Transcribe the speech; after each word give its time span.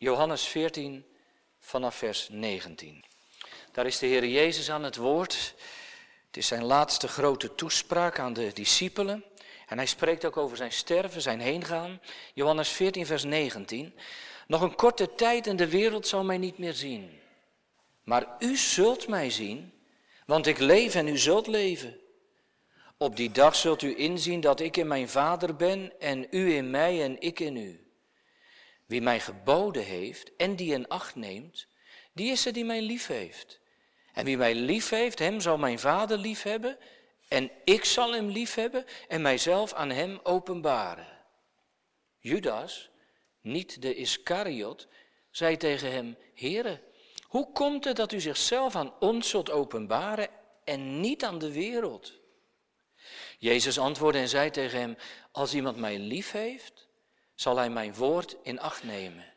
Johannes 0.00 0.42
14 0.42 1.04
vanaf 1.58 1.94
vers 1.94 2.28
19. 2.30 3.04
Daar 3.72 3.86
is 3.86 3.98
de 3.98 4.06
Heer 4.06 4.26
Jezus 4.26 4.70
aan 4.70 4.82
het 4.82 4.96
woord. 4.96 5.54
Het 6.26 6.36
is 6.36 6.46
zijn 6.46 6.64
laatste 6.64 7.08
grote 7.08 7.54
toespraak 7.54 8.18
aan 8.18 8.32
de 8.32 8.52
discipelen. 8.52 9.24
En 9.66 9.76
hij 9.76 9.86
spreekt 9.86 10.24
ook 10.24 10.36
over 10.36 10.56
zijn 10.56 10.72
sterven, 10.72 11.22
zijn 11.22 11.40
heengaan. 11.40 12.00
Johannes 12.34 12.68
14, 12.68 13.06
vers 13.06 13.24
19. 13.24 13.94
Nog 14.46 14.60
een 14.60 14.74
korte 14.74 15.14
tijd 15.14 15.46
en 15.46 15.56
de 15.56 15.68
wereld 15.68 16.06
zal 16.06 16.24
mij 16.24 16.38
niet 16.38 16.58
meer 16.58 16.74
zien. 16.74 17.20
Maar 18.04 18.36
u 18.38 18.56
zult 18.56 19.08
mij 19.08 19.30
zien, 19.30 19.72
want 20.26 20.46
ik 20.46 20.58
leef 20.58 20.94
en 20.94 21.08
u 21.08 21.18
zult 21.18 21.46
leven. 21.46 22.00
Op 22.96 23.16
die 23.16 23.30
dag 23.30 23.56
zult 23.56 23.82
u 23.82 23.98
inzien 23.98 24.40
dat 24.40 24.60
ik 24.60 24.76
in 24.76 24.86
mijn 24.86 25.08
Vader 25.08 25.56
ben 25.56 26.00
en 26.00 26.26
u 26.30 26.54
in 26.54 26.70
mij 26.70 27.02
en 27.02 27.20
ik 27.20 27.40
in 27.40 27.56
u. 27.56 27.87
Wie 28.88 29.00
mij 29.00 29.20
geboden 29.20 29.84
heeft 29.84 30.36
en 30.36 30.56
die 30.56 30.72
in 30.72 30.88
acht 30.88 31.14
neemt, 31.14 31.66
die 32.12 32.30
is 32.30 32.46
er 32.46 32.52
die 32.52 32.64
mij 32.64 32.80
lief 32.80 33.06
heeft. 33.06 33.60
En 34.12 34.24
wie 34.24 34.36
mij 34.36 34.54
lief 34.54 34.88
heeft, 34.88 35.18
hem 35.18 35.40
zal 35.40 35.58
mijn 35.58 35.78
Vader 35.78 36.18
lief 36.18 36.42
hebben 36.42 36.78
en 37.28 37.50
ik 37.64 37.84
zal 37.84 38.12
hem 38.12 38.28
lief 38.28 38.54
hebben 38.54 38.84
en 39.08 39.22
mijzelf 39.22 39.72
aan 39.72 39.90
hem 39.90 40.20
openbaren. 40.22 41.18
Judas, 42.18 42.90
niet 43.40 43.82
de 43.82 43.94
Iscariot, 43.94 44.88
zei 45.30 45.56
tegen 45.56 45.92
hem, 45.92 46.16
Heere, 46.34 46.82
hoe 47.22 47.52
komt 47.52 47.84
het 47.84 47.96
dat 47.96 48.12
u 48.12 48.20
zichzelf 48.20 48.76
aan 48.76 48.94
ons 49.00 49.28
zult 49.28 49.50
openbaren 49.50 50.28
en 50.64 51.00
niet 51.00 51.24
aan 51.24 51.38
de 51.38 51.52
wereld? 51.52 52.12
Jezus 53.38 53.78
antwoordde 53.78 54.20
en 54.20 54.28
zei 54.28 54.50
tegen 54.50 54.78
hem, 54.78 54.96
als 55.32 55.54
iemand 55.54 55.76
mij 55.76 55.98
lief 55.98 56.30
heeft, 56.30 56.87
zal 57.40 57.56
hij 57.56 57.70
mijn 57.70 57.94
woord 57.94 58.36
in 58.42 58.60
acht 58.60 58.82
nemen. 58.82 59.34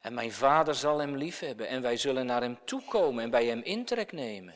En 0.00 0.14
mijn 0.14 0.32
vader 0.32 0.74
zal 0.74 0.98
hem 0.98 1.16
lief 1.16 1.38
hebben 1.38 1.68
en 1.68 1.82
wij 1.82 1.96
zullen 1.96 2.26
naar 2.26 2.40
hem 2.40 2.58
toekomen 2.64 3.24
en 3.24 3.30
bij 3.30 3.46
hem 3.46 3.62
intrek 3.62 4.12
nemen. 4.12 4.54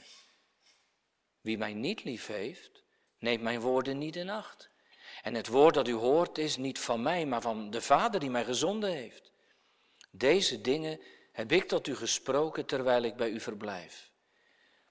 Wie 1.40 1.58
mij 1.58 1.74
niet 1.74 2.04
lief 2.04 2.26
heeft, 2.26 2.84
neemt 3.18 3.42
mijn 3.42 3.60
woorden 3.60 3.98
niet 3.98 4.16
in 4.16 4.30
acht. 4.30 4.70
En 5.22 5.34
het 5.34 5.46
woord 5.46 5.74
dat 5.74 5.88
u 5.88 5.92
hoort 5.92 6.38
is 6.38 6.56
niet 6.56 6.78
van 6.78 7.02
mij, 7.02 7.26
maar 7.26 7.40
van 7.40 7.70
de 7.70 7.80
Vader 7.80 8.20
die 8.20 8.30
mij 8.30 8.44
gezonden 8.44 8.90
heeft. 8.90 9.32
Deze 10.10 10.60
dingen 10.60 11.00
heb 11.32 11.52
ik 11.52 11.68
tot 11.68 11.86
u 11.86 11.96
gesproken 11.96 12.66
terwijl 12.66 13.02
ik 13.02 13.16
bij 13.16 13.30
u 13.30 13.40
verblijf. 13.40 14.10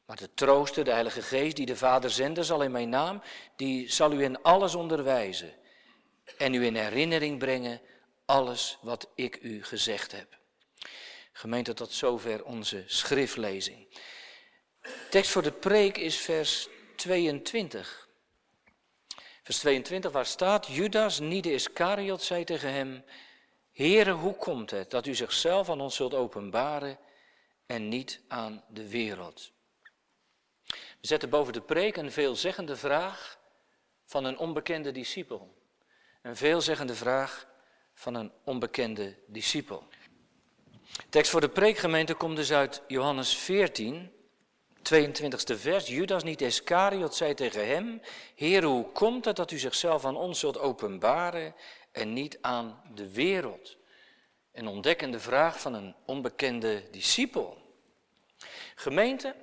Maar 0.06 0.18
de 0.18 0.34
trooster, 0.34 0.84
de 0.84 0.92
Heilige 0.92 1.22
Geest, 1.22 1.56
die 1.56 1.66
de 1.66 1.76
Vader 1.76 2.10
zende, 2.10 2.44
zal 2.44 2.64
in 2.64 2.72
mijn 2.72 2.90
naam, 2.90 3.22
die 3.56 3.92
zal 3.92 4.12
u 4.12 4.24
in 4.24 4.42
alles 4.42 4.76
onderwijzen 4.76 5.54
en 6.38 6.54
u 6.54 6.66
in 6.66 6.76
herinnering 6.76 7.40
brengen 7.40 7.82
alles 8.26 8.78
wat 8.82 9.10
ik 9.16 9.40
u 9.42 9.64
gezegd 9.64 10.12
heb. 10.12 10.38
Gemeente, 11.32 11.74
tot 11.74 11.92
zover 11.92 12.44
onze 12.44 12.84
schriftlezing. 12.86 13.88
Tekst 15.10 15.32
voor 15.32 15.42
de 15.42 15.52
preek 15.52 15.98
is 15.98 16.18
vers 16.18 16.68
22. 16.96 18.08
Vers 19.44 19.58
22, 19.58 20.12
waar 20.12 20.26
staat, 20.26 20.68
Judas, 20.68 21.20
niet 21.20 21.44
de 21.44 21.54
Iscariot, 21.54 22.22
zei 22.22 22.44
tegen 22.44 22.72
hem, 22.72 23.04
Heere, 23.72 24.12
hoe 24.12 24.36
komt 24.36 24.72
het 24.72 24.90
dat 24.90 25.06
u 25.06 25.16
zichzelf 25.16 25.70
aan 25.70 25.82
ons 25.82 25.96
zult 25.96 26.14
openbaren 26.14 27.00
en 27.66 27.90
niet 27.90 28.22
aan 28.28 28.64
de 28.70 28.90
wereld? 28.90 29.52
We 30.68 31.08
zetten 31.08 31.30
boven 31.30 31.54
de 31.54 31.62
preek 31.62 31.98
een 31.98 32.12
veelzeggende 32.12 32.76
vraag 32.76 33.40
van 34.06 34.26
een 34.26 34.38
onbekende 34.38 34.92
discipel. 34.92 35.59
Een 36.22 36.36
veelzeggende 36.36 36.96
vraag 36.96 37.48
van 37.94 38.14
een 38.16 38.32
onbekende 38.44 39.16
discipel. 39.28 39.88
Tekst 41.10 41.32
voor 41.32 41.42
de 41.42 41.50
preekgemeente 41.50 42.14
komt 42.14 42.36
dus 42.36 42.52
uit 42.52 42.82
Johannes 42.88 43.38
14, 43.38 44.12
22e 44.78 45.56
vers. 45.56 45.88
Judas 45.88 46.24
niet 46.24 46.42
Iscariot 46.42 47.16
zei 47.16 47.34
tegen 47.34 47.68
hem, 47.68 48.02
Heer, 48.36 48.64
hoe 48.64 48.92
komt 48.92 49.26
het 49.26 49.36
dat 49.36 49.52
u 49.52 49.58
zichzelf 49.58 50.06
aan 50.06 50.16
ons 50.16 50.40
zult 50.40 50.60
openbaren 50.60 51.56
en 51.92 52.14
niet 52.14 52.38
aan 52.42 52.82
de 52.96 53.14
wereld? 53.14 53.78
Een 54.52 54.68
ontdekkende 54.68 55.20
vraag 55.20 55.60
van 55.60 55.74
een 55.74 55.96
onbekende 56.06 56.84
discipel. 56.92 57.58
Gemeente, 58.76 59.36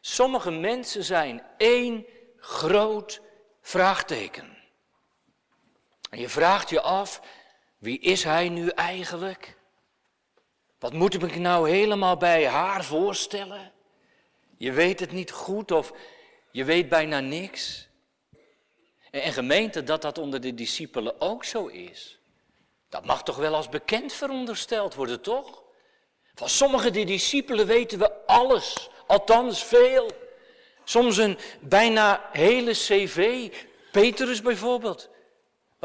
sommige 0.00 0.50
mensen 0.50 1.04
zijn 1.04 1.42
één 1.56 2.06
groot 2.36 3.20
vraagteken. 3.60 4.55
En 6.16 6.22
je 6.22 6.28
vraagt 6.28 6.70
je 6.70 6.80
af, 6.80 7.20
wie 7.78 7.98
is 7.98 8.24
hij 8.24 8.48
nu 8.48 8.68
eigenlijk? 8.68 9.56
Wat 10.78 10.92
moet 10.92 11.14
ik 11.14 11.20
me 11.20 11.36
nou 11.36 11.70
helemaal 11.70 12.16
bij 12.16 12.46
haar 12.46 12.84
voorstellen? 12.84 13.72
Je 14.58 14.72
weet 14.72 15.00
het 15.00 15.12
niet 15.12 15.30
goed 15.30 15.70
of 15.70 15.92
je 16.50 16.64
weet 16.64 16.88
bijna 16.88 17.20
niks. 17.20 17.88
En 19.10 19.32
gemeente, 19.32 19.82
dat 19.82 20.02
dat 20.02 20.18
onder 20.18 20.40
de 20.40 20.54
discipelen 20.54 21.20
ook 21.20 21.44
zo 21.44 21.66
is. 21.66 22.18
Dat 22.88 23.04
mag 23.04 23.22
toch 23.22 23.36
wel 23.36 23.54
als 23.54 23.68
bekend 23.68 24.12
verondersteld 24.12 24.94
worden, 24.94 25.20
toch? 25.20 25.62
Van 26.34 26.48
sommige 26.48 26.90
die 26.90 27.06
discipelen 27.06 27.66
weten 27.66 27.98
we 27.98 28.26
alles, 28.26 28.90
althans 29.06 29.64
veel. 29.64 30.10
Soms 30.84 31.16
een 31.16 31.38
bijna 31.60 32.28
hele 32.32 32.72
cv, 32.72 33.50
Petrus 33.92 34.42
bijvoorbeeld, 34.42 35.14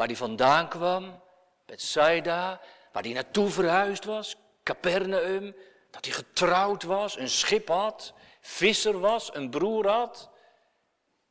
waar 0.02 0.10
hij 0.10 0.20
vandaan 0.20 0.68
kwam, 0.68 1.22
Bethsaida, 1.66 2.60
waar 2.92 3.02
hij 3.02 3.12
naartoe 3.12 3.48
verhuisd 3.48 4.04
was, 4.04 4.36
Capernaum, 4.62 5.54
dat 5.90 6.04
hij 6.04 6.14
getrouwd 6.14 6.82
was, 6.82 7.18
een 7.18 7.28
schip 7.28 7.68
had, 7.68 8.14
visser 8.40 9.00
was, 9.00 9.34
een 9.34 9.50
broer 9.50 9.88
had. 9.88 10.30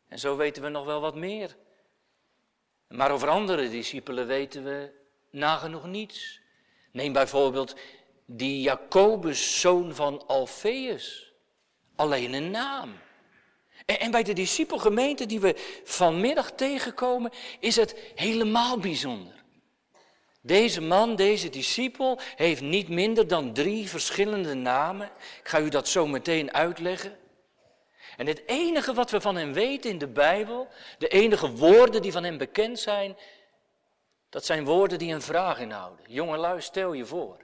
En 0.08 0.20
zo 0.20 0.36
weten 0.36 0.64
we 0.64 0.70
nog 0.70 0.86
wel 0.86 1.02
wat 1.02 1.16
meer. 1.16 1.56
Maar 2.88 3.12
over 3.12 3.30
andere 3.30 3.70
discipelen 3.70 4.28
weten 4.28 4.64
we 4.64 4.92
nagenoeg 5.30 5.86
niets. 5.86 6.40
Neem 6.92 7.14
bijvoorbeeld 7.14 7.76
die 8.26 8.62
Jacobus, 8.62 9.60
zoon 9.60 9.96
van 9.96 10.28
Alfeus. 10.28 11.34
Alleen 11.96 12.34
een 12.34 12.52
naam. 12.52 13.00
En, 13.86 14.00
en 14.00 14.12
bij 14.12 14.24
de 14.24 14.34
discipelgemeente 14.34 15.26
die 15.26 15.40
we 15.40 15.82
vanmiddag 15.84 16.52
tegenkomen, 16.52 17.32
is 17.60 17.76
het 17.76 17.96
helemaal 18.16 18.78
bijzonder. 18.78 19.34
Deze 20.42 20.82
man, 20.82 21.16
deze 21.16 21.50
discipel, 21.50 22.20
heeft 22.36 22.62
niet 22.62 22.90
minder 22.90 23.28
dan 23.28 23.54
drie 23.54 23.90
verschillende 23.90 24.54
namen. 24.54 25.06
Ik 25.40 25.48
ga 25.48 25.60
u 25.60 25.70
dat 25.70 25.88
zo 25.88 26.08
meteen 26.08 26.54
uitleggen. 26.54 27.18
En 28.18 28.28
het 28.28 28.44
enige 28.46 28.94
wat 28.94 29.12
we 29.12 29.22
van 29.22 29.36
hem 29.36 29.54
weten 29.54 29.90
in 29.90 29.98
de 29.98 30.08
Bijbel, 30.08 30.68
de 30.98 31.08
enige 31.08 31.52
woorden 31.52 32.02
die 32.02 32.12
van 32.12 32.24
hem 32.24 32.38
bekend 32.38 32.80
zijn, 32.80 33.18
dat 34.30 34.46
zijn 34.46 34.66
woorden 34.66 35.00
die 35.00 35.14
een 35.14 35.22
vraag 35.22 35.60
inhouden. 35.60 36.06
Jongelui, 36.08 36.62
stel 36.62 36.94
je 36.94 37.06
voor 37.06 37.38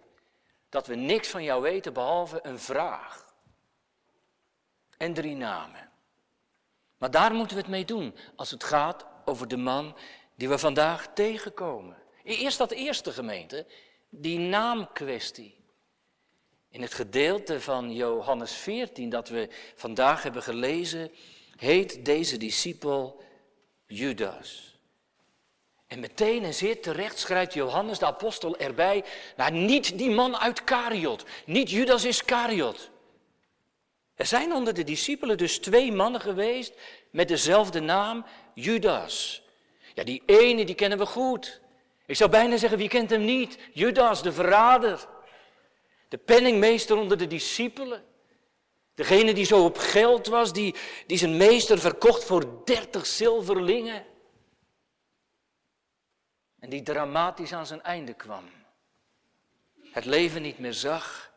dat 0.69 0.87
we 0.87 0.95
niks 0.95 1.27
van 1.27 1.43
jou 1.43 1.61
weten 1.61 1.93
behalve 1.93 2.39
een 2.43 2.59
vraag. 2.59 3.33
En 4.97 5.13
drie 5.13 5.35
namen. 5.35 5.86
Maar 6.97 7.11
daar 7.11 7.33
moeten 7.33 7.55
we 7.55 7.61
het 7.61 7.71
mee 7.71 7.85
doen 7.85 8.15
als 8.35 8.51
het 8.51 8.63
gaat 8.63 9.05
over 9.25 9.47
de 9.47 9.57
man 9.57 9.95
die 10.35 10.49
we 10.49 10.57
vandaag 10.57 11.07
tegenkomen. 11.13 11.97
Eerst 12.23 12.57
dat 12.57 12.71
eerste 12.71 13.11
gemeente, 13.11 13.65
die 14.09 14.39
naamkwestie. 14.39 15.55
In 16.69 16.81
het 16.81 16.93
gedeelte 16.93 17.61
van 17.61 17.93
Johannes 17.93 18.53
14 18.53 19.09
dat 19.09 19.29
we 19.29 19.49
vandaag 19.75 20.23
hebben 20.23 20.43
gelezen, 20.43 21.11
heet 21.55 22.05
deze 22.05 22.37
discipel 22.37 23.21
Judas. 23.85 24.77
En 25.87 25.99
meteen 25.99 26.43
en 26.43 26.53
zeer 26.53 26.81
terecht 26.81 27.19
schrijft 27.19 27.53
Johannes 27.53 27.99
de 27.99 28.05
apostel 28.05 28.57
erbij, 28.57 29.03
nou 29.37 29.51
niet 29.51 29.97
die 29.97 30.09
man 30.09 30.37
uit 30.37 30.63
Kariot, 30.63 31.25
niet 31.45 31.69
Judas 31.69 32.05
Iscariot. 32.05 32.89
Er 34.17 34.25
zijn 34.25 34.53
onder 34.53 34.73
de 34.73 34.83
discipelen 34.83 35.37
dus 35.37 35.57
twee 35.57 35.91
mannen 35.91 36.21
geweest 36.21 36.73
met 37.11 37.27
dezelfde 37.27 37.79
naam, 37.79 38.25
Judas. 38.53 39.43
Ja, 39.93 40.03
die 40.03 40.23
ene 40.25 40.65
die 40.65 40.75
kennen 40.75 40.97
we 40.97 41.05
goed. 41.05 41.61
Ik 42.05 42.15
zou 42.15 42.29
bijna 42.29 42.57
zeggen, 42.57 42.77
wie 42.77 42.87
kent 42.87 43.09
hem 43.09 43.25
niet? 43.25 43.59
Judas, 43.73 44.23
de 44.23 44.31
verrader. 44.31 45.07
De 46.07 46.17
penningmeester 46.17 46.97
onder 46.97 47.17
de 47.17 47.27
discipelen. 47.27 48.05
Degene 48.93 49.33
die 49.33 49.45
zo 49.45 49.63
op 49.63 49.77
geld 49.77 50.27
was, 50.27 50.53
die, 50.53 50.75
die 51.07 51.17
zijn 51.17 51.37
meester 51.37 51.79
verkocht 51.79 52.23
voor 52.23 52.65
dertig 52.65 53.05
zilverlingen. 53.05 54.05
En 56.59 56.69
die 56.69 56.81
dramatisch 56.81 57.53
aan 57.53 57.67
zijn 57.67 57.81
einde 57.81 58.13
kwam. 58.13 58.43
Het 59.91 60.05
leven 60.05 60.41
niet 60.41 60.59
meer 60.59 60.73
zag 60.73 61.31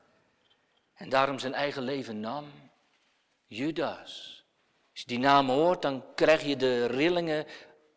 en 0.95 1.09
daarom 1.09 1.39
zijn 1.39 1.55
eigen 1.55 1.83
leven 1.83 2.21
nam. 2.21 2.70
Judas. 3.53 4.45
Als 4.91 5.01
je 5.01 5.07
die 5.07 5.19
naam 5.19 5.49
hoort, 5.49 5.83
dan 5.83 6.05
krijg 6.15 6.45
je 6.45 6.57
de 6.57 6.87
rillingen 6.87 7.47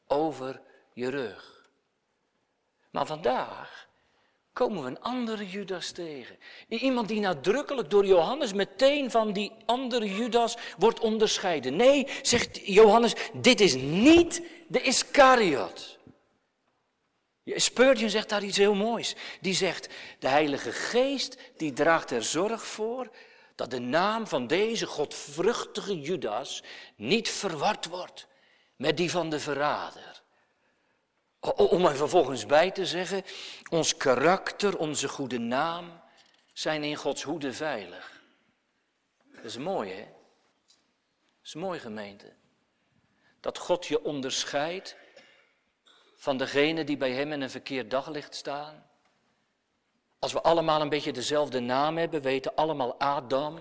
over 0.08 0.62
je 0.94 1.10
rug. 1.10 1.70
Maar 2.92 3.06
vandaag 3.06 3.88
komen 4.54 4.84
we 4.84 4.90
een 4.90 5.02
andere 5.02 5.50
Judas 5.50 5.92
tegen. 5.92 6.38
Iemand 6.68 7.08
die 7.08 7.20
nadrukkelijk 7.20 7.90
door 7.90 8.06
Johannes 8.06 8.54
meteen 8.54 9.12
van 9.12 9.34
die 9.34 9.52
andere 9.66 10.16
Judas 10.16 10.58
wordt 10.78 11.00
onderscheiden. 11.00 11.76
Nee, 11.76 12.08
zegt 12.22 12.68
Johannes, 12.68 13.14
dit 13.34 13.60
is 13.60 13.76
niet 13.76 14.42
de 14.68 14.82
Iscariot. 14.82 15.98
Spurgeon 17.46 18.10
zegt 18.10 18.30
daar 18.30 18.44
iets 18.44 18.58
heel 18.58 18.76
moois. 18.76 19.16
Die 19.42 19.54
zegt, 19.54 19.90
de 20.20 20.28
Heilige 20.28 20.72
Geest 20.72 21.38
die 21.58 21.74
draagt 21.74 22.12
er 22.12 22.24
zorg 22.24 22.66
voor 22.66 23.10
dat 23.56 23.72
de 23.72 23.80
naam 23.80 24.28
van 24.28 24.48
deze 24.48 24.86
godvruchtige 24.86 26.02
Judas 26.02 26.64
niet 26.96 27.30
verward 27.30 27.86
wordt 27.86 28.28
met 28.76 28.98
die 28.98 29.12
van 29.12 29.30
de 29.30 29.40
verrader. 29.40 30.22
Om 31.56 31.86
er 31.86 31.96
vervolgens 31.96 32.46
bij 32.46 32.72
te 32.72 32.86
zeggen, 32.86 33.24
ons 33.70 33.98
karakter, 33.98 34.78
onze 34.78 35.08
goede 35.08 35.40
naam 35.40 36.02
zijn 36.54 36.84
in 36.84 36.96
Gods 36.96 37.24
hoede 37.24 37.54
veilig. 37.54 38.22
Dat 39.36 39.46
is 39.46 39.58
mooi, 39.58 39.92
hè? 39.92 40.04
Dat 40.04 41.44
is 41.44 41.54
mooi, 41.54 41.80
gemeente. 41.80 42.34
Dat 43.40 43.58
God 43.58 43.86
je 43.86 44.04
onderscheidt 44.04 44.96
van 46.16 46.38
degene 46.38 46.84
die 46.84 46.98
bij 46.98 47.12
Hem 47.12 47.32
in 47.32 47.42
een 47.42 47.50
verkeerd 47.50 47.92
daglicht 47.92 48.36
staan. 48.36 48.90
Als 50.24 50.34
we 50.34 50.42
allemaal 50.42 50.82
een 50.82 50.90
beetje 50.90 51.12
dezelfde 51.12 51.60
naam 51.60 51.98
hebben, 51.98 52.22
weten 52.22 52.56
allemaal 52.56 53.00
Adam, 53.00 53.60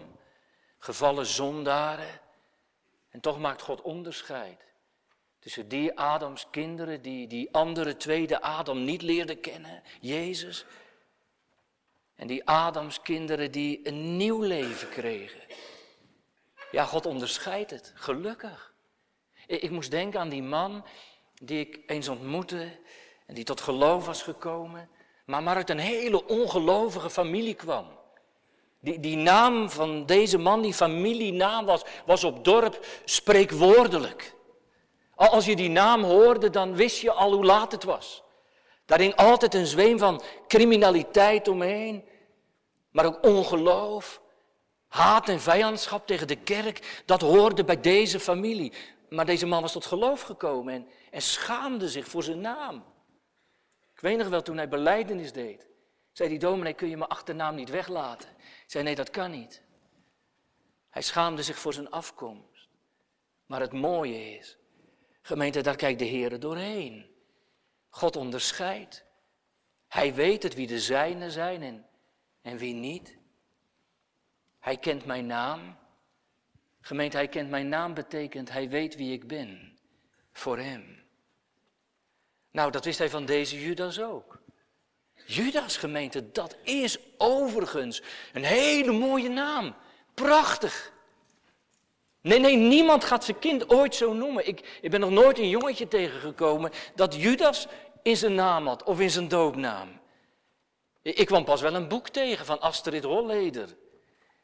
gevallen 0.79 1.27
zondaren. 1.27 2.21
En 3.11 3.21
toch 3.21 3.39
maakt 3.39 3.63
God 3.63 3.81
onderscheid. 3.81 4.65
Tussen 5.39 5.69
die 5.69 5.99
Adams 5.99 6.47
kinderen 6.51 7.03
die 7.03 7.27
die 7.27 7.53
andere 7.55 7.97
tweede 7.97 8.41
Adam 8.41 8.85
niet 8.85 9.03
leerden 9.03 9.41
kennen, 9.41 9.83
Jezus. 10.01 10.65
En 12.15 12.27
die 12.27 12.49
Adams 12.49 13.01
kinderen 13.01 13.53
die 13.53 13.89
een 13.89 14.17
nieuw 14.17 14.43
leven 14.43 14.89
kregen. 14.89 15.41
Ja, 16.71 16.85
God 16.85 17.07
onderscheidt 17.07 17.71
het, 17.71 17.93
gelukkig. 17.95 18.75
Ik, 19.47 19.63
ik 19.63 19.71
moest 19.71 19.91
denken 19.91 20.21
aan 20.21 20.29
die 20.29 20.43
man 20.43 20.85
die 21.35 21.61
ik 21.61 21.91
eens 21.91 22.09
ontmoette 22.09 22.79
en 23.27 23.35
die 23.35 23.45
tot 23.45 23.61
geloof 23.61 24.07
was 24.07 24.23
gekomen, 24.23 24.91
maar 25.25 25.43
maar 25.43 25.57
uit 25.57 25.71
een 25.71 25.79
hele 25.79 26.27
ongelovige 26.27 27.11
familie 27.11 27.55
kwam. 27.55 27.87
Die, 28.81 29.01
die 29.01 29.17
naam 29.17 29.71
van 29.71 30.07
deze 30.07 30.39
man, 30.39 30.63
die 30.63 30.75
familienaam 30.75 31.65
was, 31.65 31.83
was 32.07 32.25
op 32.25 32.45
dorp 32.45 32.87
spreekwoordelijk. 33.05 34.35
Als 35.15 35.45
je 35.45 35.57
die 35.57 35.71
naam 35.71 36.03
hoorde, 36.03 36.51
dan 36.51 36.75
wist 36.75 37.01
je 37.01 37.13
al 37.13 37.33
hoe 37.33 37.45
laat 37.45 37.73
het 37.73 37.85
was. 37.85 38.23
Daar 38.87 38.99
hing 38.99 39.17
altijd 39.17 39.55
een 39.55 39.67
zweem 39.67 39.99
van 39.99 40.23
criminaliteit 40.49 41.49
omheen, 41.49 42.05
maar 42.91 43.05
ook 43.05 43.25
ongeloof, 43.25 44.21
haat 44.89 45.29
en 45.29 45.41
vijandschap 45.41 46.07
tegen 46.07 46.27
de 46.27 46.37
kerk. 46.37 47.03
Dat 47.07 47.21
hoorde 47.21 47.65
bij 47.65 47.81
deze 47.81 48.21
familie. 48.21 48.73
Maar 49.09 49.27
deze 49.27 49.47
man 49.47 49.63
was 49.63 49.73
tot 49.73 49.87
geloof 49.87 50.23
gekomen 50.23 50.75
en, 50.75 50.89
en 51.11 51.23
schaamde 51.23 51.89
zich 51.89 52.09
voor 52.09 52.23
zijn 52.23 52.41
naam. 52.41 52.85
Weet 54.03 54.29
wel, 54.29 54.43
toen 54.43 54.57
hij 54.57 54.69
beleidenis 54.69 55.33
deed, 55.33 55.67
zei 56.13 56.29
die 56.29 56.39
dominee, 56.39 56.75
kun 56.75 56.89
je 56.89 56.97
mijn 56.97 57.11
achternaam 57.11 57.55
niet 57.55 57.71
weglaten? 57.71 58.29
Zei, 58.67 58.85
nee, 58.85 58.95
dat 58.95 59.11
kan 59.11 59.31
niet. 59.31 59.63
Hij 60.91 61.03
schaamde 61.03 61.43
zich 61.43 61.59
voor 61.59 61.73
zijn 61.73 61.91
afkomst. 61.91 62.69
Maar 63.47 63.61
het 63.61 63.73
mooie 63.73 64.39
is, 64.39 64.59
Gemeente, 65.23 65.61
daar 65.61 65.77
kijkt 65.77 65.99
de 65.99 66.05
Heer 66.05 66.41
doorheen. 66.41 67.11
God 67.89 68.17
onderscheidt. 68.17 69.05
Hij 69.89 70.15
weet 70.15 70.43
het 70.43 70.55
wie 70.55 70.67
de 70.67 70.81
zijnen 70.81 71.31
zijn 71.31 71.63
en, 71.63 71.87
en 72.41 72.57
wie 72.57 72.75
niet. 72.75 73.19
Hij 74.59 74.77
kent 74.77 75.05
mijn 75.05 75.27
naam. 75.27 75.77
Gemeente, 76.81 77.17
hij 77.17 77.29
kent 77.29 77.51
mijn 77.51 77.69
naam 77.69 77.95
betekent 77.95 78.51
hij 78.51 78.69
weet 78.69 78.97
wie 78.97 79.13
ik 79.13 79.27
ben. 79.27 79.79
Voor 80.33 80.59
hem. 80.59 81.02
Nou, 82.53 82.71
dat 82.71 82.85
wist 82.85 82.99
hij 82.99 83.11
van 83.11 83.25
deze 83.25 83.61
Judas 83.61 84.01
ook. 84.01 84.41
Judas 85.27 85.77
gemeente, 85.77 86.31
dat 86.33 86.57
is 86.63 86.99
overigens 87.19 88.03
een 88.33 88.45
hele 88.45 88.93
mooie 88.93 89.29
naam. 89.29 89.75
Prachtig. 90.15 90.93
Nee, 92.21 92.39
nee, 92.39 92.57
niemand 92.57 93.05
gaat 93.05 93.25
zijn 93.25 93.39
kind 93.39 93.71
ooit 93.71 93.95
zo 93.95 94.13
noemen. 94.13 94.47
Ik, 94.47 94.79
ik 94.81 94.91
ben 94.91 95.01
nog 95.01 95.11
nooit 95.11 95.39
een 95.39 95.49
jongetje 95.49 95.89
tegengekomen 95.89 96.71
dat 96.95 97.15
Judas 97.15 97.67
in 98.03 98.17
zijn 98.17 98.35
naam 98.35 98.67
had 98.67 98.83
of 98.83 99.01
in 99.01 99.11
zijn 99.11 99.29
doopnaam. 99.29 100.01
Ik 101.03 101.27
kwam 101.27 101.45
pas 101.45 101.61
wel 101.61 101.75
een 101.75 101.89
boek 101.89 102.09
tegen 102.09 102.47
van 102.47 102.61
Astrid 102.61 103.05
Holleder. 103.05 103.77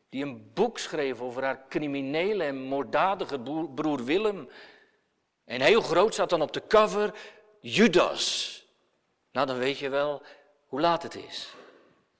Die 0.08 0.22
een 0.22 0.50
boek 0.54 0.78
schreef 0.78 1.20
over 1.20 1.42
haar 1.42 1.64
criminele 1.68 2.44
en 2.44 2.62
moorddadige 2.62 3.40
broer 3.74 4.04
Willem. 4.04 4.48
En 5.44 5.60
heel 5.60 5.80
groot 5.80 6.12
staat 6.12 6.30
dan 6.30 6.42
op 6.42 6.52
de 6.52 6.66
cover 6.66 7.14
Judas. 7.60 8.54
Nou, 9.32 9.46
dan 9.46 9.58
weet 9.58 9.78
je 9.78 9.88
wel 9.88 10.22
hoe 10.66 10.80
laat 10.80 11.02
het 11.02 11.14
is. 11.14 11.48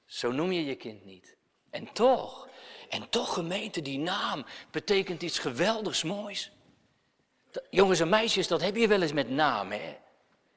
Zo 0.05 0.31
noem 0.31 0.51
je 0.51 0.65
je 0.65 0.75
kind 0.75 1.05
niet. 1.05 1.37
En 1.69 1.93
toch, 1.93 2.47
en 2.89 3.09
toch 3.09 3.33
gemeente, 3.33 3.81
die 3.81 3.99
naam 3.99 4.45
betekent 4.71 5.21
iets 5.21 5.39
geweldigs 5.39 6.03
moois. 6.03 6.51
Jongens 7.69 7.99
en 7.99 8.09
meisjes, 8.09 8.47
dat 8.47 8.61
heb 8.61 8.75
je 8.75 8.87
wel 8.87 9.01
eens 9.01 9.13
met 9.13 9.29
namen. 9.29 9.81
Hè? 9.81 9.97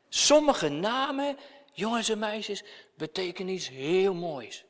Sommige 0.08 0.68
namen, 0.68 1.38
jongens 1.72 2.08
en 2.08 2.18
meisjes, 2.18 2.64
betekenen 2.96 3.54
iets 3.54 3.68
heel 3.68 4.14
moois. 4.14 4.64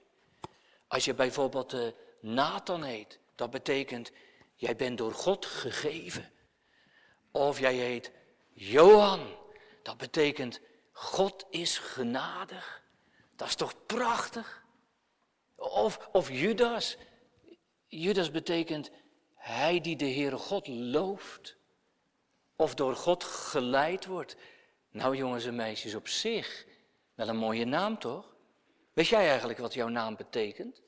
Als 0.89 1.05
je 1.05 1.15
bijvoorbeeld 1.15 1.75
uh, 1.75 1.87
Nathan 2.21 2.83
heet, 2.83 3.19
dat 3.35 3.51
betekent, 3.51 4.13
jij 4.55 4.77
bent 4.77 4.99
door 4.99 5.13
God 5.13 5.47
gegeven. 5.47 6.31
Of 7.31 7.59
jij 7.59 7.75
heet 7.75 8.11
Johan, 8.53 9.37
dat 9.83 9.97
betekent, 9.97 10.61
God 10.93 11.47
is 11.51 11.79
genadig. 11.79 12.83
Dat 13.37 13.49
is 13.49 13.55
toch 13.55 13.87
prachtig? 13.87 14.65
Of, 15.57 16.09
of 16.13 16.31
Judas, 16.31 16.97
Judas 17.87 18.31
betekent 18.31 18.91
hij 19.35 19.81
die 19.81 19.97
de 19.97 20.11
Heere 20.11 20.37
God 20.37 20.67
looft 20.67 21.57
of 22.57 22.75
door 22.75 22.97
God 22.97 23.25
geleid 23.25 24.07
wordt. 24.07 24.37
Nou 24.91 25.17
jongens 25.17 25.45
en 25.45 25.55
meisjes, 25.55 25.95
op 25.95 26.09
zich 26.09 26.67
wel 27.15 27.29
een 27.29 27.37
mooie 27.37 27.65
naam 27.65 27.99
toch? 27.99 28.35
Weet 28.93 29.09
jij 29.09 29.29
eigenlijk 29.29 29.59
wat 29.59 29.75
jouw 29.75 29.89
naam 29.89 30.17
betekent? 30.17 30.83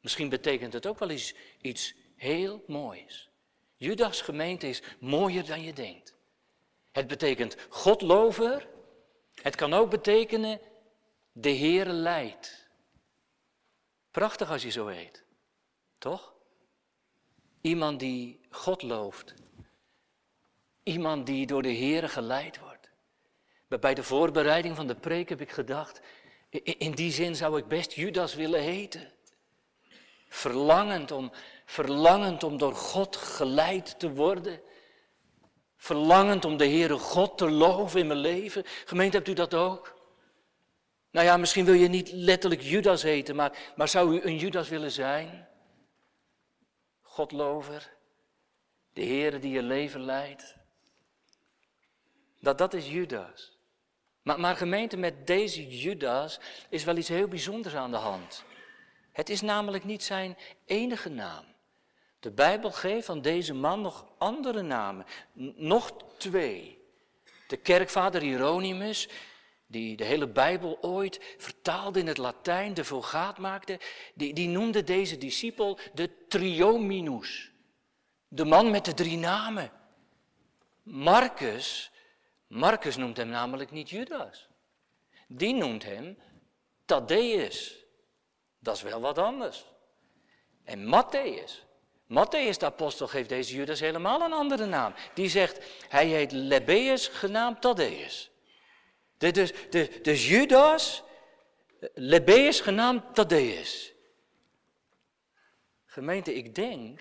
Misschien 0.00 0.28
betekent 0.28 0.72
het 0.72 0.86
ook 0.86 0.98
wel 0.98 1.10
iets, 1.10 1.34
iets 1.60 1.94
heel 2.16 2.64
moois. 2.66 3.30
Judas 3.76 4.20
gemeente 4.20 4.68
is 4.68 4.82
mooier 5.00 5.46
dan 5.46 5.62
je 5.62 5.72
denkt. 5.72 6.15
Het 6.96 7.06
betekent 7.06 7.56
Godlover. 7.68 8.68
Het 9.42 9.56
kan 9.56 9.74
ook 9.74 9.90
betekenen 9.90 10.60
de 11.32 11.56
Heere 11.56 11.92
leidt. 11.92 12.68
Prachtig 14.10 14.50
als 14.50 14.62
je 14.62 14.70
zo 14.70 14.86
heet. 14.86 15.24
Toch? 15.98 16.34
Iemand 17.60 18.00
die 18.00 18.40
God 18.50 18.82
looft. 18.82 19.34
Iemand 20.82 21.26
die 21.26 21.46
door 21.46 21.62
de 21.62 21.68
Heer 21.68 22.08
geleid 22.08 22.58
wordt. 22.58 22.90
Bij 23.80 23.94
de 23.94 24.02
voorbereiding 24.02 24.76
van 24.76 24.86
de 24.86 24.96
preek 24.96 25.28
heb 25.28 25.40
ik 25.40 25.50
gedacht, 25.50 26.00
in 26.62 26.92
die 26.92 27.12
zin 27.12 27.36
zou 27.36 27.58
ik 27.58 27.68
best 27.68 27.92
Judas 27.92 28.34
willen 28.34 28.60
heten. 28.60 29.12
Verlangend 30.28 31.10
om, 31.10 31.32
verlangend 31.64 32.42
om 32.42 32.58
door 32.58 32.74
God 32.74 33.16
geleid 33.16 33.98
te 33.98 34.10
worden. 34.12 34.60
Verlangend 35.76 36.44
om 36.44 36.56
de 36.56 36.68
Heere 36.68 36.98
God 36.98 37.38
te 37.38 37.50
loven 37.50 38.00
in 38.00 38.06
mijn 38.06 38.18
leven. 38.18 38.62
Gemeente, 38.84 39.16
hebt 39.16 39.28
u 39.28 39.32
dat 39.32 39.54
ook? 39.54 39.94
Nou 41.10 41.26
ja, 41.26 41.36
misschien 41.36 41.64
wil 41.64 41.74
je 41.74 41.88
niet 41.88 42.12
letterlijk 42.12 42.60
Judas 42.60 43.02
heten, 43.02 43.36
maar, 43.36 43.72
maar 43.76 43.88
zou 43.88 44.14
u 44.14 44.22
een 44.22 44.36
Judas 44.36 44.68
willen 44.68 44.90
zijn? 44.90 45.48
Godlover, 47.00 47.96
de 48.92 49.02
Heer 49.02 49.40
die 49.40 49.52
je 49.52 49.62
leven 49.62 50.00
leidt. 50.00 50.56
Dat, 52.40 52.58
dat 52.58 52.74
is 52.74 52.88
Judas. 52.88 53.58
Maar, 54.22 54.40
maar 54.40 54.56
gemeente, 54.56 54.96
met 54.96 55.26
deze 55.26 55.78
Judas 55.78 56.40
is 56.68 56.84
wel 56.84 56.96
iets 56.96 57.08
heel 57.08 57.28
bijzonders 57.28 57.74
aan 57.74 57.90
de 57.90 57.96
hand. 57.96 58.44
Het 59.12 59.28
is 59.28 59.40
namelijk 59.40 59.84
niet 59.84 60.02
zijn 60.04 60.36
enige 60.64 61.08
naam. 61.08 61.44
De 62.20 62.30
Bijbel 62.30 62.72
geeft 62.72 63.06
van 63.06 63.22
deze 63.22 63.54
man 63.54 63.80
nog 63.80 64.06
andere 64.18 64.62
namen, 64.62 65.06
nog 65.56 65.92
twee. 66.16 66.84
De 67.48 67.56
kerkvader 67.56 68.20
Hieronymus, 68.20 69.08
die 69.66 69.96
de 69.96 70.04
hele 70.04 70.28
Bijbel 70.28 70.78
ooit 70.80 71.34
vertaalde 71.38 72.00
in 72.00 72.06
het 72.06 72.18
Latijn, 72.18 72.74
de 72.74 72.84
Vulgaat 72.84 73.38
maakte, 73.38 73.80
die, 74.14 74.34
die 74.34 74.48
noemde 74.48 74.84
deze 74.84 75.18
discipel 75.18 75.78
de 75.94 76.26
Triominus. 76.28 77.50
De 78.28 78.44
man 78.44 78.70
met 78.70 78.84
de 78.84 78.94
drie 78.94 79.16
namen. 79.16 79.70
Marcus, 80.82 81.90
Marcus 82.46 82.96
noemt 82.96 83.16
hem 83.16 83.28
namelijk 83.28 83.70
niet 83.70 83.90
Judas. 83.90 84.48
Die 85.28 85.54
noemt 85.54 85.84
hem 85.84 86.18
Thaddeus. 86.84 87.84
Dat 88.58 88.76
is 88.76 88.82
wel 88.82 89.00
wat 89.00 89.18
anders. 89.18 89.64
En 90.64 90.86
Matthäus. 90.86 91.65
Matthäus, 92.06 92.58
de 92.58 92.66
apostel, 92.66 93.06
geeft 93.06 93.28
deze 93.28 93.54
Judas 93.54 93.80
helemaal 93.80 94.20
een 94.20 94.32
andere 94.32 94.66
naam. 94.66 94.94
Die 95.14 95.28
zegt, 95.28 95.64
hij 95.88 96.06
heet 96.06 96.32
Lebbeus, 96.32 97.08
genaamd 97.08 97.60
Thaddeus. 97.60 98.30
De, 99.18 99.30
dus, 99.30 99.52
dus 100.02 100.28
Judas, 100.28 101.02
Lebbeus, 101.94 102.60
genaamd 102.60 103.14
Thaddeus. 103.14 103.92
Gemeente, 105.86 106.34
ik 106.34 106.54
denk, 106.54 107.00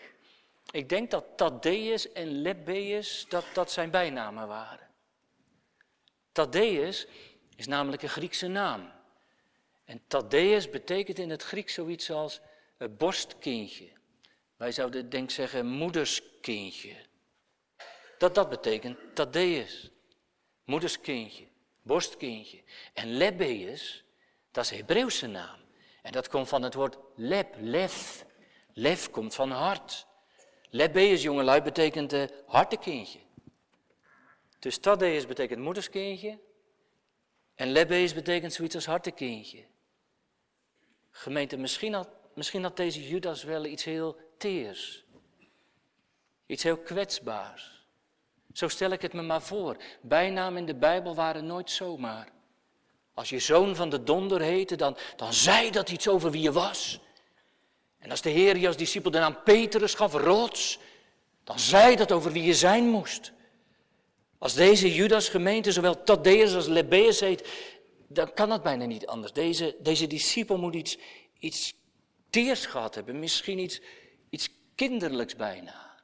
ik 0.71 0.89
denk 0.89 1.12
dat 1.12 1.25
Thaddeus 1.35 2.12
en 2.12 2.27
Lebbeus, 2.27 3.25
dat, 3.29 3.45
dat 3.53 3.71
zijn 3.71 3.89
bijnamen 3.89 4.47
waren. 4.47 4.88
Thaddeus 6.31 7.07
is 7.55 7.67
namelijk 7.67 8.01
een 8.01 8.09
Griekse 8.09 8.47
naam. 8.47 8.91
En 9.85 10.01
Thaddeus 10.07 10.69
betekent 10.69 11.19
in 11.19 11.29
het 11.29 11.43
Grieks 11.43 11.74
zoiets 11.74 12.12
als 12.12 12.41
borstkindje. 12.97 13.91
Wij 14.57 14.71
zouden 14.71 15.09
denk 15.09 15.29
zeggen 15.31 15.65
moederskindje. 15.65 16.95
Dat 18.17 18.35
dat 18.35 18.50
betekent 18.50 18.97
Thaddeus. 19.13 19.89
Moederskindje, 20.63 21.47
borstkindje. 21.81 22.63
En 22.93 23.17
Lebbeus, 23.17 24.03
dat 24.51 24.63
is 24.63 24.71
een 24.71 24.77
Hebreeuwse 24.77 25.27
naam. 25.27 25.59
En 26.01 26.12
dat 26.12 26.27
komt 26.27 26.47
van 26.47 26.62
het 26.62 26.74
woord 26.74 26.97
leb, 27.15 27.55
lef. 27.59 28.25
Lef 28.74 29.09
komt 29.09 29.35
van 29.35 29.51
hart. 29.51 30.05
Lebbeus, 30.69 31.21
jongelui, 31.21 31.62
betekent 31.62 32.13
uh, 32.13 32.24
hartekindje. 32.45 33.19
Dus 34.59 34.77
Thaddeus 34.77 35.25
betekent 35.25 35.59
moederskindje. 35.59 36.39
En 37.55 37.71
Lebbeus 37.71 38.13
betekent 38.13 38.53
zoiets 38.53 38.75
als 38.75 38.85
hartekindje. 38.85 39.65
Gemeente, 41.12 41.57
misschien 41.57 41.93
had, 41.93 42.09
misschien 42.33 42.63
had 42.63 42.77
deze 42.77 43.07
Judas 43.07 43.43
wel 43.43 43.65
iets 43.65 43.83
heel 43.83 44.25
teers. 44.38 45.04
Iets 46.46 46.63
heel 46.63 46.77
kwetsbaars. 46.77 47.86
Zo 48.54 48.68
stel 48.68 48.92
ik 48.92 49.01
het 49.01 49.13
me 49.13 49.22
maar 49.22 49.42
voor. 49.42 49.77
Bijnamen 50.01 50.60
in 50.60 50.65
de 50.65 50.75
Bijbel 50.75 51.15
waren 51.15 51.46
nooit 51.46 51.72
zomaar. 51.72 52.27
Als 53.13 53.30
je 53.30 53.39
zoon 53.39 53.75
van 53.75 53.89
de 53.89 54.04
donder 54.04 54.42
heette, 54.42 54.75
dan, 54.75 54.98
dan 55.15 55.34
zei 55.34 55.72
dat 55.72 55.89
iets 55.89 56.08
over 56.08 56.32
wie 56.32 56.42
je 56.42 56.51
was. 56.51 57.00
En 58.00 58.12
als 58.12 58.22
de 58.22 58.30
Heer 58.30 58.58
je 58.58 58.68
als 58.68 58.77
discipel 58.77 59.12
de 59.12 59.20
naam 59.20 59.44
Petrus 59.44 59.94
gaf, 59.94 60.13
rots, 60.13 60.80
dan 61.44 61.60
zei 61.60 61.96
dat 61.96 62.12
over 62.12 62.32
wie 62.32 62.44
je 62.44 62.54
zijn 62.54 62.88
moest. 62.88 63.32
Als 64.38 64.54
deze 64.54 64.94
Judas 64.94 65.30
gemeente 65.30 65.72
zowel 65.72 66.04
Thaddeus 66.04 66.56
als 66.56 66.68
Lebbeus 66.68 67.20
heet, 67.20 67.48
dan 68.08 68.34
kan 68.34 68.51
het 68.51 68.63
bijna 68.63 68.86
niet 68.86 69.08
anders. 69.08 69.34
Deze, 69.34 69.75
deze 69.80 70.08
discipel 70.08 70.58
moet 70.58 70.75
iets, 70.75 70.98
iets 71.39 71.74
teers 72.30 72.65
gehad 72.65 72.96
hebben, 72.96 73.20
misschien 73.20 73.60
iets, 73.60 73.82
iets 74.29 74.50
kinderlijks 74.75 75.36
bijna. 75.36 76.03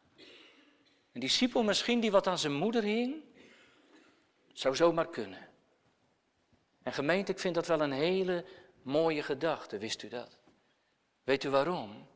Een 1.12 1.20
discipel 1.20 1.63
misschien 1.63 2.00
die 2.00 2.12
wat 2.12 2.28
aan 2.28 2.38
zijn 2.38 2.54
moeder 2.54 2.84
hing, 2.84 3.24
zou 4.54 4.75
zomaar 4.75 5.10
kunnen. 5.10 5.50
En 6.84 6.94
gemeente, 6.94 7.32
ik 7.32 7.40
vind 7.40 7.56
dat 7.56 7.68
wel 7.68 7.82
een 7.82 7.92
hele 7.92 8.46
mooie 8.82 9.24
gedachte, 9.24 9.78
wist 9.78 10.04
u 10.04 10.08
dat? 10.08 10.38
Weet 11.24 11.44
u 11.44 11.50
waarom? 11.50 12.08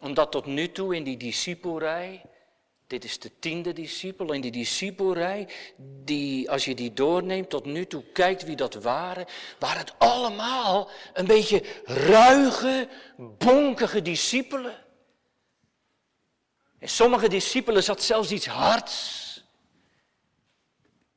Omdat 0.00 0.32
tot 0.32 0.46
nu 0.46 0.72
toe 0.72 0.94
in 0.96 1.04
die 1.04 1.16
discipelrij 1.16 2.24
dit 2.86 3.04
is 3.04 3.18
de 3.18 3.38
tiende 3.38 3.72
discipel 3.72 4.32
in 4.32 4.40
die 4.40 4.50
discipelrij, 4.50 5.48
die 6.04 6.50
als 6.50 6.64
je 6.64 6.74
die 6.74 6.92
doorneemt 6.92 7.50
tot 7.50 7.64
nu 7.64 7.86
toe, 7.86 8.04
kijkt 8.12 8.44
wie 8.44 8.56
dat 8.56 8.74
waren, 8.74 9.26
waren 9.58 9.78
het 9.78 9.94
allemaal 9.98 10.90
een 11.12 11.26
beetje 11.26 11.62
ruige, 11.84 12.88
bonkige 13.16 14.02
discipelen. 14.02 14.84
In 16.78 16.88
sommige 16.88 17.28
discipelen 17.28 17.82
zat 17.82 18.02
zelfs 18.02 18.30
iets 18.30 18.46
hards. 18.46 19.22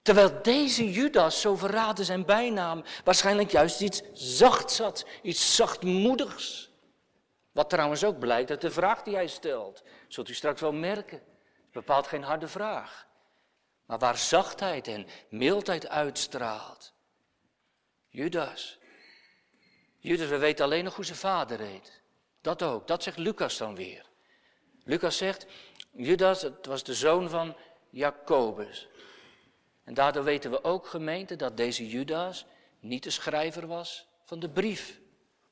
Terwijl 0.01 0.41
deze 0.41 0.91
Judas, 0.91 1.41
zo 1.41 1.55
verraden 1.55 2.05
zijn 2.05 2.25
bijnaam, 2.25 2.83
waarschijnlijk 3.03 3.51
juist 3.51 3.81
iets 3.81 4.01
zacht 4.13 4.71
zat, 4.71 5.05
iets 5.21 5.55
zachtmoedigs. 5.55 6.71
Wat 7.51 7.69
trouwens 7.69 8.03
ook 8.03 8.19
blijkt 8.19 8.50
uit 8.50 8.62
de 8.62 8.71
vraag 8.71 9.03
die 9.03 9.15
hij 9.15 9.27
stelt, 9.27 9.83
zult 10.07 10.29
u 10.29 10.33
straks 10.33 10.62
wel 10.62 10.74
merken 10.74 11.21
bepaalt 11.77 12.07
geen 12.07 12.24
harde 12.24 12.48
vraag. 12.48 13.07
Maar 13.86 13.98
waar 13.98 14.17
zachtheid 14.17 14.88
en 14.88 15.07
mildheid 15.29 15.88
uitstraalt. 15.88 16.93
Judas. 18.10 18.79
Judas, 19.98 20.27
we 20.27 20.38
weten 20.38 20.65
alleen 20.65 20.84
nog 20.84 20.96
hoe 20.96 21.05
zijn 21.05 21.17
vader 21.17 21.60
heet. 21.60 22.01
Dat 22.41 22.63
ook, 22.63 22.88
dat 22.88 23.03
zegt 23.03 23.17
Lucas 23.17 23.57
dan 23.57 23.75
weer. 23.75 24.05
Lucas 24.84 25.17
zegt, 25.17 25.46
Judas, 25.91 26.41
het 26.41 26.65
was 26.65 26.84
de 26.84 26.93
zoon 26.93 27.29
van 27.29 27.55
Jacobus. 27.89 28.88
En 29.84 29.93
daardoor 29.93 30.24
weten 30.24 30.51
we 30.51 30.63
ook, 30.63 30.88
gemeente, 30.88 31.36
dat 31.36 31.57
deze 31.57 31.89
Judas 31.89 32.46
niet 32.79 33.03
de 33.03 33.10
schrijver 33.10 33.67
was 33.67 34.07
van 34.24 34.39
de 34.39 34.50
brief 34.50 35.00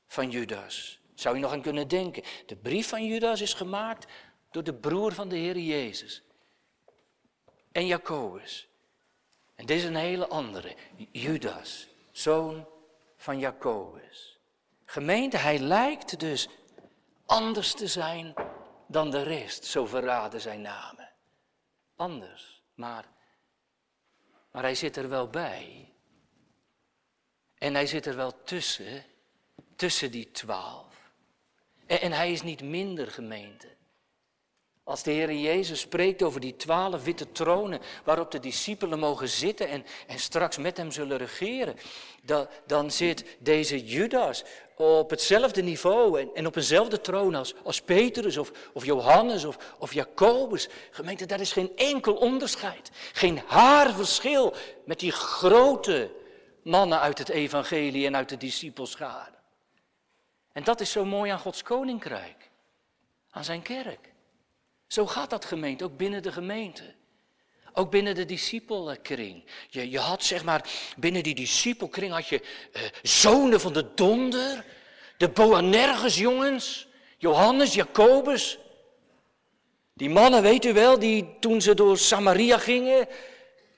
van 0.06 0.30
Judas. 0.30 1.00
Zou 1.14 1.34
je 1.34 1.40
nog 1.40 1.52
aan 1.52 1.62
kunnen 1.62 1.88
denken. 1.88 2.22
De 2.46 2.56
brief 2.56 2.88
van 2.88 3.06
Judas 3.06 3.40
is 3.40 3.54
gemaakt 3.54 4.06
door 4.50 4.62
de 4.62 4.74
broer 4.74 5.12
van 5.12 5.28
de 5.28 5.36
Heer 5.36 5.58
Jezus. 5.58 6.22
En 7.72 7.86
Jacobus. 7.86 8.68
En 9.54 9.66
dit 9.66 9.76
is 9.76 9.84
een 9.84 9.96
hele 9.96 10.28
andere. 10.28 10.76
Judas, 11.12 11.88
zoon 12.10 12.68
van 13.16 13.38
Jacobus. 13.38 14.38
Gemeente, 14.84 15.36
hij 15.36 15.58
lijkt 15.58 16.20
dus 16.20 16.48
anders 17.26 17.74
te 17.74 17.86
zijn 17.86 18.34
dan 18.86 19.10
de 19.10 19.22
rest, 19.22 19.64
zo 19.64 19.86
verraden 19.86 20.40
zijn 20.40 20.60
namen. 20.60 21.12
Anders, 21.96 22.62
maar, 22.74 23.04
maar 24.50 24.62
hij 24.62 24.74
zit 24.74 24.96
er 24.96 25.08
wel 25.08 25.28
bij. 25.28 25.92
En 27.58 27.74
hij 27.74 27.86
zit 27.86 28.06
er 28.06 28.16
wel 28.16 28.42
tussen, 28.42 29.04
tussen 29.76 30.10
die 30.10 30.30
twaalf. 30.30 31.12
En, 31.86 32.00
en 32.00 32.12
hij 32.12 32.32
is 32.32 32.42
niet 32.42 32.62
minder 32.62 33.10
gemeente. 33.10 33.75
Als 34.86 35.02
de 35.02 35.10
Heer 35.10 35.32
Jezus 35.32 35.80
spreekt 35.80 36.22
over 36.22 36.40
die 36.40 36.56
twaalf 36.56 37.04
witte 37.04 37.32
tronen 37.32 37.80
waarop 38.04 38.30
de 38.30 38.40
discipelen 38.40 38.98
mogen 38.98 39.28
zitten 39.28 39.68
en, 39.68 39.84
en 40.06 40.18
straks 40.18 40.56
met 40.56 40.76
hem 40.76 40.90
zullen 40.90 41.18
regeren, 41.18 41.76
dan, 42.22 42.48
dan 42.66 42.90
zit 42.90 43.36
deze 43.38 43.84
Judas 43.84 44.44
op 44.76 45.10
hetzelfde 45.10 45.62
niveau 45.62 46.20
en, 46.20 46.30
en 46.34 46.46
op 46.46 46.56
eenzelfde 46.56 47.00
troon 47.00 47.34
als, 47.34 47.54
als 47.64 47.80
Petrus 47.80 48.36
of, 48.36 48.52
of 48.72 48.84
Johannes 48.84 49.44
of, 49.44 49.74
of 49.78 49.92
Jacobus. 49.92 50.68
Gemeente, 50.90 51.26
daar 51.26 51.40
is 51.40 51.52
geen 51.52 51.76
enkel 51.76 52.14
onderscheid, 52.14 52.90
geen 53.12 53.40
haarverschil 53.46 54.54
met 54.84 55.00
die 55.00 55.12
grote 55.12 56.10
mannen 56.62 57.00
uit 57.00 57.18
het 57.18 57.28
evangelie 57.28 58.06
en 58.06 58.16
uit 58.16 58.28
de 58.28 58.36
discipelscharen. 58.36 59.34
En 60.52 60.64
dat 60.64 60.80
is 60.80 60.90
zo 60.90 61.04
mooi 61.04 61.30
aan 61.30 61.38
Gods 61.38 61.62
koninkrijk, 61.62 62.50
aan 63.30 63.44
zijn 63.44 63.62
kerk. 63.62 64.14
Zo 64.86 65.06
gaat 65.06 65.30
dat 65.30 65.44
gemeente, 65.44 65.84
ook 65.84 65.96
binnen 65.96 66.22
de 66.22 66.32
gemeente. 66.32 66.94
Ook 67.72 67.90
binnen 67.90 68.14
de 68.14 68.24
discipelkring. 68.24 69.44
Je, 69.68 69.90
je 69.90 69.98
had 69.98 70.24
zeg 70.24 70.44
maar, 70.44 70.70
binnen 70.96 71.22
die 71.22 71.34
discipelkring 71.34 72.12
had 72.12 72.28
je 72.28 72.40
uh, 72.42 72.82
zonen 73.02 73.60
van 73.60 73.72
de 73.72 73.86
donder. 73.94 74.64
De 75.16 75.28
Boanerges 75.28 76.18
jongens. 76.18 76.88
Johannes, 77.18 77.74
Jacobus. 77.74 78.58
Die 79.94 80.10
mannen, 80.10 80.42
weet 80.42 80.64
u 80.64 80.72
wel, 80.72 80.98
die 80.98 81.36
toen 81.40 81.60
ze 81.60 81.74
door 81.74 81.98
Samaria 81.98 82.58
gingen. 82.58 83.08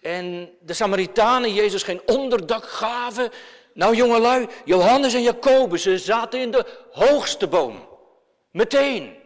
En 0.00 0.50
de 0.60 0.72
Samaritanen 0.72 1.54
Jezus 1.54 1.82
geen 1.82 2.00
onderdak 2.06 2.64
gaven. 2.64 3.30
Nou 3.74 3.96
jongelui, 3.96 4.46
Johannes 4.64 5.14
en 5.14 5.22
Jacobus, 5.22 5.82
ze 5.82 5.98
zaten 5.98 6.40
in 6.40 6.50
de 6.50 6.66
hoogste 6.90 7.46
boom. 7.46 7.88
Meteen. 8.50 9.16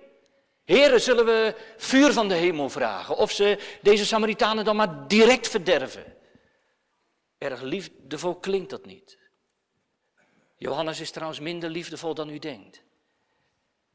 Heren, 0.65 1.01
zullen 1.01 1.25
we 1.25 1.55
vuur 1.77 2.13
van 2.13 2.29
de 2.29 2.35
hemel 2.35 2.71
vragen 2.71 3.17
of 3.17 3.31
ze 3.31 3.77
deze 3.83 4.07
Samaritanen 4.07 4.65
dan 4.65 4.77
maar 4.77 5.09
direct 5.09 5.49
verderven? 5.49 6.17
Erg 7.39 7.61
liefdevol 7.61 8.35
klinkt 8.35 8.71
dat 8.71 8.87
niet. 8.87 9.19
Johannes 10.57 11.01
is 11.01 11.11
trouwens 11.11 11.41
minder 11.41 11.71
liefdevol 11.71 12.15
dan 12.15 12.29
u 12.29 12.39
denkt. 12.39 12.83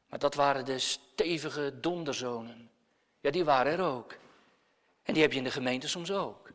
Maar 0.08 0.18
dat 0.18 0.34
waren 0.34 0.64
de 0.64 0.78
stevige 0.78 1.80
donderzonen. 1.80 2.70
Ja, 3.20 3.30
die 3.30 3.44
waren 3.44 3.72
er 3.72 3.84
ook. 3.84 4.16
En 5.02 5.14
die 5.14 5.22
heb 5.22 5.32
je 5.32 5.38
in 5.38 5.44
de 5.44 5.50
gemeente 5.50 5.88
soms 5.88 6.10
ook. 6.10 6.50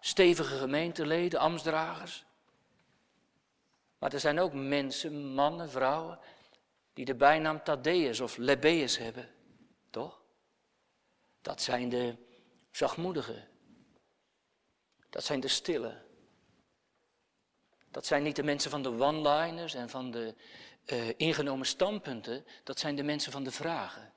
Stevige 0.00 0.56
gemeenteleden, 0.56 1.40
ambtsdragers. 1.40 2.24
Maar 3.98 4.12
er 4.12 4.20
zijn 4.20 4.40
ook 4.40 4.52
mensen, 4.52 5.34
mannen, 5.34 5.70
vrouwen, 5.70 6.18
die 6.92 7.04
de 7.04 7.14
bijnaam 7.14 7.62
Thaddeus 7.62 8.20
of 8.20 8.36
Lebbeus 8.36 8.98
hebben. 8.98 9.28
Toch? 9.90 10.22
Dat 11.42 11.62
zijn 11.62 11.88
de 11.88 12.16
zachtmoedigen. 12.70 13.48
Dat 15.10 15.24
zijn 15.24 15.40
de 15.40 15.48
stille. 15.48 16.02
Dat 17.90 18.06
zijn 18.06 18.22
niet 18.22 18.36
de 18.36 18.42
mensen 18.42 18.70
van 18.70 18.82
de 18.82 18.88
one-liners 18.88 19.74
en 19.74 19.88
van 19.88 20.10
de 20.10 20.34
uh, 20.86 21.08
ingenomen 21.16 21.66
standpunten. 21.66 22.44
Dat 22.64 22.78
zijn 22.78 22.96
de 22.96 23.02
mensen 23.02 23.32
van 23.32 23.44
de 23.44 23.50
vragen. 23.50 24.12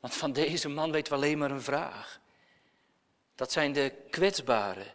Want 0.00 0.14
van 0.14 0.32
deze 0.32 0.68
man 0.68 0.92
weten 0.92 1.12
we 1.12 1.18
alleen 1.18 1.38
maar 1.38 1.50
een 1.50 1.62
vraag. 1.62 2.20
Dat 3.34 3.52
zijn 3.52 3.72
de 3.72 3.92
kwetsbaren. 4.10 4.94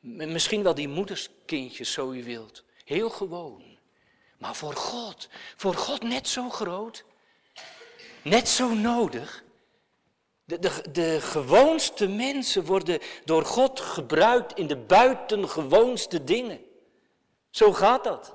Misschien 0.00 0.62
wel 0.62 0.74
die 0.74 0.88
moederskindjes, 0.88 1.92
zo 1.92 2.12
u 2.12 2.24
wilt. 2.24 2.64
Heel 2.84 3.10
gewoon. 3.10 3.73
Maar 4.44 4.54
voor 4.54 4.74
God, 4.74 5.28
voor 5.56 5.74
God 5.74 6.02
net 6.02 6.28
zo 6.28 6.50
groot. 6.50 7.04
Net 8.22 8.48
zo 8.48 8.74
nodig. 8.74 9.44
De, 10.44 10.58
de, 10.58 10.90
de 10.90 11.20
gewoonste 11.20 12.08
mensen 12.08 12.64
worden 12.64 13.00
door 13.24 13.44
God 13.44 13.80
gebruikt 13.80 14.58
in 14.58 14.66
de 14.66 14.76
buitengewoonste 14.76 16.24
dingen. 16.24 16.60
Zo 17.50 17.72
gaat 17.72 18.04
dat. 18.04 18.34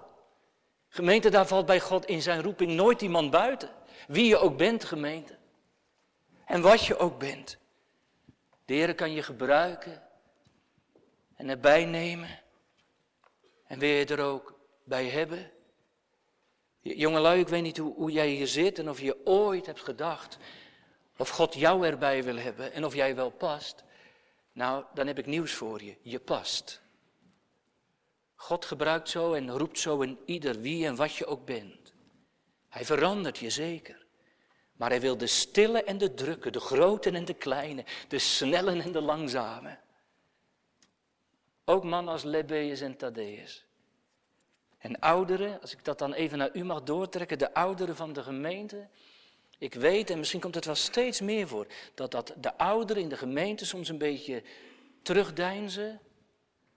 Gemeente, 0.88 1.30
daar 1.30 1.48
valt 1.48 1.66
bij 1.66 1.80
God 1.80 2.06
in 2.06 2.22
zijn 2.22 2.42
roeping 2.42 2.72
nooit 2.72 3.01
iemand 3.01 3.32
buiten. 3.32 3.70
Wie 4.08 4.25
je 4.25 4.38
ook 4.38 4.58
bent, 4.58 4.84
gemeente. 4.84 5.38
En 6.46 6.62
wat 6.62 6.86
je 6.86 6.98
ook 6.98 7.20
bent. 7.20 7.58
De 8.66 8.74
Heer 8.74 8.96
kan 8.96 9.12
je 9.12 9.24
gebruiken 9.24 10.04
en 11.36 11.50
erbij 11.50 11.86
nemen. 11.86 12.39
En 13.66 13.80
wil 13.80 13.89
je 13.89 14.06
er 14.06 14.24
ook 14.24 14.60
bij 14.84 15.06
hebben. 15.06 15.58
Jongelui, 16.98 17.39
ik 17.39 17.48
weet 17.48 17.63
niet 17.63 17.77
hoe, 17.77 17.93
hoe 17.93 18.12
jij 18.12 18.29
hier 18.29 18.48
zit 18.48 18.79
en 18.79 18.89
of 18.89 19.01
je 19.01 19.25
ooit 19.25 19.65
hebt 19.65 19.81
gedacht 19.81 20.38
of 21.17 21.29
God 21.29 21.53
jou 21.53 21.88
erbij 21.88 22.24
wil 22.24 22.36
hebben 22.36 22.74
en 22.74 22.86
of 22.86 22.96
jij 22.96 23.15
wel 23.15 23.29
past. 23.29 23.84
Nou, 24.51 24.86
dan 24.93 25.08
heb 25.08 25.17
ik 25.17 25.25
nieuws 25.25 25.53
voor 25.53 25.84
je. 25.84 25.96
Je 26.01 26.19
past. 26.19 26.81
God 28.36 28.65
gebruikt 28.65 29.10
zo 29.10 29.34
en 29.34 29.50
roept 29.50 29.79
zo 29.79 30.01
in 30.01 30.19
ieder 30.25 30.62
wie 30.62 30.86
en 30.86 30.96
wat 30.96 31.15
je 31.15 31.25
ook 31.25 31.46
bent. 31.46 31.93
Hij 32.69 32.86
verandert 32.86 33.38
je 33.38 33.50
zeker. 33.50 34.05
Maar 34.74 34.89
hij 34.89 35.01
wil 35.01 35.17
de 35.17 35.27
stille 35.27 35.84
en 35.84 35.98
de 35.98 36.13
drukke, 36.13 36.51
de 36.51 36.60
grote 36.60 37.12
en 37.12 37.25
de 37.25 37.34
kleine, 37.34 37.86
de 38.08 38.19
snelle 38.19 38.81
en 38.81 38.91
de 38.91 39.01
langzame. 39.01 39.79
Ook 41.65 41.84
mannen 41.84 42.13
als 42.13 42.24
Lebbeus 42.24 42.81
en 42.81 42.98
Thaddeus. 42.98 43.65
En 44.79 45.00
ouderen, 45.00 45.62
als 45.62 45.71
ik 45.71 45.86
dat 45.86 46.00
dan 46.00 46.13
even 46.13 46.38
naar 46.38 46.55
u 46.55 46.63
mag 46.63 46.83
doortrekken, 46.83 47.38
de 47.38 47.53
ouderen 47.53 47.95
van 47.95 48.13
de 48.13 48.24
gemeente. 48.24 48.88
Ik 49.57 49.74
weet, 49.74 50.09
en 50.09 50.17
misschien 50.17 50.39
komt 50.39 50.55
het 50.55 50.65
wel 50.65 50.75
steeds 50.75 51.21
meer 51.21 51.48
voor, 51.48 51.67
dat, 51.93 52.12
dat 52.12 52.33
de 52.38 52.57
ouderen 52.57 53.03
in 53.03 53.09
de 53.09 53.17
gemeente 53.17 53.65
soms 53.65 53.89
een 53.89 53.98
beetje 53.98 54.43
terugdeinzen 55.01 56.00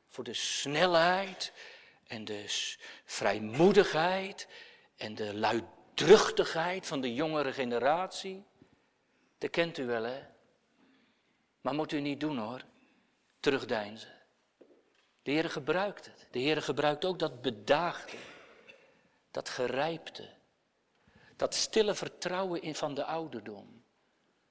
voor 0.09 0.25
de 0.25 0.35
snelheid 0.35 1.53
en 2.07 2.25
de 2.25 2.45
vrijmoedigheid 3.05 4.49
en 4.97 5.15
de 5.15 5.35
luidruchtigheid 5.35 6.87
van 6.87 7.01
de 7.01 7.15
jongere 7.15 7.53
generatie. 7.53 8.45
Dat 9.39 9.51
kent 9.51 9.79
u 9.79 9.87
wel, 9.87 10.03
hè? 10.03 10.23
Maar 11.61 11.75
moet 11.75 11.93
u 11.93 12.01
niet 12.01 12.21
doen 12.21 12.39
hoor, 12.39 12.65
terugdeinzen. 13.41 14.22
De 15.23 15.31
Heer 15.31 15.51
gebruikt 15.51 16.05
het. 16.05 16.27
De 16.31 16.39
Heer 16.39 16.63
gebruikt 16.63 17.05
ook 17.05 17.19
dat 17.19 17.43
bedaagde, 17.43 18.17
dat 19.31 19.49
gerijpte, 19.49 20.29
dat 21.37 21.55
stille 21.55 21.95
vertrouwen 21.95 22.63
in 22.63 22.75
van 22.75 22.95
de 22.95 23.05
ouderdom. 23.05 23.85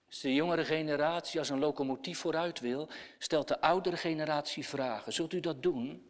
Als 0.08 0.20
de 0.20 0.34
jongere 0.34 0.66
generatie 0.66 1.40
als 1.40 1.50
een 1.50 1.60
locomotief 1.60 2.20
vooruit 2.20 2.60
wil, 2.60 2.90
stelt 3.18 3.48
de 3.48 3.62
oudere 3.62 3.98
generatie 3.98 4.68
vragen. 4.68 5.14
Zult 5.14 5.34
u 5.34 5.40
dat 5.40 5.64
doen? 5.64 6.06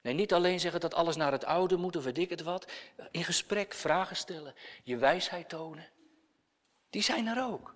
Nee, 0.00 0.14
niet 0.14 0.32
alleen 0.32 0.60
zeggen 0.60 0.80
dat 0.80 0.94
alles 0.94 1.16
naar 1.16 1.32
het 1.32 1.44
oude 1.44 1.76
moet 1.76 1.96
of 1.96 2.04
weet 2.04 2.18
ik 2.18 2.30
het 2.30 2.42
wat. 2.42 2.72
In 3.10 3.24
gesprek 3.24 3.74
vragen 3.74 4.16
stellen, 4.16 4.54
je 4.82 4.96
wijsheid 4.96 5.48
tonen. 5.48 5.88
Die 6.90 7.02
zijn 7.02 7.26
er 7.26 7.44
ook. 7.44 7.75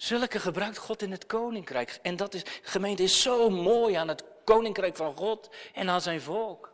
Zulke 0.00 0.40
gebruikt 0.40 0.78
God 0.78 1.02
in 1.02 1.10
het 1.10 1.26
koninkrijk. 1.26 1.98
En 2.02 2.16
dat 2.16 2.34
is, 2.34 2.42
gemeente 2.62 3.02
is 3.02 3.22
zo 3.22 3.50
mooi 3.50 3.94
aan 3.94 4.08
het 4.08 4.24
koninkrijk 4.44 4.96
van 4.96 5.16
God 5.16 5.50
en 5.72 5.88
aan 5.88 6.00
zijn 6.00 6.20
volk. 6.20 6.72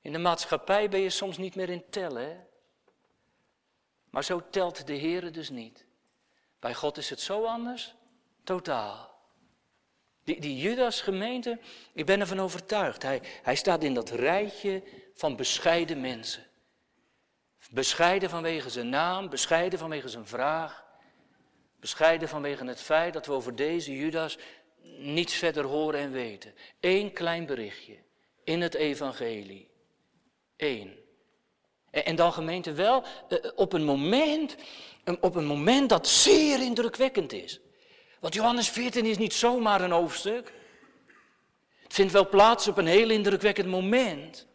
In 0.00 0.12
de 0.12 0.18
maatschappij 0.18 0.88
ben 0.88 1.00
je 1.00 1.10
soms 1.10 1.38
niet 1.38 1.54
meer 1.54 1.68
in 1.68 1.84
tellen. 1.90 2.46
Maar 4.10 4.24
zo 4.24 4.42
telt 4.50 4.86
de 4.86 4.92
Heer 4.92 5.32
dus 5.32 5.50
niet. 5.50 5.84
Bij 6.58 6.74
God 6.74 6.96
is 6.96 7.10
het 7.10 7.20
zo 7.20 7.44
anders, 7.44 7.94
totaal. 8.44 9.20
Die, 10.24 10.40
die 10.40 10.56
Judas 10.56 11.00
gemeente, 11.00 11.58
ik 11.92 12.06
ben 12.06 12.20
ervan 12.20 12.40
overtuigd, 12.40 13.02
hij, 13.02 13.22
hij 13.42 13.56
staat 13.56 13.82
in 13.82 13.94
dat 13.94 14.10
rijtje 14.10 14.82
van 15.14 15.36
bescheiden 15.36 16.00
mensen. 16.00 16.46
Bescheiden 17.70 18.30
vanwege 18.30 18.70
zijn 18.70 18.88
naam, 18.88 19.28
bescheiden 19.28 19.78
vanwege 19.78 20.08
zijn 20.08 20.26
vraag, 20.26 20.86
bescheiden 21.80 22.28
vanwege 22.28 22.64
het 22.64 22.80
feit 22.80 23.12
dat 23.12 23.26
we 23.26 23.32
over 23.32 23.56
deze 23.56 23.96
Judas 23.96 24.38
niets 24.98 25.34
verder 25.34 25.64
horen 25.64 26.00
en 26.00 26.12
weten. 26.12 26.54
Eén 26.80 27.12
klein 27.12 27.46
berichtje 27.46 27.96
in 28.44 28.60
het 28.60 28.74
evangelie. 28.74 29.70
Eén. 30.56 31.06
En 31.90 32.16
dan 32.16 32.32
gemeente 32.32 32.72
wel 32.72 33.04
eh, 33.28 33.50
op 33.54 33.72
een 33.72 33.84
moment, 33.84 34.56
op 35.20 35.34
een 35.34 35.46
moment 35.46 35.88
dat 35.88 36.08
zeer 36.08 36.60
indrukwekkend 36.60 37.32
is. 37.32 37.60
Want 38.20 38.34
Johannes 38.34 38.68
14 38.68 39.06
is 39.06 39.18
niet 39.18 39.34
zomaar 39.34 39.80
een 39.80 39.90
hoofdstuk. 39.90 40.52
Het 41.82 41.94
vindt 41.94 42.12
wel 42.12 42.28
plaats 42.28 42.68
op 42.68 42.78
een 42.78 42.86
heel 42.86 43.10
indrukwekkend 43.10 43.68
moment. 43.68 44.46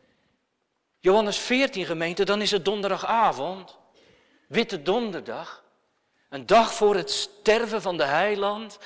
Johannes 0.99 1.37
14 1.37 1.85
gemeente, 1.85 2.23
dan 2.23 2.41
is 2.41 2.51
het 2.51 2.65
donderdagavond. 2.65 3.77
Witte 4.47 4.81
donderdag. 4.81 5.62
Een 6.33 6.45
dag 6.45 6.73
voor 6.73 6.95
het 6.95 7.09
sterven 7.09 7.81
van 7.81 7.97
de 7.97 8.03
heiland. 8.03 8.79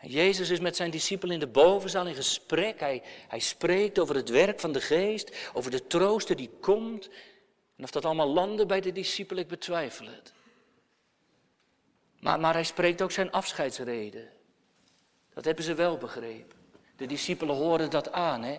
Jezus 0.00 0.50
is 0.50 0.60
met 0.60 0.76
zijn 0.76 0.90
discipelen 0.90 1.34
in 1.34 1.40
de 1.40 1.46
bovenzaal 1.46 2.06
in 2.06 2.14
gesprek. 2.14 2.80
Hij, 2.80 3.02
hij 3.28 3.38
spreekt 3.38 3.98
over 3.98 4.14
het 4.14 4.28
werk 4.28 4.60
van 4.60 4.72
de 4.72 4.80
geest, 4.80 5.50
over 5.52 5.70
de 5.70 5.86
trooster 5.86 6.36
die 6.36 6.50
komt. 6.60 7.08
En 7.76 7.84
of 7.84 7.90
dat 7.90 8.04
allemaal 8.04 8.28
landde 8.28 8.66
bij 8.66 8.80
de 8.80 8.92
discipelen, 8.92 9.42
ik 9.42 9.48
betwijfel 9.48 10.06
het. 10.06 10.32
Maar, 12.20 12.40
maar 12.40 12.54
hij 12.54 12.64
spreekt 12.64 13.02
ook 13.02 13.12
zijn 13.12 13.32
afscheidsreden. 13.32 14.28
Dat 15.34 15.44
hebben 15.44 15.64
ze 15.64 15.74
wel 15.74 15.98
begrepen. 15.98 16.58
De 16.96 17.06
discipelen 17.06 17.56
horen 17.56 17.90
dat 17.90 18.12
aan. 18.12 18.42
Hè? 18.42 18.58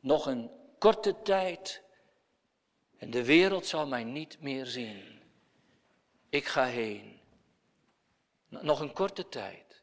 Nog 0.00 0.26
een 0.26 0.50
korte 0.78 1.14
tijd 1.22 1.82
en 2.98 3.10
de 3.10 3.24
wereld 3.24 3.66
zal 3.66 3.86
mij 3.86 4.04
niet 4.04 4.36
meer 4.40 4.66
zien. 4.66 5.19
Ik 6.30 6.46
ga 6.46 6.64
heen. 6.64 7.20
Nog 8.48 8.80
een 8.80 8.92
korte 8.92 9.28
tijd. 9.28 9.82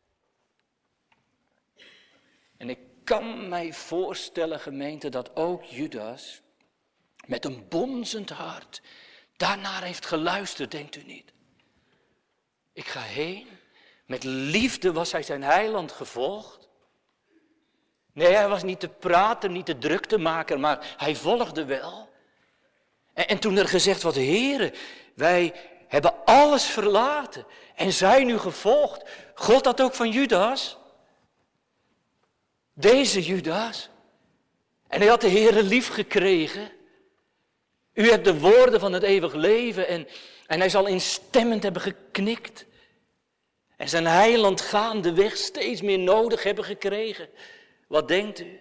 En 2.57 2.69
ik 2.69 2.79
kan 3.03 3.49
mij 3.49 3.73
voorstellen, 3.73 4.59
gemeente, 4.59 5.09
dat 5.09 5.35
ook 5.35 5.63
Judas 5.63 6.41
met 7.25 7.45
een 7.45 7.67
bonzend 7.67 8.29
hart 8.29 8.81
daarnaar 9.37 9.83
heeft 9.83 10.05
geluisterd, 10.05 10.71
denkt 10.71 10.95
u 10.95 11.03
niet? 11.03 11.33
Ik 12.73 12.85
ga 12.85 13.01
heen. 13.01 13.47
Met 14.05 14.23
liefde 14.23 14.91
was 14.91 15.11
hij 15.11 15.23
zijn 15.23 15.43
heiland 15.43 15.91
gevolgd. 15.91 16.69
Nee, 18.13 18.33
hij 18.33 18.47
was 18.47 18.63
niet 18.63 18.79
te 18.79 18.89
praten, 18.89 19.51
niet 19.51 19.65
te 19.65 19.77
druk 19.77 20.05
te 20.05 20.17
maken, 20.17 20.59
maar 20.59 20.95
hij 20.97 21.15
volgde 21.15 21.65
wel. 21.65 22.09
En, 23.13 23.27
en 23.27 23.39
toen 23.39 23.57
er 23.57 23.67
gezegd 23.67 24.01
wordt, 24.01 24.17
heren, 24.17 24.73
wij 25.13 25.53
hebben 25.87 26.25
alles 26.25 26.65
verlaten 26.65 27.45
en 27.75 27.93
zijn 27.93 28.29
u 28.29 28.37
gevolgd. 28.37 29.09
God 29.35 29.63
dat 29.63 29.81
ook 29.81 29.93
van 29.93 30.09
Judas? 30.09 30.77
Deze 32.73 33.21
Judas. 33.21 33.89
En 34.87 34.99
hij 34.99 35.09
had 35.09 35.21
de 35.21 35.27
Heer 35.27 35.53
lief 35.53 35.87
gekregen. 35.87 36.71
U 37.93 38.09
hebt 38.09 38.25
de 38.25 38.39
woorden 38.39 38.79
van 38.79 38.93
het 38.93 39.03
eeuwig 39.03 39.33
leven 39.33 39.87
en, 39.87 40.07
en 40.47 40.59
hij 40.59 40.69
zal 40.69 40.85
instemmend 40.85 41.63
hebben 41.63 41.81
geknikt. 41.81 42.65
En 43.77 43.89
zijn 43.89 44.05
heiland 44.05 44.61
gaandeweg 44.61 45.37
steeds 45.37 45.81
meer 45.81 45.99
nodig 45.99 46.43
hebben 46.43 46.63
gekregen. 46.63 47.29
Wat 47.87 48.07
denkt 48.07 48.39
u? 48.39 48.59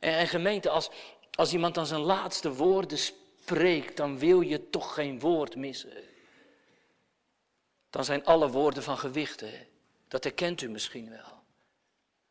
En, 0.00 0.12
en 0.12 0.28
gemeente, 0.28 0.70
als, 0.70 0.90
als 1.30 1.52
iemand 1.52 1.74
dan 1.74 1.86
zijn 1.86 2.00
laatste 2.00 2.52
woorden 2.52 2.98
spreekt, 2.98 3.96
dan 3.96 4.18
wil 4.18 4.40
je 4.40 4.70
toch 4.70 4.94
geen 4.94 5.20
woord 5.20 5.56
missen. 5.56 5.92
Dan 7.90 8.04
zijn 8.04 8.24
alle 8.24 8.50
woorden 8.50 8.82
van 8.82 8.98
gewichten. 8.98 9.52
Dat 10.08 10.24
herkent 10.24 10.62
u 10.62 10.68
misschien 10.68 11.10
wel. 11.10 11.44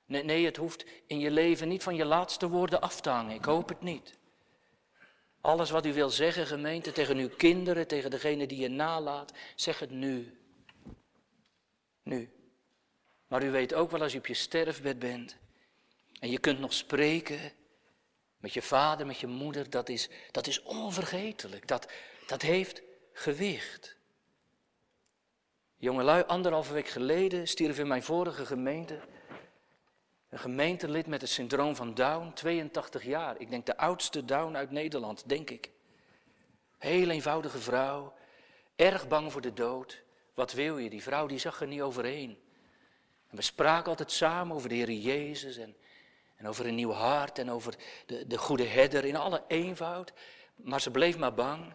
Nee, 0.05 0.23
nee, 0.23 0.45
het 0.45 0.57
hoeft 0.57 0.85
in 1.07 1.19
je 1.19 1.31
leven 1.31 1.67
niet 1.67 1.83
van 1.83 1.95
je 1.95 2.05
laatste 2.05 2.49
woorden 2.49 2.81
af 2.81 3.01
te 3.01 3.09
hangen. 3.09 3.35
Ik 3.35 3.45
hoop 3.45 3.69
het 3.69 3.81
niet. 3.81 4.17
Alles 5.41 5.69
wat 5.69 5.85
u 5.85 5.93
wil 5.93 6.09
zeggen, 6.09 6.47
gemeente, 6.47 6.91
tegen 6.91 7.17
uw 7.17 7.29
kinderen, 7.29 7.87
tegen 7.87 8.09
degene 8.09 8.47
die 8.47 8.59
je 8.59 8.67
nalaat, 8.67 9.33
zeg 9.55 9.79
het 9.79 9.91
nu. 9.91 10.37
Nu. 12.03 12.29
Maar 13.27 13.43
u 13.43 13.51
weet 13.51 13.73
ook 13.73 13.91
wel 13.91 14.01
als 14.01 14.13
u 14.13 14.17
op 14.17 14.27
je 14.27 14.33
sterfbed 14.33 14.99
bent 14.99 15.37
en 16.19 16.29
je 16.29 16.39
kunt 16.39 16.59
nog 16.59 16.73
spreken 16.73 17.51
met 18.37 18.53
je 18.53 18.61
vader, 18.61 19.05
met 19.05 19.19
je 19.19 19.27
moeder, 19.27 19.69
dat 19.69 19.89
is, 19.89 20.09
dat 20.31 20.47
is 20.47 20.61
onvergetelijk. 20.61 21.67
Dat, 21.67 21.91
dat 22.27 22.41
heeft 22.41 22.81
gewicht. 23.13 23.94
Jongelui, 25.85 26.23
anderhalve 26.27 26.73
week 26.73 26.87
geleden 26.87 27.47
stierf 27.47 27.79
in 27.79 27.87
mijn 27.87 28.03
vorige 28.03 28.45
gemeente 28.45 28.99
een 30.29 30.39
gemeentelid 30.39 31.07
met 31.07 31.21
het 31.21 31.29
syndroom 31.29 31.75
van 31.75 31.93
Down, 31.93 32.31
82 32.33 33.03
jaar. 33.03 33.39
Ik 33.39 33.49
denk 33.49 33.65
de 33.65 33.77
oudste 33.77 34.25
Down 34.25 34.55
uit 34.55 34.71
Nederland, 34.71 35.29
denk 35.29 35.49
ik. 35.49 35.71
Heel 36.77 37.09
eenvoudige 37.09 37.57
vrouw, 37.57 38.13
erg 38.75 39.07
bang 39.07 39.31
voor 39.31 39.41
de 39.41 39.53
dood. 39.53 40.01
Wat 40.33 40.53
wil 40.53 40.77
je? 40.77 40.89
Die 40.89 41.03
vrouw 41.03 41.27
die 41.27 41.39
zag 41.39 41.61
er 41.61 41.67
niet 41.67 41.81
overheen. 41.81 42.37
En 43.29 43.35
we 43.35 43.41
spraken 43.41 43.89
altijd 43.89 44.11
samen 44.11 44.55
over 44.55 44.69
de 44.69 44.75
Heer 44.75 44.91
Jezus 44.91 45.57
en, 45.57 45.75
en 46.35 46.47
over 46.47 46.65
een 46.65 46.75
nieuw 46.75 46.91
hart 46.91 47.39
en 47.39 47.51
over 47.51 47.75
de, 48.05 48.27
de 48.27 48.37
goede 48.37 48.65
herder 48.65 49.05
in 49.05 49.15
alle 49.15 49.43
eenvoud. 49.47 50.13
Maar 50.55 50.81
ze 50.81 50.91
bleef 50.91 51.17
maar 51.17 51.33
bang. 51.33 51.73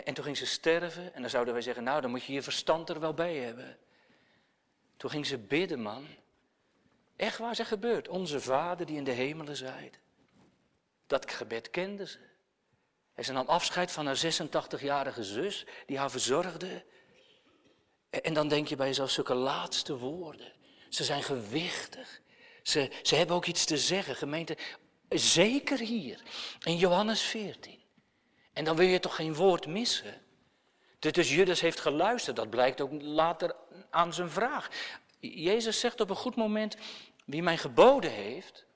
En, 0.00 0.06
en 0.06 0.14
toen 0.14 0.24
ging 0.24 0.36
ze 0.36 0.46
sterven 0.46 1.14
en 1.14 1.20
dan 1.20 1.30
zouden 1.30 1.54
wij 1.54 1.62
zeggen, 1.62 1.84
nou 1.84 2.00
dan 2.00 2.10
moet 2.10 2.24
je 2.24 2.32
je 2.32 2.42
verstand 2.42 2.88
er 2.88 3.00
wel 3.00 3.14
bij 3.14 3.36
hebben. 3.36 3.78
Toen 4.96 5.10
ging 5.10 5.26
ze 5.26 5.38
bidden, 5.38 5.80
man. 5.80 6.06
Echt 7.16 7.38
waar 7.38 7.54
ze 7.54 7.64
gebeurt. 7.64 8.08
Onze 8.08 8.40
Vader 8.40 8.86
die 8.86 8.96
in 8.96 9.04
de 9.04 9.10
hemelen 9.10 9.56
zijt. 9.56 9.98
Dat 11.06 11.30
gebed 11.30 11.70
kende 11.70 12.06
ze. 12.06 12.18
En 13.14 13.24
ze 13.24 13.32
nam 13.32 13.46
afscheid 13.46 13.90
van 13.92 14.06
haar 14.06 14.16
86-jarige 14.16 15.24
zus, 15.24 15.66
die 15.86 15.98
haar 15.98 16.10
verzorgde. 16.10 16.84
En 18.10 18.34
dan 18.34 18.48
denk 18.48 18.68
je 18.68 18.76
bij 18.76 18.86
jezelf, 18.86 19.10
zulke 19.10 19.34
laatste 19.34 19.96
woorden. 19.96 20.52
Ze 20.88 21.04
zijn 21.04 21.22
gewichtig. 21.22 22.20
Ze, 22.62 22.90
ze 23.02 23.16
hebben 23.16 23.36
ook 23.36 23.46
iets 23.46 23.64
te 23.64 23.78
zeggen, 23.78 24.16
gemeente. 24.16 24.56
Zeker 25.08 25.78
hier, 25.78 26.22
in 26.64 26.76
Johannes 26.76 27.22
14. 27.22 27.79
En 28.60 28.66
dan 28.66 28.76
wil 28.76 28.86
je 28.86 28.98
toch 28.98 29.14
geen 29.14 29.34
woord 29.34 29.66
missen. 29.66 30.22
Dus 30.98 31.34
Judas 31.34 31.60
heeft 31.60 31.80
geluisterd, 31.80 32.36
dat 32.36 32.50
blijkt 32.50 32.80
ook 32.80 33.02
later 33.02 33.56
aan 33.90 34.14
zijn 34.14 34.30
vraag. 34.30 34.70
Jezus 35.20 35.80
zegt 35.80 36.00
op 36.00 36.10
een 36.10 36.16
goed 36.16 36.36
moment, 36.36 36.76
wie 37.24 37.42
mij 37.42 37.56
geboden 37.56 38.10
heeft 38.10 38.66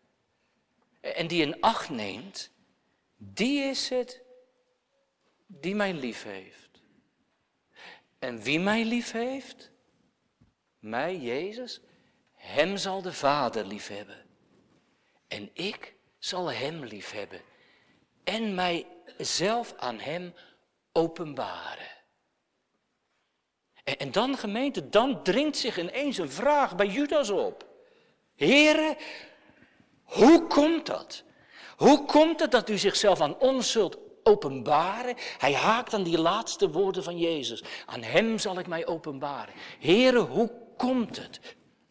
en 1.00 1.26
die 1.26 1.42
in 1.42 1.60
acht 1.60 1.88
neemt, 1.88 2.50
die 3.16 3.62
is 3.62 3.88
het 3.88 4.20
die 5.46 5.74
mij 5.74 5.94
lief 5.94 6.22
heeft. 6.22 6.82
En 8.18 8.42
wie 8.42 8.60
mij 8.60 8.84
lief 8.84 9.12
heeft, 9.12 9.70
mij, 10.78 11.16
Jezus, 11.16 11.80
hem 12.32 12.76
zal 12.76 13.02
de 13.02 13.12
Vader 13.12 13.66
lief 13.66 13.88
hebben. 13.88 14.26
En 15.28 15.50
ik 15.52 15.94
zal 16.18 16.52
hem 16.52 16.84
lief 16.84 17.10
hebben. 17.10 17.40
En 18.22 18.54
mij 18.54 18.86
zelf 19.18 19.74
aan 19.76 19.98
hem 19.98 20.34
openbaren. 20.92 21.92
En, 23.84 23.98
en 23.98 24.12
dan 24.12 24.38
gemeente, 24.38 24.88
dan 24.88 25.22
dringt 25.22 25.56
zich 25.56 25.78
ineens 25.78 26.18
een 26.18 26.30
vraag 26.30 26.76
bij 26.76 26.86
Judas 26.86 27.30
op. 27.30 27.66
Heren, 28.34 28.96
hoe 30.02 30.46
komt 30.46 30.86
dat? 30.86 31.22
Hoe 31.76 32.04
komt 32.04 32.40
het 32.40 32.50
dat 32.50 32.70
u 32.70 32.78
zichzelf 32.78 33.20
aan 33.20 33.38
ons 33.38 33.70
zult 33.70 33.98
openbaren? 34.22 35.14
Hij 35.38 35.54
haakt 35.54 35.94
aan 35.94 36.02
die 36.02 36.18
laatste 36.18 36.70
woorden 36.70 37.02
van 37.04 37.18
Jezus. 37.18 37.62
Aan 37.86 38.02
hem 38.02 38.38
zal 38.38 38.58
ik 38.58 38.66
mij 38.66 38.86
openbaren. 38.86 39.54
Heren, 39.78 40.22
hoe 40.22 40.50
komt 40.76 41.16
het 41.16 41.40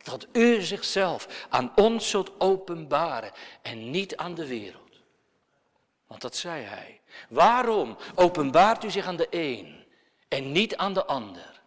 dat 0.03 0.27
u 0.31 0.61
zichzelf 0.61 1.47
aan 1.49 1.71
ons 1.75 2.09
zult 2.09 2.41
openbaren 2.41 3.31
en 3.61 3.89
niet 3.89 4.15
aan 4.15 4.35
de 4.35 4.47
wereld? 4.47 5.01
Want 6.07 6.21
dat 6.21 6.35
zei 6.35 6.63
hij. 6.63 7.01
Waarom 7.29 7.97
openbaart 8.15 8.83
u 8.83 8.91
zich 8.91 9.05
aan 9.05 9.15
de 9.15 9.27
een 9.29 9.85
en 10.27 10.51
niet 10.51 10.75
aan 10.75 10.93
de 10.93 11.05
ander? 11.05 11.61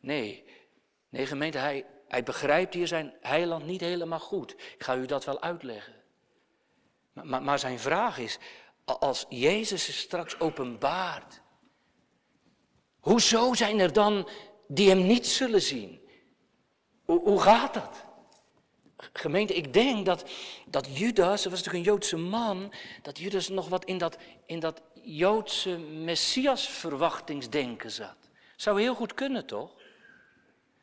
Nee, 0.00 0.44
nee 1.08 1.26
gemeente, 1.26 1.58
hij, 1.58 1.86
hij 2.08 2.22
begrijpt 2.22 2.74
hier 2.74 2.86
zijn 2.86 3.14
heiland 3.20 3.66
niet 3.66 3.80
helemaal 3.80 4.20
goed. 4.20 4.52
Ik 4.52 4.82
ga 4.82 4.96
u 4.96 5.06
dat 5.06 5.24
wel 5.24 5.40
uitleggen. 5.40 5.94
Maar, 7.12 7.26
maar, 7.26 7.42
maar 7.42 7.58
zijn 7.58 7.78
vraag 7.78 8.18
is, 8.18 8.38
als 8.84 9.26
Jezus 9.28 9.84
zich 9.84 9.94
straks 9.94 10.40
openbaart, 10.40 11.42
hoezo 13.00 13.54
zijn 13.54 13.80
er 13.80 13.92
dan 13.92 14.28
die 14.68 14.88
hem 14.88 15.06
niet 15.06 15.26
zullen 15.26 15.62
zien? 15.62 16.08
Hoe, 17.04 17.20
hoe 17.20 17.40
gaat 17.40 17.74
dat? 17.74 18.04
Gemeente, 19.12 19.54
ik 19.54 19.72
denk 19.72 20.06
dat, 20.06 20.24
dat 20.66 20.98
Judas, 20.98 21.42
dat 21.42 21.52
was 21.52 21.62
natuurlijk 21.62 21.86
een 21.86 21.92
Joodse 21.92 22.16
man, 22.16 22.72
dat 23.02 23.18
Judas 23.18 23.48
nog 23.48 23.68
wat 23.68 23.84
in 23.84 23.98
dat, 23.98 24.16
in 24.46 24.60
dat 24.60 24.80
Joodse 25.02 25.78
Messias-verwachtingsdenken 25.78 27.90
zat. 27.90 28.16
Zou 28.56 28.80
heel 28.80 28.94
goed 28.94 29.14
kunnen, 29.14 29.46
toch? 29.46 29.70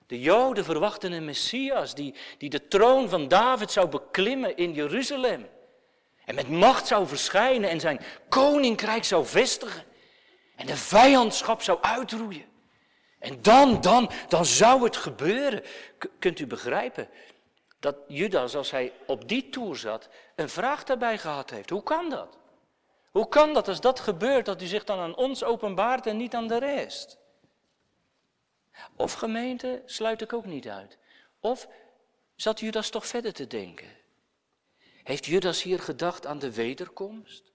De 0.07 0.19
Joden 0.19 0.65
verwachten 0.65 1.11
een 1.11 1.25
Messias 1.25 1.95
die, 1.95 2.15
die 2.37 2.49
de 2.49 2.67
troon 2.67 3.09
van 3.09 3.27
David 3.27 3.71
zou 3.71 3.87
beklimmen 3.87 4.57
in 4.57 4.73
Jeruzalem. 4.73 5.47
En 6.25 6.35
met 6.35 6.49
macht 6.49 6.87
zou 6.87 7.07
verschijnen 7.07 7.69
en 7.69 7.79
zijn 7.79 7.99
koninkrijk 8.29 9.03
zou 9.03 9.25
vestigen. 9.25 9.83
En 10.55 10.65
de 10.65 10.77
vijandschap 10.77 11.61
zou 11.61 11.81
uitroeien. 11.81 12.45
En 13.19 13.41
dan, 13.41 13.81
dan, 13.81 14.11
dan 14.27 14.45
zou 14.45 14.83
het 14.83 14.97
gebeuren. 14.97 15.63
kunt 16.19 16.39
u 16.39 16.47
begrijpen 16.47 17.09
dat 17.81 17.95
Judas, 18.07 18.55
als 18.55 18.71
hij 18.71 18.93
op 19.07 19.27
die 19.27 19.49
toer 19.49 19.77
zat, 19.77 20.09
een 20.35 20.49
vraag 20.49 20.83
daarbij 20.83 21.17
gehad 21.17 21.49
heeft? 21.49 21.69
Hoe 21.69 21.83
kan 21.83 22.09
dat? 22.09 22.37
Hoe 23.11 23.27
kan 23.27 23.53
dat 23.53 23.67
als 23.67 23.81
dat 23.81 23.99
gebeurt, 23.99 24.45
dat 24.45 24.61
u 24.61 24.65
zich 24.65 24.83
dan 24.83 24.99
aan 24.99 25.15
ons 25.15 25.43
openbaart 25.43 26.05
en 26.05 26.17
niet 26.17 26.33
aan 26.33 26.47
de 26.47 26.57
rest? 26.57 27.17
Of 28.95 29.13
gemeente, 29.13 29.81
sluit 29.85 30.21
ik 30.21 30.33
ook 30.33 30.45
niet 30.45 30.67
uit. 30.67 30.97
Of 31.39 31.67
zat 32.35 32.59
Judas 32.59 32.89
toch 32.89 33.07
verder 33.07 33.33
te 33.33 33.47
denken? 33.47 33.89
Heeft 35.03 35.25
Judas 35.25 35.61
hier 35.61 35.79
gedacht 35.79 36.25
aan 36.25 36.39
de 36.39 36.53
wederkomst? 36.53 37.51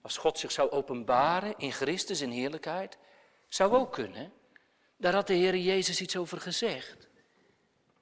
Als 0.00 0.16
God 0.16 0.38
zich 0.38 0.52
zou 0.52 0.70
openbaren 0.70 1.54
in 1.56 1.72
Christus 1.72 2.20
in 2.20 2.30
heerlijkheid, 2.30 2.98
zou 3.48 3.72
ook 3.72 3.92
kunnen. 3.92 4.32
Daar 4.96 5.14
had 5.14 5.26
de 5.26 5.34
Heer 5.34 5.56
Jezus 5.56 6.00
iets 6.00 6.16
over 6.16 6.40
gezegd. 6.40 7.07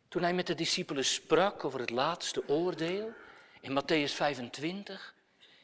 Toen 0.09 0.23
hij 0.23 0.35
met 0.35 0.47
de 0.47 0.55
discipelen 0.55 1.05
sprak 1.05 1.64
over 1.64 1.81
het 1.81 1.90
laatste 1.90 2.49
oordeel 2.49 3.12
in 3.61 3.81
Matthäus 3.81 4.12
25 4.12 5.14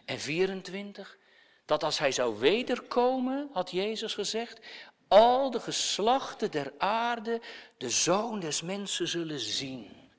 en 0.05 0.19
24, 0.19 1.19
dat 1.65 1.85
als 1.85 1.99
hij 1.99 2.13
zou 2.13 2.39
wederkomen, 2.39 3.49
had 3.53 3.71
Jezus 3.71 4.15
gezegd, 4.15 4.61
al 5.09 5.51
de 5.51 5.61
geslachten 5.61 6.51
der 6.51 6.73
aarde 6.79 7.41
de 7.77 7.91
zoon 7.91 8.41
des 8.41 8.63
mensen 8.63 9.09
zullen 9.09 9.41
zien. 9.41 10.11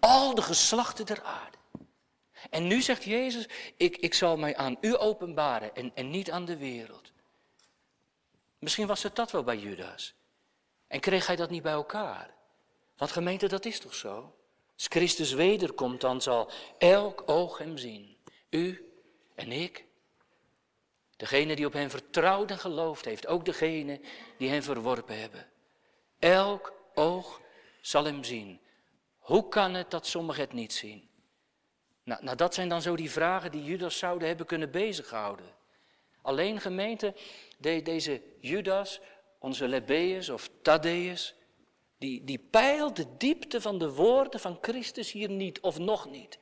Al 0.00 0.34
de 0.34 0.42
geslachten 0.42 1.06
der 1.06 1.22
aarde. 1.22 1.56
En 2.50 2.66
nu 2.66 2.82
zegt 2.82 3.04
Jezus, 3.04 3.48
ik, 3.76 3.96
ik 3.96 4.14
zal 4.14 4.36
mij 4.36 4.56
aan 4.56 4.76
u 4.80 4.96
openbaren 4.96 5.74
en, 5.74 5.92
en 5.94 6.10
niet 6.10 6.30
aan 6.30 6.44
de 6.44 6.56
wereld. 6.56 7.12
Misschien 8.58 8.86
was 8.86 9.02
het 9.02 9.16
dat 9.16 9.30
wel 9.30 9.42
bij 9.42 9.56
Judas. 9.56 10.14
En 10.86 11.00
kreeg 11.00 11.26
hij 11.26 11.36
dat 11.36 11.50
niet 11.50 11.62
bij 11.62 11.72
elkaar? 11.72 12.34
Want 12.96 13.12
gemeente, 13.12 13.46
dat 13.46 13.64
is 13.64 13.80
toch 13.80 13.94
zo? 13.94 14.36
Als 14.74 14.86
Christus 14.86 15.32
wederkomt, 15.32 16.00
dan 16.00 16.22
zal 16.22 16.50
elk 16.78 17.22
oog 17.26 17.58
hem 17.58 17.76
zien. 17.76 18.16
U 18.50 18.92
en 19.34 19.52
ik 19.52 19.84
Degene 21.16 21.56
die 21.56 21.66
op 21.66 21.72
hen 21.72 21.90
vertrouwd 21.90 22.50
en 22.50 22.58
geloofd 22.58 23.04
heeft, 23.04 23.26
ook 23.26 23.44
degene 23.44 24.00
die 24.38 24.48
hen 24.48 24.62
verworpen 24.62 25.20
hebben. 25.20 25.46
Elk 26.18 26.72
oog 26.94 27.40
zal 27.80 28.04
hem 28.04 28.24
zien. 28.24 28.60
Hoe 29.18 29.48
kan 29.48 29.74
het 29.74 29.90
dat 29.90 30.06
sommigen 30.06 30.42
het 30.42 30.52
niet 30.52 30.72
zien? 30.72 31.08
Nou, 32.02 32.24
nou, 32.24 32.36
dat 32.36 32.54
zijn 32.54 32.68
dan 32.68 32.82
zo 32.82 32.96
die 32.96 33.10
vragen 33.10 33.50
die 33.50 33.64
Judas 33.64 33.98
zouden 33.98 34.28
hebben 34.28 34.46
kunnen 34.46 34.70
bezighouden. 34.70 35.46
Alleen 36.22 36.60
gemeente, 36.60 37.14
deze 37.58 38.22
Judas, 38.40 39.00
onze 39.38 39.68
Lebbeus 39.68 40.28
of 40.28 40.50
Thaddeus, 40.62 41.34
die, 42.04 42.24
die 42.24 42.38
peilt 42.50 42.96
de 42.96 43.06
diepte 43.18 43.60
van 43.60 43.78
de 43.78 43.92
woorden 43.92 44.40
van 44.40 44.58
Christus 44.60 45.12
hier 45.12 45.30
niet 45.30 45.60
of 45.60 45.78
nog 45.78 46.10
niet. 46.10 46.38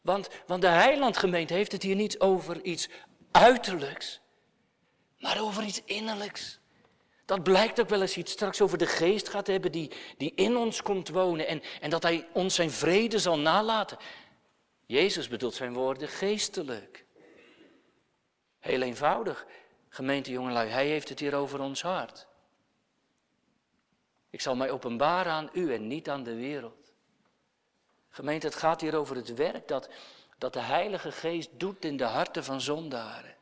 Want, 0.00 0.28
want 0.46 0.62
de 0.62 0.68
heilandgemeente 0.68 1.54
heeft 1.54 1.72
het 1.72 1.82
hier 1.82 1.94
niet 1.94 2.20
over 2.20 2.64
iets 2.64 2.88
uiterlijks, 3.30 4.20
maar 5.18 5.40
over 5.40 5.64
iets 5.64 5.82
innerlijks. 5.84 6.58
Dat 7.24 7.42
blijkt 7.42 7.80
ook 7.80 7.88
wel 7.88 8.00
eens 8.00 8.16
iets 8.16 8.32
straks 8.32 8.60
over 8.60 8.78
de 8.78 8.86
geest 8.86 9.28
gaat 9.28 9.46
hebben 9.46 9.72
die, 9.72 9.90
die 10.16 10.32
in 10.34 10.56
ons 10.56 10.82
komt 10.82 11.08
wonen 11.08 11.46
en, 11.46 11.62
en 11.80 11.90
dat 11.90 12.02
hij 12.02 12.28
ons 12.32 12.54
zijn 12.54 12.70
vrede 12.70 13.18
zal 13.18 13.38
nalaten. 13.38 13.98
Jezus 14.86 15.28
bedoelt 15.28 15.54
zijn 15.54 15.74
woorden 15.74 16.08
geestelijk. 16.08 17.04
Heel 18.58 18.82
eenvoudig, 18.82 19.46
gemeente 19.88 20.30
jongelui, 20.30 20.68
hij 20.68 20.86
heeft 20.86 21.08
het 21.08 21.18
hier 21.18 21.34
over 21.34 21.60
ons 21.60 21.82
hart. 21.82 22.27
Ik 24.38 24.44
zal 24.44 24.56
mij 24.56 24.70
openbaren 24.70 25.32
aan 25.32 25.50
u 25.52 25.74
en 25.74 25.86
niet 25.86 26.08
aan 26.08 26.22
de 26.22 26.34
wereld. 26.34 26.92
Gemeente, 28.08 28.46
het 28.46 28.54
gaat 28.54 28.80
hier 28.80 28.96
over 28.96 29.16
het 29.16 29.34
werk 29.34 29.68
dat, 29.68 29.88
dat 30.36 30.52
de 30.52 30.60
Heilige 30.60 31.12
Geest 31.12 31.50
doet 31.52 31.84
in 31.84 31.96
de 31.96 32.04
harten 32.04 32.44
van 32.44 32.60
zondaren. 32.60 33.36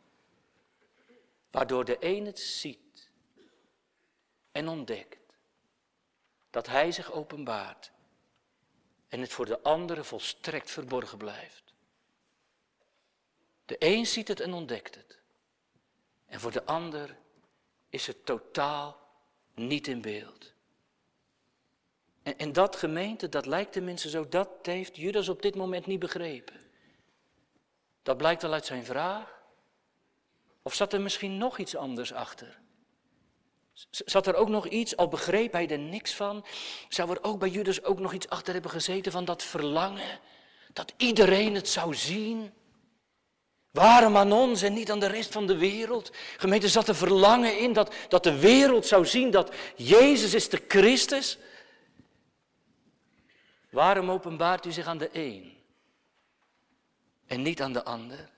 Waardoor 1.51 1.85
de 1.85 1.97
een 2.01 2.27
het 2.27 2.39
ziet 2.39 3.11
en 4.53 4.69
ontdekt. 4.69 5.37
Dat 6.51 6.67
hij 6.67 6.93
zich 6.93 7.13
openbaart. 7.13 7.93
En 9.09 9.21
het 9.21 9.33
voor 9.33 9.47
de 9.47 9.63
andere 9.63 10.05
volstrekt 10.05 10.71
verborgen 10.71 11.19
blijft. 11.19 11.73
De 13.65 13.77
een 13.79 14.07
ziet 14.07 14.29
het 14.29 14.41
en 14.41 14.53
ontdekt 14.53 14.95
het. 14.95 15.19
En 16.27 16.41
voor 16.41 16.53
de 16.53 16.65
ander 16.65 17.17
is 17.89 18.07
het 18.07 18.27
totaal 18.27 18.99
niet 19.55 19.87
in 19.87 20.01
beeld. 20.01 20.55
En, 22.27 22.39
en 22.39 22.53
dat 22.53 22.77
gemeente, 22.77 23.29
dat 23.29 23.47
lijkt 23.47 23.73
tenminste 23.73 24.09
zo, 24.09 24.29
dat 24.29 24.49
heeft 24.63 24.97
Judas 24.97 25.29
op 25.29 25.43
dit 25.43 25.55
moment 25.55 25.87
niet 25.87 25.99
begrepen. 25.99 26.61
Dat 28.03 28.17
blijkt 28.17 28.43
wel 28.43 28.53
uit 28.53 28.67
zijn 28.67 28.85
vraag. 28.85 29.43
Of 30.63 30.75
zat 30.75 30.93
er 30.93 31.01
misschien 31.01 31.39
nog 31.39 31.59
iets 31.59 31.77
anders 31.77 32.13
achter? 32.13 32.59
Zat 33.91 34.27
er 34.27 34.35
ook 34.35 34.49
nog 34.49 34.69
iets, 34.69 34.97
al 34.97 35.09
begreep 35.09 35.53
hij 35.53 35.69
er 35.69 35.79
niks 35.79 36.15
van, 36.15 36.45
zou 36.89 37.11
er 37.11 37.23
ook 37.23 37.39
bij 37.39 37.49
Judas 37.49 37.83
ook 37.83 37.99
nog 37.99 38.13
iets 38.13 38.29
achter 38.29 38.53
hebben 38.53 38.71
gezeten 38.71 39.13
van 39.13 39.25
dat 39.25 39.43
verlangen, 39.43 40.19
dat 40.73 40.93
iedereen 40.97 41.55
het 41.55 41.69
zou 41.69 41.95
zien? 41.95 42.53
Waarom 43.71 44.17
aan 44.17 44.33
ons 44.33 44.63
en 44.63 44.73
niet 44.73 44.91
aan 44.91 45.01
de 45.01 45.07
rest 45.07 45.33
van 45.33 45.47
de 45.47 45.57
wereld? 45.57 46.11
Gemeente, 46.37 46.69
zat 46.69 46.89
er 46.89 46.97
verlangen 46.97 47.59
in 47.59 47.73
dat, 47.73 47.95
dat 48.09 48.23
de 48.23 48.39
wereld 48.39 48.87
zou 48.87 49.07
zien 49.07 49.31
dat 49.31 49.55
Jezus 49.77 50.35
is 50.35 50.49
de 50.49 50.63
Christus? 50.69 51.39
Waarom 53.77 54.11
openbaart 54.11 54.67
u 54.67 54.73
zich 54.73 54.87
aan 54.87 54.99
de 54.99 55.09
een 55.13 55.57
en 57.27 57.43
niet 57.43 57.63
aan 57.63 57.73
de 57.73 57.85
ander? 57.85 58.31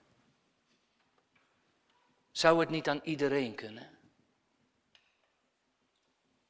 Zou 2.30 2.60
het 2.60 2.68
niet 2.68 2.88
aan 2.88 3.00
iedereen 3.02 3.54
kunnen? 3.54 3.98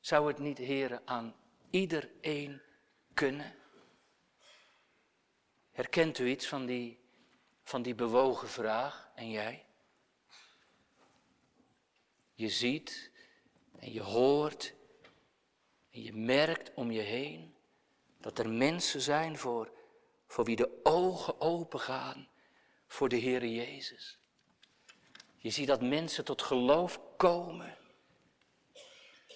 Zou 0.00 0.28
het 0.28 0.38
niet, 0.38 0.58
heren, 0.58 1.02
aan 1.04 1.34
iedereen 1.70 2.62
kunnen? 3.14 3.54
Herkent 5.70 6.18
u 6.18 6.26
iets 6.28 6.46
van 6.46 6.66
die, 6.66 7.00
van 7.62 7.82
die 7.82 7.94
bewogen 7.94 8.48
vraag 8.48 9.10
en 9.14 9.30
jij? 9.30 9.64
Je 12.34 12.48
ziet 12.48 13.10
en 13.78 13.92
je 13.92 14.02
hoort 14.02 14.74
en 15.90 16.02
je 16.02 16.12
merkt 16.12 16.74
om 16.74 16.90
je 16.90 17.00
heen 17.00 17.56
dat 18.18 18.38
er 18.38 18.50
mensen 18.50 19.00
zijn 19.00 19.38
voor, 19.38 19.72
voor 20.26 20.44
wie 20.44 20.56
de 20.56 20.80
ogen 20.82 21.40
open 21.40 21.80
gaan 21.80 22.28
voor 22.86 23.08
de 23.08 23.20
Heere 23.20 23.54
Jezus. 23.54 24.18
Je 25.36 25.50
ziet 25.50 25.66
dat 25.66 25.82
mensen 25.82 26.24
tot 26.24 26.42
geloof 26.42 27.00
komen. 27.16 27.76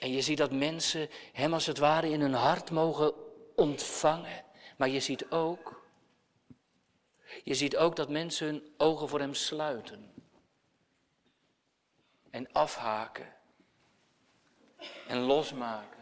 En 0.01 0.13
je 0.13 0.21
ziet 0.21 0.39
dat 0.39 0.53
mensen 0.53 1.09
Hem 1.33 1.53
als 1.53 1.67
het 1.67 1.79
ware 1.79 2.11
in 2.11 2.21
hun 2.21 2.35
hart 2.35 2.71
mogen 2.71 3.15
ontvangen. 3.57 4.45
Maar 4.77 4.89
je 4.89 5.01
ziet 5.01 5.31
ook, 5.31 5.83
je 7.45 7.55
ziet 7.55 7.77
ook 7.77 7.97
dat 7.97 8.09
mensen 8.09 8.47
hun 8.47 8.73
ogen 8.77 9.09
voor 9.09 9.21
Hem 9.21 9.35
sluiten. 9.35 10.13
En 12.31 12.53
afhaken. 12.53 13.35
En 15.07 15.19
losmaken. 15.19 16.02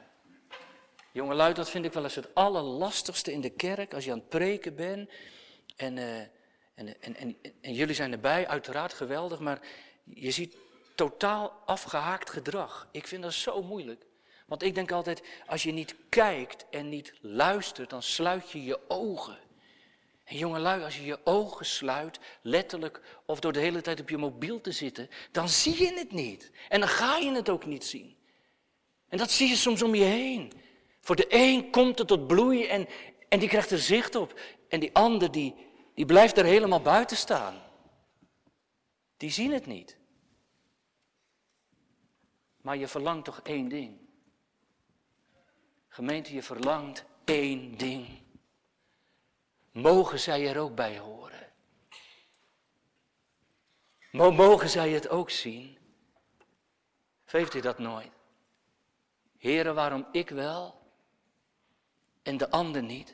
Jongelui, 1.13 1.55
dat 1.55 1.71
vind 1.71 1.85
ik 1.85 1.93
wel 1.93 2.03
eens 2.03 2.15
het 2.15 2.35
allerlastigste 2.35 3.33
in 3.33 3.41
de 3.41 3.51
kerk 3.51 3.95
als 3.95 4.05
je 4.05 4.13
aan 4.13 4.19
het 4.19 4.29
preken 4.29 4.75
bent. 4.75 5.11
En, 5.77 5.97
uh, 5.97 6.19
en, 6.19 6.31
en, 6.75 7.17
en, 7.17 7.37
en, 7.61 7.75
jullie 7.75 7.95
zijn 7.95 8.13
erbij, 8.13 8.49
uiteraard 8.49 8.93
geweldig, 8.93 9.39
maar 9.39 9.61
je 10.05 10.31
ziet 10.31 10.57
totaal 10.95 11.53
afgehaakt 11.67 12.31
gedrag. 12.31 12.89
Ik 12.93 13.07
vind 13.07 13.23
dat 13.23 13.33
zo 13.33 13.63
moeilijk. 13.63 14.07
Want 14.47 14.63
ik 14.63 14.75
denk 14.75 14.93
altijd, 14.93 15.23
als 15.47 15.63
je 15.63 15.73
niet 15.73 15.95
kijkt 16.09 16.67
en 16.71 16.89
niet 16.89 17.13
luistert, 17.21 17.91
dan 17.91 18.03
sluit 18.03 18.51
je 18.51 18.65
je 18.65 18.79
ogen. 18.89 19.39
En 20.25 20.37
jongelui, 20.37 20.83
als 20.83 20.97
je 20.97 21.05
je 21.05 21.19
ogen 21.25 21.67
sluit, 21.67 22.19
letterlijk 22.43 23.01
of 23.27 23.41
door 23.41 23.53
de 23.53 23.61
hele 23.61 23.81
tijd 23.81 24.01
op 24.01 24.09
je 24.09 24.17
mobiel 24.17 24.61
te 24.61 24.73
zitten, 24.73 25.11
dan 25.31 25.49
zie 25.49 25.83
je 25.83 25.93
het 25.99 26.13
niet. 26.13 26.51
En 26.69 26.81
dan 26.81 26.89
ga 26.89 27.17
je 27.17 27.33
het 27.33 27.49
ook 27.49 27.67
niet 27.67 27.85
zien. 27.85 28.17
En 29.09 29.19
dat 29.19 29.31
zie 29.31 29.49
je 29.49 29.57
soms 29.57 29.83
om 29.83 29.95
je 29.95 30.05
heen. 30.05 30.53
Voor 31.11 31.19
de 31.19 31.27
een 31.29 31.71
komt 31.71 31.99
het 31.99 32.09
tot 32.09 32.27
bloei 32.27 32.67
en, 32.67 32.89
en 33.29 33.39
die 33.39 33.49
krijgt 33.49 33.71
er 33.71 33.79
zicht 33.79 34.15
op. 34.15 34.41
En 34.69 34.81
die 34.81 34.95
ander 34.95 35.31
die, 35.31 35.55
die 35.95 36.05
blijft 36.05 36.37
er 36.37 36.45
helemaal 36.45 36.81
buiten 36.81 37.17
staan. 37.17 37.63
Die 39.17 39.31
zien 39.31 39.53
het 39.53 39.67
niet. 39.67 39.99
Maar 42.61 42.77
je 42.77 42.89
verlangt 42.89 43.25
toch 43.25 43.41
één 43.43 43.69
ding. 43.69 43.99
Gemeente, 45.89 46.35
je 46.35 46.43
verlangt 46.43 47.05
één 47.25 47.77
ding. 47.77 48.09
Mogen 49.73 50.21
zij 50.21 50.49
er 50.49 50.59
ook 50.59 50.75
bij 50.75 50.99
horen? 50.99 51.53
Mogen 54.13 54.69
zij 54.69 54.91
het 54.91 55.09
ook 55.09 55.31
zien? 55.31 55.79
Heeft 57.25 57.55
u 57.55 57.61
dat 57.61 57.79
nooit? 57.79 58.13
Heren, 59.37 59.75
waarom 59.75 60.07
ik 60.13 60.31
wel 60.31 60.80
en 62.31 62.37
de 62.37 62.51
ander 62.51 62.83
niet? 62.83 63.07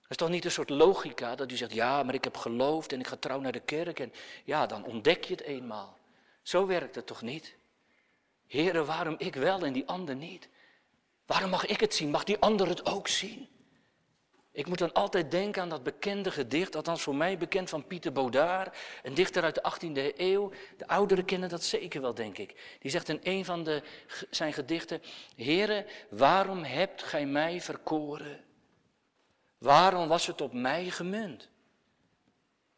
Dat 0.00 0.10
is 0.10 0.16
toch 0.16 0.28
niet 0.28 0.44
een 0.44 0.50
soort 0.50 0.70
logica 0.70 1.34
dat 1.34 1.52
u 1.52 1.56
zegt, 1.56 1.72
ja, 1.72 2.02
maar 2.02 2.14
ik 2.14 2.24
heb 2.24 2.36
geloofd 2.36 2.92
en 2.92 3.00
ik 3.00 3.06
ga 3.06 3.16
trouw 3.16 3.40
naar 3.40 3.52
de 3.52 3.60
kerk 3.60 4.00
en 4.00 4.12
ja, 4.44 4.66
dan 4.66 4.84
ontdek 4.84 5.24
je 5.24 5.34
het 5.34 5.42
eenmaal. 5.42 5.98
Zo 6.42 6.66
werkt 6.66 6.94
het 6.94 7.06
toch 7.06 7.22
niet? 7.22 7.56
Heren, 8.46 8.86
waarom 8.86 9.14
ik 9.18 9.34
wel 9.34 9.64
en 9.64 9.72
die 9.72 9.86
ander 9.86 10.14
niet? 10.14 10.48
Waarom 11.26 11.50
mag 11.50 11.66
ik 11.66 11.80
het 11.80 11.94
zien? 11.94 12.10
Mag 12.10 12.24
die 12.24 12.38
ander 12.38 12.68
het 12.68 12.86
ook 12.86 13.08
zien? 13.08 13.48
Ik 14.56 14.66
moet 14.66 14.78
dan 14.78 14.92
altijd 14.92 15.30
denken 15.30 15.62
aan 15.62 15.68
dat 15.68 15.82
bekende 15.82 16.30
gedicht, 16.30 16.76
althans 16.76 17.02
voor 17.02 17.14
mij 17.14 17.38
bekend 17.38 17.70
van 17.70 17.86
Pieter 17.86 18.12
Baudard, 18.12 18.76
een 19.02 19.14
dichter 19.14 19.42
uit 19.42 19.54
de 19.54 19.72
18e 19.72 20.16
eeuw. 20.16 20.50
De 20.76 20.88
ouderen 20.88 21.24
kennen 21.24 21.48
dat 21.48 21.64
zeker 21.64 22.00
wel, 22.00 22.14
denk 22.14 22.38
ik. 22.38 22.76
Die 22.80 22.90
zegt 22.90 23.08
in 23.08 23.20
een 23.22 23.44
van 23.44 23.64
de, 23.64 23.82
zijn 24.30 24.52
gedichten, 24.52 25.02
Heere, 25.36 25.86
waarom 26.10 26.62
hebt 26.62 27.02
gij 27.02 27.26
mij 27.26 27.60
verkoren? 27.60 28.44
Waarom 29.58 30.08
was 30.08 30.26
het 30.26 30.40
op 30.40 30.52
mij 30.52 30.90
gemunt? 30.90 31.48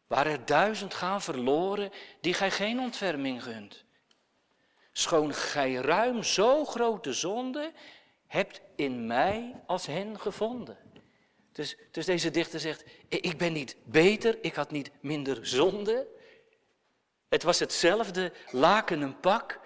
Waar 0.06 0.26
er 0.26 0.44
duizend 0.44 0.94
gaan 0.94 1.22
verloren, 1.22 1.90
die 2.20 2.34
gij 2.34 2.50
geen 2.50 2.80
ontferming 2.80 3.42
gunt. 3.42 3.84
Schoon 4.92 5.34
gij 5.34 5.74
ruim 5.74 6.22
zo 6.22 6.64
grote 6.64 7.12
zonde 7.12 7.72
hebt 8.26 8.60
in 8.76 9.06
mij 9.06 9.62
als 9.66 9.86
hen 9.86 10.20
gevonden. 10.20 10.78
Dus, 11.58 11.76
dus 11.90 12.04
deze 12.06 12.30
dichter 12.30 12.60
zegt, 12.60 12.84
ik 13.08 13.38
ben 13.38 13.52
niet 13.52 13.76
beter, 13.84 14.38
ik 14.40 14.54
had 14.54 14.70
niet 14.70 14.90
minder 15.00 15.46
zonde. 15.46 16.06
Het 17.28 17.42
was 17.42 17.58
hetzelfde 17.58 18.32
laken 18.50 19.02
en 19.02 19.20
pak. 19.20 19.60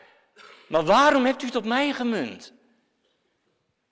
Maar 0.68 0.84
waarom 0.84 1.24
hebt 1.24 1.42
u 1.42 1.46
het 1.46 1.56
op 1.56 1.64
mij 1.64 1.92
gemunt? 1.92 2.52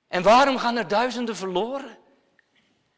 En 0.09 0.23
waarom 0.23 0.59
gaan 0.59 0.77
er 0.77 0.89
duizenden 0.89 1.37
verloren? 1.37 1.99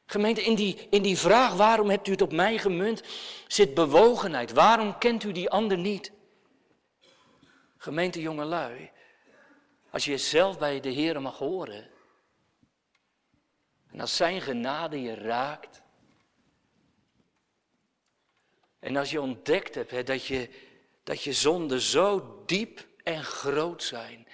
Gemeente, 0.06 0.42
in 0.42 0.54
die, 0.54 0.86
in 0.90 1.02
die 1.02 1.18
vraag 1.18 1.54
waarom 1.54 1.90
hebt 1.90 2.08
u 2.08 2.10
het 2.10 2.22
op 2.22 2.32
mij 2.32 2.58
gemunt, 2.58 3.02
zit 3.46 3.74
bewogenheid. 3.74 4.52
Waarom 4.52 4.98
kent 4.98 5.24
u 5.24 5.32
die 5.32 5.50
ander 5.50 5.78
niet? 5.78 6.12
Gemeente 7.76 8.20
jongelui, 8.20 8.90
als 9.90 10.04
je 10.04 10.10
jezelf 10.10 10.58
bij 10.58 10.80
de 10.80 10.90
Heer 10.90 11.22
mag 11.22 11.38
horen, 11.38 11.91
en 13.92 14.00
als 14.00 14.16
Zijn 14.16 14.40
genade 14.40 15.02
je 15.02 15.14
raakt, 15.14 15.82
en 18.78 18.96
als 18.96 19.10
je 19.10 19.20
ontdekt 19.20 19.74
hebt 19.74 19.90
hè, 19.90 20.02
dat, 20.02 20.26
je, 20.26 20.50
dat 21.02 21.22
je 21.22 21.32
zonden 21.32 21.80
zo 21.80 22.42
diep 22.46 22.86
en 23.02 23.24
groot 23.24 23.82
zijn, 23.82 24.26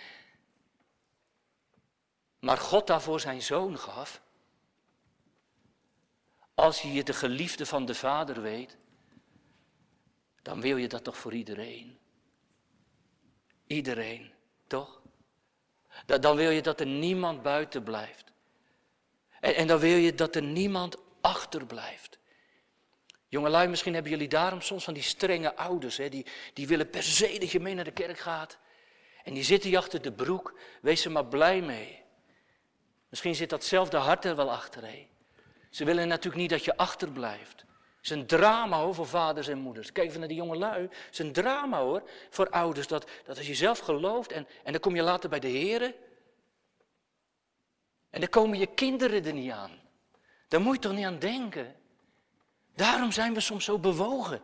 maar 2.39 2.59
God 2.59 2.87
daarvoor 2.87 3.21
zijn 3.21 3.43
zoon 3.43 3.79
gaf, 3.79 4.23
als 6.55 6.83
je 6.83 6.93
je 6.93 7.05
de 7.05 7.13
geliefde 7.13 7.67
van 7.67 7.87
de 7.87 7.95
Vader 7.95 8.43
weet, 8.43 8.77
dan 10.43 10.61
wil 10.61 10.77
je 10.77 10.89
dat 10.89 11.05
toch 11.05 11.17
voor 11.17 11.35
iedereen. 11.35 11.99
Iedereen, 13.67 14.33
toch? 14.67 15.03
Dan 16.07 16.37
wil 16.37 16.51
je 16.51 16.63
dat 16.63 16.81
er 16.81 16.87
niemand 16.87 17.43
buiten 17.43 17.83
blijft. 17.83 18.28
En, 19.41 19.55
en 19.55 19.67
dan 19.67 19.79
wil 19.79 19.97
je 19.97 20.15
dat 20.15 20.35
er 20.35 20.43
niemand 20.43 20.97
achterblijft. 21.21 22.19
Jongelui, 23.29 23.69
misschien 23.69 23.95
hebben 23.95 24.13
jullie 24.13 24.29
daarom 24.29 24.61
soms 24.61 24.85
van 24.85 24.95
die 24.95 25.03
strenge 25.03 25.57
ouders, 25.57 25.97
hè, 25.97 26.09
die, 26.09 26.27
die 26.53 26.67
willen 26.67 26.91
per 26.91 27.03
se 27.03 27.39
dat 27.39 27.51
je 27.51 27.61
mee 27.61 27.75
naar 27.75 27.85
de 27.85 27.91
kerk 27.91 28.19
gaat. 28.19 28.59
En 29.25 29.35
die 29.35 29.43
zitten 29.43 29.71
je 29.71 29.79
achter 29.79 30.03
de 30.03 30.13
broek, 30.13 30.59
wees 30.81 31.05
er 31.05 31.11
maar 31.11 31.27
blij 31.27 31.61
mee. 31.61 32.03
Misschien 33.09 33.35
zit 33.35 33.51
datzelfde 33.51 33.97
hart 33.97 34.25
er 34.25 34.37
wel 34.37 34.51
achter. 34.51 34.83
Ze 35.71 35.85
willen 35.85 36.09
natuurlijk 36.09 36.37
niet 36.37 36.51
dat 36.51 36.65
je 36.65 36.77
achterblijft. 36.77 37.65
Het 37.97 38.07
is 38.07 38.11
een 38.11 38.27
drama 38.27 38.81
hoor, 38.81 38.95
voor 38.95 39.07
vaders 39.07 39.49
en 39.49 39.59
moeders. 39.59 39.93
Kijk 39.93 40.07
even 40.07 40.19
naar 40.19 40.29
die 40.29 40.37
jonge 40.37 40.57
lui. 40.57 40.83
Het 40.83 41.09
is 41.11 41.19
een 41.19 41.33
drama 41.33 41.81
hoor, 41.81 42.03
voor 42.31 42.51
ouders. 42.51 42.87
Dat, 42.87 43.11
dat 43.25 43.37
als 43.37 43.47
je 43.47 43.55
zelf 43.55 43.79
gelooft 43.79 44.33
en, 44.33 44.49
en 44.65 44.73
dan 44.73 44.81
kom 44.81 44.95
je 44.95 45.03
later 45.03 45.31
bij 45.31 45.41
de 45.41 45.49
heren. 45.49 45.95
En 48.11 48.21
dan 48.21 48.29
komen 48.29 48.59
je 48.59 48.67
kinderen 48.67 49.25
er 49.25 49.33
niet 49.33 49.51
aan. 49.51 49.71
Daar 50.49 50.61
moet 50.61 50.75
je 50.75 50.81
toch 50.81 50.93
niet 50.93 51.05
aan 51.05 51.19
denken. 51.19 51.75
Daarom 52.75 53.13
zijn 53.13 53.35
we 53.35 53.41
soms 53.41 53.65
zo 53.65 53.79
bewogen. 53.79 54.41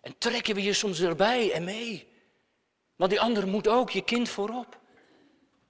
En 0.00 0.18
trekken 0.18 0.54
we 0.54 0.62
je 0.62 0.72
soms 0.72 1.00
erbij 1.00 1.52
en 1.52 1.64
mee. 1.64 2.08
Want 2.96 3.10
die 3.10 3.20
ander 3.20 3.48
moet 3.48 3.68
ook, 3.68 3.90
je 3.90 4.02
kind 4.02 4.28
voorop. 4.28 4.80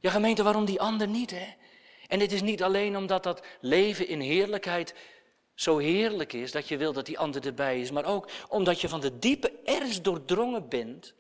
Ja, 0.00 0.10
gemeente, 0.10 0.42
waarom 0.42 0.64
die 0.64 0.80
ander 0.80 1.08
niet, 1.08 1.30
hè? 1.30 1.54
En 2.06 2.20
het 2.20 2.32
is 2.32 2.42
niet 2.42 2.62
alleen 2.62 2.96
omdat 2.96 3.22
dat 3.22 3.46
leven 3.60 4.08
in 4.08 4.20
heerlijkheid 4.20 4.94
zo 5.54 5.78
heerlijk 5.78 6.32
is, 6.32 6.52
dat 6.52 6.68
je 6.68 6.76
wil 6.76 6.92
dat 6.92 7.06
die 7.06 7.18
ander 7.18 7.46
erbij 7.46 7.80
is, 7.80 7.90
maar 7.90 8.04
ook 8.04 8.30
omdat 8.48 8.80
je 8.80 8.88
van 8.88 9.00
de 9.00 9.18
diepe 9.18 9.52
ernst 9.64 10.04
doordrongen 10.04 10.68
bent, 10.68 11.14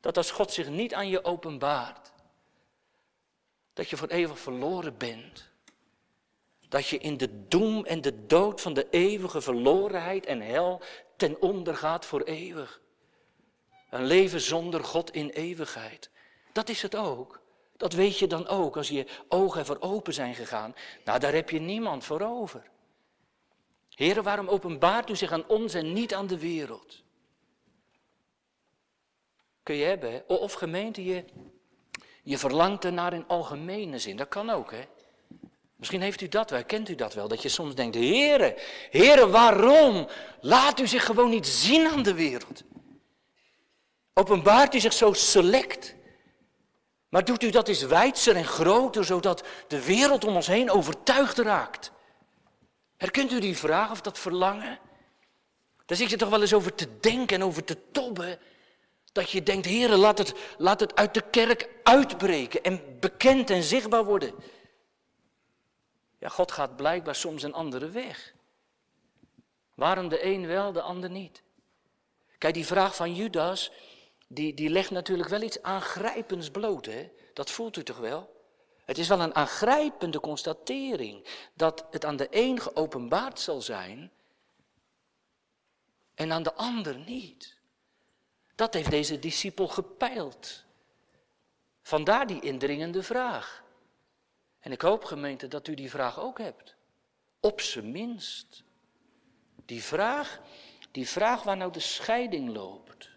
dat 0.00 0.16
als 0.16 0.30
God 0.30 0.52
zich 0.52 0.68
niet 0.68 0.94
aan 0.94 1.08
je 1.08 1.24
openbaart, 1.24 2.12
dat 3.80 3.90
je 3.90 3.96
voor 3.96 4.08
eeuwig 4.08 4.38
verloren 4.38 4.96
bent. 4.96 5.48
Dat 6.68 6.86
je 6.86 6.98
in 6.98 7.16
de 7.16 7.48
doem 7.48 7.84
en 7.84 8.00
de 8.00 8.26
dood 8.26 8.60
van 8.60 8.74
de 8.74 8.86
eeuwige 8.90 9.40
verlorenheid 9.40 10.26
en 10.26 10.40
hel 10.40 10.80
ten 11.16 11.42
onder 11.42 11.76
gaat 11.76 12.06
voor 12.06 12.22
eeuwig. 12.22 12.80
Een 13.90 14.04
leven 14.04 14.40
zonder 14.40 14.84
God 14.84 15.10
in 15.10 15.28
eeuwigheid. 15.28 16.10
Dat 16.52 16.68
is 16.68 16.82
het 16.82 16.96
ook. 16.96 17.40
Dat 17.76 17.92
weet 17.92 18.18
je 18.18 18.26
dan 18.26 18.46
ook 18.46 18.76
als 18.76 18.88
je 18.88 19.06
ogen 19.28 19.66
voor 19.66 19.80
open 19.80 20.14
zijn 20.14 20.34
gegaan. 20.34 20.74
Nou, 21.04 21.18
daar 21.18 21.32
heb 21.32 21.50
je 21.50 21.60
niemand 21.60 22.04
voor 22.04 22.20
over. 22.20 22.70
Heren, 23.88 24.22
waarom 24.22 24.48
openbaart 24.48 25.10
u 25.10 25.16
zich 25.16 25.32
aan 25.32 25.48
ons 25.48 25.74
en 25.74 25.92
niet 25.92 26.14
aan 26.14 26.26
de 26.26 26.38
wereld? 26.38 27.02
Kun 29.62 29.74
je 29.74 29.84
hebben, 29.84 30.28
of 30.28 30.52
gemeente, 30.52 31.04
je, 31.04 31.24
je 32.22 32.38
verlangt 32.38 32.84
ernaar 32.84 33.12
in 33.12 33.24
algemene 33.26 33.98
zin. 33.98 34.16
Dat 34.16 34.28
kan 34.28 34.50
ook, 34.50 34.70
hè? 34.70 34.82
Misschien 35.76 36.00
heeft 36.00 36.20
u 36.20 36.28
dat 36.28 36.50
wel, 36.50 36.64
kent 36.64 36.88
u 36.88 36.94
dat 36.94 37.14
wel, 37.14 37.28
dat 37.28 37.42
je 37.42 37.48
soms 37.48 37.74
denkt, 37.74 37.94
heren, 37.96 38.54
heren, 38.90 39.30
waarom? 39.30 40.08
Laat 40.40 40.80
u 40.80 40.86
zich 40.86 41.04
gewoon 41.04 41.30
niet 41.30 41.46
zien 41.46 41.88
aan 41.88 42.02
de 42.02 42.14
wereld. 42.14 42.62
Openbaart 44.14 44.74
u 44.74 44.80
zich 44.80 44.92
zo 44.92 45.12
select. 45.12 45.94
Maar 47.08 47.24
doet 47.24 47.42
u 47.42 47.50
dat 47.50 47.68
eens 47.68 47.82
wijdser 47.82 48.36
en 48.36 48.44
groter, 48.44 49.04
zodat 49.04 49.44
de 49.68 49.84
wereld 49.84 50.24
om 50.24 50.34
ons 50.34 50.46
heen 50.46 50.70
overtuigd 50.70 51.38
raakt. 51.38 51.92
Herkent 52.96 53.32
u 53.32 53.40
die 53.40 53.56
vraag 53.56 53.90
of 53.90 54.00
dat 54.00 54.18
verlangen? 54.18 54.78
Daar 55.86 55.96
zit 55.96 56.10
je 56.10 56.16
toch 56.16 56.28
wel 56.28 56.40
eens 56.40 56.54
over 56.54 56.74
te 56.74 56.98
denken 57.00 57.36
en 57.36 57.44
over 57.44 57.64
te 57.64 57.90
tobben. 57.90 58.38
Dat 59.12 59.30
je 59.30 59.42
denkt, 59.42 59.66
heren, 59.66 59.98
laat 59.98 60.18
het, 60.18 60.34
laat 60.58 60.80
het 60.80 60.96
uit 60.96 61.14
de 61.14 61.30
kerk 61.30 61.68
uitbreken 61.82 62.62
en 62.62 62.98
bekend 63.00 63.50
en 63.50 63.62
zichtbaar 63.62 64.04
worden. 64.04 64.34
Ja, 66.18 66.28
God 66.28 66.52
gaat 66.52 66.76
blijkbaar 66.76 67.14
soms 67.14 67.42
een 67.42 67.54
andere 67.54 67.88
weg. 67.88 68.34
Waarom 69.74 70.08
de 70.08 70.24
een 70.24 70.46
wel, 70.46 70.72
de 70.72 70.82
ander 70.82 71.10
niet? 71.10 71.42
Kijk, 72.38 72.54
die 72.54 72.66
vraag 72.66 72.96
van 72.96 73.14
Judas, 73.14 73.72
die, 74.28 74.54
die 74.54 74.68
legt 74.68 74.90
natuurlijk 74.90 75.28
wel 75.28 75.42
iets 75.42 75.62
aangrijpends 75.62 76.50
bloot, 76.50 76.86
hè? 76.86 77.10
Dat 77.34 77.50
voelt 77.50 77.76
u 77.76 77.82
toch 77.82 77.98
wel? 77.98 78.38
Het 78.84 78.98
is 78.98 79.08
wel 79.08 79.20
een 79.20 79.34
aangrijpende 79.34 80.20
constatering 80.20 81.26
dat 81.54 81.86
het 81.90 82.04
aan 82.04 82.16
de 82.16 82.26
een 82.30 82.60
geopenbaard 82.60 83.40
zal 83.40 83.60
zijn 83.60 84.12
en 86.14 86.32
aan 86.32 86.42
de 86.42 86.54
ander 86.54 86.98
niet. 86.98 87.59
Dat 88.60 88.74
heeft 88.74 88.90
deze 88.90 89.18
discipel 89.18 89.68
gepeild. 89.68 90.64
Vandaar 91.82 92.26
die 92.26 92.40
indringende 92.40 93.02
vraag. 93.02 93.64
En 94.58 94.72
ik 94.72 94.80
hoop, 94.80 95.04
gemeente, 95.04 95.48
dat 95.48 95.68
u 95.68 95.74
die 95.74 95.90
vraag 95.90 96.18
ook 96.20 96.38
hebt. 96.38 96.76
Op 97.40 97.60
zijn 97.60 97.90
minst. 97.90 98.62
Die 99.64 99.82
vraag, 99.82 100.40
die 100.90 101.08
vraag 101.08 101.42
waar 101.42 101.56
nou 101.56 101.72
de 101.72 101.80
scheiding 101.80 102.48
loopt. 102.48 103.10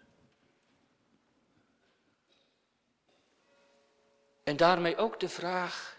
En 4.44 4.56
daarmee 4.56 4.96
ook 4.96 5.20
de 5.20 5.28
vraag, 5.28 5.98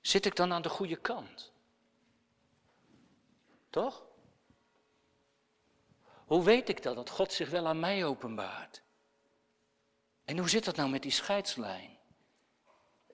zit 0.00 0.26
ik 0.26 0.36
dan 0.36 0.52
aan 0.52 0.62
de 0.62 0.68
goede 0.68 0.96
kant? 0.96 1.52
Toch? 3.68 4.09
Hoe 6.30 6.44
weet 6.44 6.68
ik 6.68 6.82
dat, 6.82 6.94
dat 6.94 7.10
God 7.10 7.32
zich 7.32 7.50
wel 7.50 7.66
aan 7.66 7.80
mij 7.80 8.04
openbaart? 8.04 8.82
En 10.24 10.38
hoe 10.38 10.48
zit 10.48 10.64
dat 10.64 10.76
nou 10.76 10.90
met 10.90 11.02
die 11.02 11.10
scheidslijn? 11.10 11.98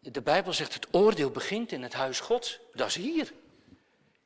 De 0.00 0.22
Bijbel 0.22 0.52
zegt 0.52 0.74
het 0.74 0.94
oordeel 0.94 1.30
begint 1.30 1.72
in 1.72 1.82
het 1.82 1.92
huis 1.92 2.20
Gods. 2.20 2.60
Dat 2.72 2.86
is 2.86 2.94
hier. 2.94 3.32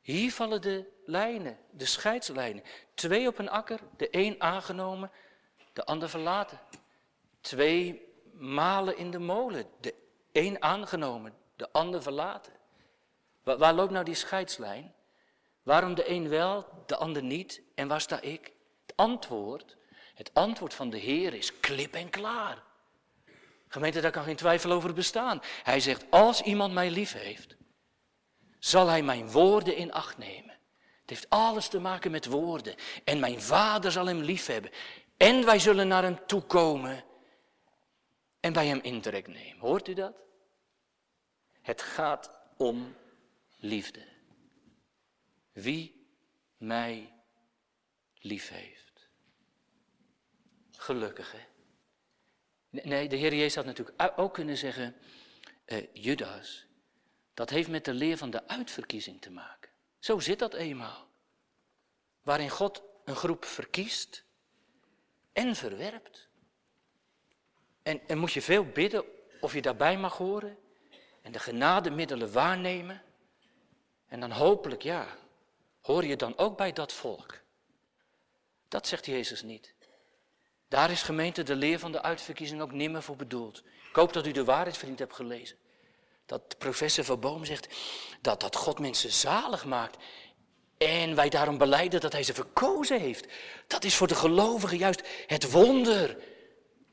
Hier 0.01 0.31
vallen 0.31 0.61
de 0.61 0.87
lijnen, 1.05 1.57
de 1.69 1.85
scheidslijnen. 1.85 2.63
Twee 2.93 3.27
op 3.27 3.37
een 3.37 3.49
akker, 3.49 3.79
de 3.97 4.07
een 4.11 4.41
aangenomen, 4.41 5.11
de 5.73 5.85
ander 5.85 6.09
verlaten. 6.09 6.59
Twee 7.41 8.07
malen 8.33 8.97
in 8.97 9.11
de 9.11 9.19
molen, 9.19 9.65
de 9.79 9.93
een 10.31 10.61
aangenomen, 10.61 11.33
de 11.55 11.71
ander 11.71 12.01
verlaten. 12.01 12.53
Waar, 13.43 13.73
loopt 13.73 13.91
nou 13.91 14.05
die 14.05 14.15
scheidslijn? 14.15 14.93
Waarom 15.63 15.95
de 15.95 16.09
een 16.09 16.29
wel, 16.29 16.65
de 16.85 16.95
ander 16.95 17.23
niet? 17.23 17.61
En 17.75 17.87
waar 17.87 18.01
sta 18.01 18.21
ik? 18.21 18.59
Antwoord, 19.01 19.77
het 20.13 20.33
antwoord 20.33 20.73
van 20.73 20.89
de 20.89 20.97
Heer 20.97 21.33
is 21.33 21.59
klip 21.59 21.93
en 21.93 22.09
klaar. 22.09 22.63
Gemeente, 23.67 24.01
daar 24.01 24.11
kan 24.11 24.23
geen 24.23 24.35
twijfel 24.35 24.71
over 24.71 24.93
bestaan. 24.93 25.39
Hij 25.63 25.79
zegt, 25.79 26.05
als 26.09 26.41
iemand 26.41 26.73
mij 26.73 26.89
lief 26.91 27.13
heeft, 27.13 27.55
zal 28.59 28.87
hij 28.87 29.03
mijn 29.03 29.31
woorden 29.31 29.75
in 29.75 29.91
acht 29.91 30.17
nemen. 30.17 30.59
Het 31.01 31.09
heeft 31.09 31.29
alles 31.29 31.67
te 31.67 31.79
maken 31.79 32.11
met 32.11 32.25
woorden. 32.25 32.75
En 33.03 33.19
mijn 33.19 33.41
vader 33.41 33.91
zal 33.91 34.05
hem 34.05 34.21
lief 34.21 34.45
hebben. 34.45 34.71
En 35.17 35.45
wij 35.45 35.59
zullen 35.59 35.87
naar 35.87 36.03
hem 36.03 36.25
toekomen 36.25 37.03
en 38.39 38.53
bij 38.53 38.67
hem 38.67 38.79
intrek 38.81 39.27
nemen. 39.27 39.59
Hoort 39.59 39.87
u 39.87 39.93
dat? 39.93 40.13
Het 41.61 41.81
gaat 41.81 42.31
om 42.57 42.95
liefde. 43.57 44.07
Wie 45.51 46.07
mij 46.57 47.13
lief 48.19 48.49
heeft. 48.49 48.90
Gelukkig, 50.81 51.31
hè? 51.31 51.39
Nee, 52.69 53.09
de 53.09 53.15
Heer 53.15 53.33
Jezus 53.33 53.55
had 53.55 53.65
natuurlijk 53.65 54.11
ook 54.15 54.33
kunnen 54.33 54.57
zeggen, 54.57 54.95
uh, 55.65 55.87
Judas, 55.93 56.65
dat 57.33 57.49
heeft 57.49 57.69
met 57.69 57.85
de 57.85 57.93
leer 57.93 58.17
van 58.17 58.29
de 58.29 58.47
uitverkiezing 58.47 59.21
te 59.21 59.31
maken. 59.31 59.71
Zo 59.99 60.19
zit 60.19 60.39
dat 60.39 60.53
eenmaal. 60.53 61.07
Waarin 62.21 62.49
God 62.49 62.83
een 63.05 63.15
groep 63.15 63.45
verkiest 63.45 64.23
en 65.33 65.55
verwerpt. 65.55 66.27
En, 67.83 68.07
en 68.07 68.17
moet 68.17 68.33
je 68.33 68.41
veel 68.41 68.65
bidden 68.65 69.05
of 69.39 69.53
je 69.53 69.61
daarbij 69.61 69.97
mag 69.97 70.17
horen 70.17 70.57
en 71.21 71.31
de 71.31 71.39
genademiddelen 71.39 72.31
waarnemen. 72.31 73.01
En 74.07 74.19
dan 74.19 74.31
hopelijk, 74.31 74.81
ja, 74.81 75.17
hoor 75.81 76.05
je 76.05 76.15
dan 76.15 76.37
ook 76.37 76.57
bij 76.57 76.73
dat 76.73 76.93
volk. 76.93 77.39
Dat 78.67 78.87
zegt 78.87 79.05
Jezus 79.05 79.41
niet. 79.41 79.73
Daar 80.71 80.91
is 80.91 81.01
gemeente 81.01 81.43
de 81.43 81.55
leer 81.55 81.79
van 81.79 81.91
de 81.91 82.01
uitverkiezing 82.01 82.61
ook 82.61 82.71
nimmer 82.71 83.03
voor 83.03 83.15
bedoeld. 83.15 83.63
Ik 83.89 83.95
hoop 83.95 84.13
dat 84.13 84.27
u 84.27 84.31
de 84.31 84.43
waarheidsvriend 84.43 84.99
hebt 84.99 85.15
gelezen. 85.15 85.57
Dat 86.25 86.57
professor 86.57 87.03
Van 87.03 87.19
Boom 87.19 87.45
zegt 87.45 87.67
dat, 88.21 88.39
dat 88.39 88.55
God 88.55 88.79
mensen 88.79 89.11
zalig 89.11 89.65
maakt. 89.65 89.97
En 90.77 91.15
wij 91.15 91.29
daarom 91.29 91.57
beleiden 91.57 92.01
dat 92.01 92.11
hij 92.11 92.23
ze 92.23 92.33
verkozen 92.33 92.99
heeft. 92.99 93.27
Dat 93.67 93.83
is 93.83 93.95
voor 93.95 94.07
de 94.07 94.15
gelovigen 94.15 94.77
juist 94.77 95.07
het 95.27 95.51
wonder. 95.51 96.17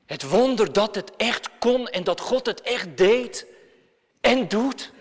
Het 0.06 0.22
wonder 0.22 0.72
dat 0.72 0.94
het 0.94 1.16
echt 1.16 1.48
kon 1.58 1.88
en 1.88 2.04
dat 2.04 2.20
God 2.20 2.46
het 2.46 2.60
echt 2.60 2.96
deed 2.96 3.46
en 4.20 4.48
doet. 4.48 4.92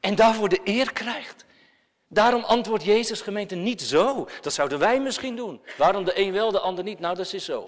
En 0.00 0.14
daarvoor 0.14 0.48
de 0.48 0.60
eer 0.64 0.92
krijgt. 0.92 1.44
Daarom 2.08 2.44
antwoordt 2.44 2.84
Jezus 2.84 3.20
gemeente 3.20 3.54
niet 3.54 3.82
zo. 3.82 4.28
Dat 4.40 4.52
zouden 4.52 4.78
wij 4.78 5.00
misschien 5.00 5.36
doen. 5.36 5.60
Waarom 5.76 6.04
de 6.04 6.20
een 6.20 6.32
wel, 6.32 6.50
de 6.50 6.60
ander 6.60 6.84
niet? 6.84 6.98
Nou, 6.98 7.14
dat 7.14 7.32
is 7.32 7.44
zo. 7.44 7.64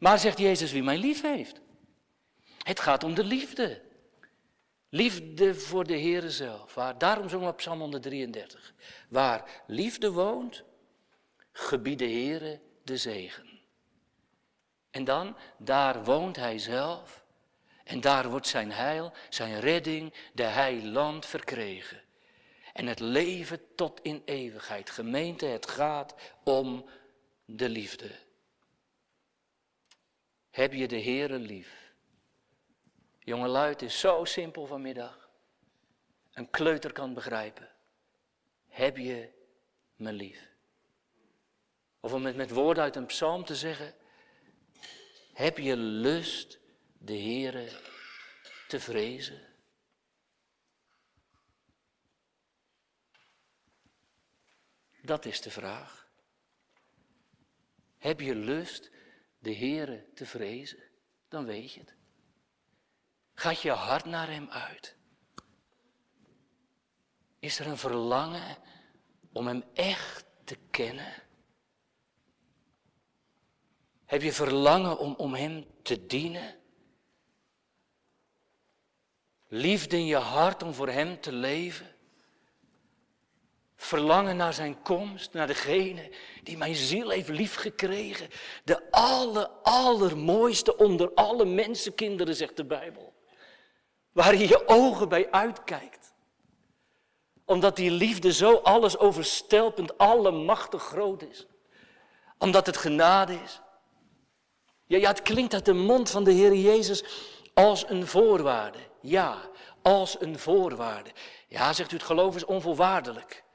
Maar 0.00 0.18
zegt 0.18 0.38
Jezus 0.38 0.72
wie 0.72 0.82
mij 0.82 0.98
lief 0.98 1.22
heeft. 1.22 1.60
Het 2.62 2.80
gaat 2.80 3.04
om 3.04 3.14
de 3.14 3.24
liefde. 3.24 3.82
Liefde 4.88 5.54
voor 5.54 5.86
de 5.86 5.98
Heere 5.98 6.30
zelf. 6.30 6.74
Waar, 6.74 6.98
daarom 6.98 7.28
zongen 7.28 7.46
we 7.46 7.52
op 7.52 7.58
Psalm 7.58 7.80
133. 7.80 8.74
Waar 9.08 9.62
liefde 9.66 10.12
woont, 10.12 10.64
gebied 11.52 11.98
de 11.98 12.04
Heere 12.04 12.60
de 12.82 12.96
zegen. 12.96 13.60
En 14.90 15.04
dan, 15.04 15.36
daar 15.58 16.04
woont 16.04 16.36
Hij 16.36 16.58
zelf. 16.58 17.24
En 17.84 18.00
daar 18.00 18.30
wordt 18.30 18.46
zijn 18.46 18.72
heil, 18.72 19.12
zijn 19.28 19.60
redding, 19.60 20.14
de 20.32 20.42
heiland 20.42 21.26
verkregen. 21.26 22.02
en 22.72 22.86
het 22.86 23.00
leven 23.00 23.74
tot 23.74 24.00
in 24.02 24.22
eeuwigheid. 24.24 24.90
Gemeente, 24.90 25.46
het 25.46 25.66
gaat 25.66 26.14
om 26.44 26.88
de 27.44 27.68
liefde. 27.68 28.10
Heb 30.50 30.72
je 30.72 30.88
de 30.88 31.02
Heere 31.02 31.38
lief? 31.38 31.92
Jongelui, 33.18 33.68
het 33.68 33.82
is 33.82 34.00
zo 34.00 34.24
simpel 34.24 34.66
vanmiddag. 34.66 35.30
Een 36.32 36.50
kleuter 36.50 36.92
kan 36.92 37.14
begrijpen. 37.14 37.70
Heb 38.68 38.96
je 38.96 39.32
me 39.96 40.12
lief? 40.12 40.48
Of 42.00 42.12
om 42.12 42.24
het 42.24 42.36
met 42.36 42.50
woorden 42.50 42.82
uit 42.82 42.96
een 42.96 43.06
psalm 43.06 43.44
te 43.44 43.56
zeggen. 43.56 43.94
Heb 45.32 45.58
je 45.58 45.76
lust 45.76 46.58
de 46.98 47.18
Heere 47.18 47.68
te 48.68 48.80
vrezen? 48.80 49.48
Dat 55.02 55.24
is 55.24 55.40
de 55.40 55.50
vraag. 55.50 56.08
Heb 57.98 58.20
je 58.20 58.34
lust 58.34 58.90
de 59.40 59.54
Heere 59.54 60.06
te 60.14 60.26
vrezen? 60.26 60.82
Dan 61.28 61.44
weet 61.44 61.72
je 61.72 61.80
het. 61.80 61.94
Gaat 63.34 63.60
je 63.60 63.70
hart 63.70 64.04
naar 64.04 64.30
Hem 64.30 64.48
uit? 64.48 64.96
Is 67.38 67.58
er 67.58 67.66
een 67.66 67.78
verlangen 67.78 68.56
om 69.32 69.46
Hem 69.46 69.64
echt 69.74 70.24
te 70.44 70.56
kennen? 70.70 71.22
Heb 74.04 74.22
je 74.22 74.32
verlangen 74.32 74.98
om, 74.98 75.14
om 75.14 75.34
Hem 75.34 75.66
te 75.82 76.06
dienen? 76.06 76.58
Liefde 79.48 79.96
in 79.96 80.06
je 80.06 80.16
hart 80.16 80.62
om 80.62 80.74
voor 80.74 80.88
Hem 80.88 81.20
te 81.20 81.32
leven? 81.32 81.94
Verlangen 83.82 84.36
naar 84.36 84.54
Zijn 84.54 84.82
komst, 84.82 85.32
naar 85.32 85.46
degene 85.46 86.10
die 86.42 86.56
mijn 86.56 86.74
ziel 86.74 87.10
heeft 87.10 87.28
liefgekregen. 87.28 88.28
De 88.64 88.90
aller, 88.90 89.46
allermooiste 89.62 90.76
onder 90.76 91.10
alle 91.14 91.44
mensenkinderen, 91.44 92.34
zegt 92.34 92.56
de 92.56 92.64
Bijbel. 92.64 93.12
Waar 94.12 94.36
je 94.36 94.48
je 94.48 94.68
ogen 94.68 95.08
bij 95.08 95.30
uitkijkt. 95.30 96.12
Omdat 97.44 97.76
die 97.76 97.90
liefde 97.90 98.32
zo 98.32 98.54
alles 98.54 98.98
overstelpend, 98.98 99.98
allemachtig 99.98 100.82
groot 100.82 101.22
is. 101.22 101.46
Omdat 102.38 102.66
het 102.66 102.76
genade 102.76 103.34
is. 103.44 103.60
Ja, 104.86 104.98
ja, 104.98 105.08
het 105.08 105.22
klinkt 105.22 105.54
uit 105.54 105.64
de 105.64 105.72
mond 105.72 106.10
van 106.10 106.24
de 106.24 106.32
Heer 106.32 106.54
Jezus 106.54 107.04
als 107.54 107.88
een 107.88 108.06
voorwaarde. 108.06 108.78
Ja, 109.00 109.38
als 109.82 110.20
een 110.20 110.38
voorwaarde. 110.38 111.10
Ja, 111.48 111.72
zegt 111.72 111.92
u, 111.92 111.96
het 111.96 112.06
geloof 112.06 112.36
is 112.36 112.44
onvoorwaardelijk. 112.44 113.48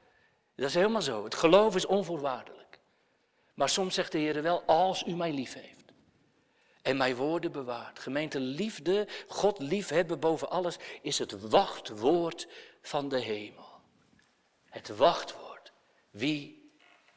Dat 0.56 0.68
is 0.68 0.74
helemaal 0.74 1.02
zo. 1.02 1.24
Het 1.24 1.34
geloof 1.34 1.74
is 1.74 1.86
onvoorwaardelijk. 1.86 2.78
Maar 3.54 3.68
soms 3.68 3.94
zegt 3.94 4.12
de 4.12 4.18
Heer 4.18 4.42
wel, 4.42 4.62
als 4.62 5.06
u 5.06 5.14
mij 5.14 5.32
lief 5.32 5.54
heeft. 5.54 5.84
En 6.82 6.96
mijn 6.96 7.14
woorden 7.14 7.52
bewaart. 7.52 7.98
Gemeente 7.98 8.40
liefde, 8.40 9.08
God 9.28 9.58
liefhebben 9.58 10.20
boven 10.20 10.50
alles, 10.50 10.76
is 11.02 11.18
het 11.18 11.48
wachtwoord 11.48 12.48
van 12.82 13.08
de 13.08 13.18
hemel. 13.18 13.80
Het 14.68 14.96
wachtwoord. 14.96 15.72
Wie 16.10 16.70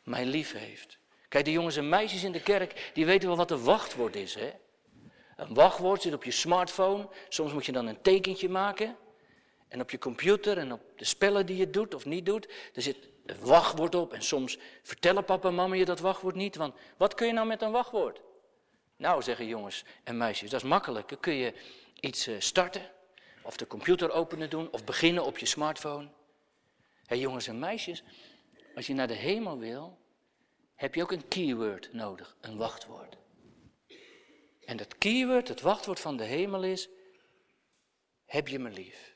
mij 0.03 0.25
lief 0.25 0.51
heeft. 0.51 0.97
Kijk, 1.27 1.45
de 1.45 1.51
jongens 1.51 1.77
en 1.77 1.89
meisjes 1.89 2.23
in 2.23 2.31
de 2.31 2.41
kerk, 2.41 2.91
die 2.93 3.05
weten 3.05 3.27
wel 3.27 3.37
wat 3.37 3.51
een 3.51 3.63
wachtwoord 3.63 4.15
is. 4.15 4.35
Hè? 4.35 4.51
Een 5.35 5.53
wachtwoord 5.53 6.01
zit 6.01 6.13
op 6.13 6.23
je 6.23 6.31
smartphone. 6.31 7.09
Soms 7.29 7.53
moet 7.53 7.65
je 7.65 7.71
dan 7.71 7.87
een 7.87 8.01
tekentje 8.01 8.49
maken. 8.49 8.97
En 9.67 9.81
op 9.81 9.91
je 9.91 9.97
computer 9.97 10.57
en 10.57 10.71
op 10.71 10.81
de 10.95 11.05
spellen 11.05 11.45
die 11.45 11.57
je 11.57 11.69
doet 11.69 11.93
of 11.93 12.05
niet 12.05 12.25
doet, 12.25 12.49
er 12.73 12.81
zit 12.81 13.09
wachtwoord 13.38 13.95
op. 13.95 14.13
En 14.13 14.21
soms 14.21 14.57
vertellen 14.84 15.25
papa 15.25 15.47
en 15.47 15.55
mama 15.55 15.75
je 15.75 15.86
dat 15.86 15.99
wachtwoord 15.99 16.36
niet. 16.36 16.55
Want 16.55 16.75
wat 16.97 17.13
kun 17.13 17.27
je 17.27 17.34
nou 17.34 17.47
met 17.47 17.61
een 17.61 17.71
wachtwoord? 17.71 18.21
Nou, 18.95 19.21
zeggen 19.21 19.47
jongens 19.47 19.84
en 20.03 20.17
meisjes, 20.17 20.49
dat 20.49 20.61
is 20.61 20.67
makkelijk. 20.67 21.17
Kun 21.19 21.34
je 21.34 21.53
iets 21.99 22.27
eh, 22.27 22.36
starten, 22.39 22.91
of 23.41 23.57
de 23.57 23.67
computer 23.67 24.11
openen 24.11 24.49
doen, 24.49 24.71
of 24.71 24.84
beginnen 24.84 25.25
op 25.25 25.38
je 25.38 25.45
smartphone. 25.45 26.09
Hé 27.05 27.15
jongens 27.15 27.47
en 27.47 27.59
meisjes, 27.59 28.03
als 28.75 28.88
je 28.88 28.93
naar 28.93 29.07
de 29.07 29.13
hemel 29.13 29.57
wil, 29.57 29.97
heb 30.75 30.95
je 30.95 31.01
ook 31.01 31.11
een 31.11 31.27
keyword 31.27 31.93
nodig, 31.93 32.38
een 32.41 32.57
wachtwoord. 32.57 33.17
En 34.65 34.77
dat 34.77 34.97
keyword, 34.97 35.47
het 35.47 35.61
wachtwoord 35.61 35.99
van 35.99 36.17
de 36.17 36.23
hemel 36.23 36.63
is, 36.63 36.89
heb 38.25 38.47
je 38.47 38.59
me 38.59 38.69
lief. 38.69 39.13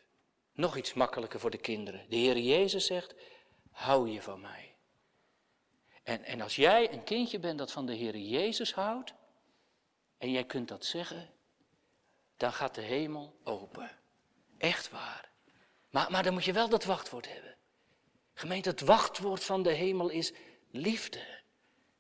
Nog 0.54 0.78
iets 0.78 0.94
makkelijker 0.94 1.40
voor 1.40 1.50
de 1.50 1.58
kinderen. 1.58 2.06
De 2.10 2.16
Heer 2.16 2.38
Jezus 2.38 2.86
zegt, 2.86 3.16
hou 3.74 4.10
je 4.10 4.22
van 4.22 4.42
mij. 4.42 4.76
En, 6.04 6.24
en 6.24 6.42
als 6.42 6.56
jij 6.56 6.94
een 6.94 7.04
kindje 7.04 7.40
bent 7.40 7.58
dat 7.58 7.72
van 7.72 7.86
de 7.86 7.94
Heer 7.94 8.18
Jezus 8.18 8.74
houdt, 8.74 9.14
en 10.18 10.32
jij 10.32 10.44
kunt 10.44 10.68
dat 10.68 10.86
zeggen, 10.86 11.30
dan 12.38 12.54
gaat 12.54 12.76
de 12.76 12.82
hemel 12.82 13.40
open. 13.44 13.92
Echt 14.58 14.90
waar. 14.90 15.30
Maar, 15.90 16.12
maar 16.12 16.24
dan 16.24 16.34
moet 16.34 16.46
je 16.46 16.54
wel 16.54 16.70
dat 16.70 16.84
wachtwoord 16.84 17.34
hebben. 17.34 17.56
Gemeente, 18.34 18.70
het 18.70 18.82
wachtwoord 18.82 19.44
van 19.44 19.64
de 19.64 19.72
hemel 19.72 20.10
is 20.10 20.34
liefde. 20.72 21.42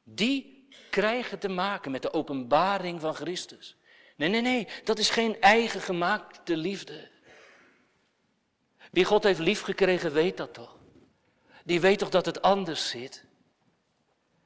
Die 0.03 0.67
krijgen 0.89 1.39
te 1.39 1.49
maken 1.49 1.91
met 1.91 2.01
de 2.01 2.13
openbaring 2.13 3.01
van 3.01 3.15
Christus. 3.15 3.77
Nee, 4.15 4.29
nee, 4.29 4.41
nee, 4.41 4.67
dat 4.83 4.99
is 4.99 5.09
geen 5.09 5.41
eigen 5.41 5.81
gemaakte 5.81 6.57
liefde. 6.57 7.11
Wie 8.91 9.05
God 9.05 9.23
heeft 9.23 9.39
liefgekregen, 9.39 10.13
weet 10.13 10.37
dat 10.37 10.53
toch? 10.53 10.77
Die 11.63 11.79
weet 11.79 11.99
toch 11.99 12.09
dat 12.09 12.25
het 12.25 12.41
anders 12.41 12.89
zit? 12.89 13.25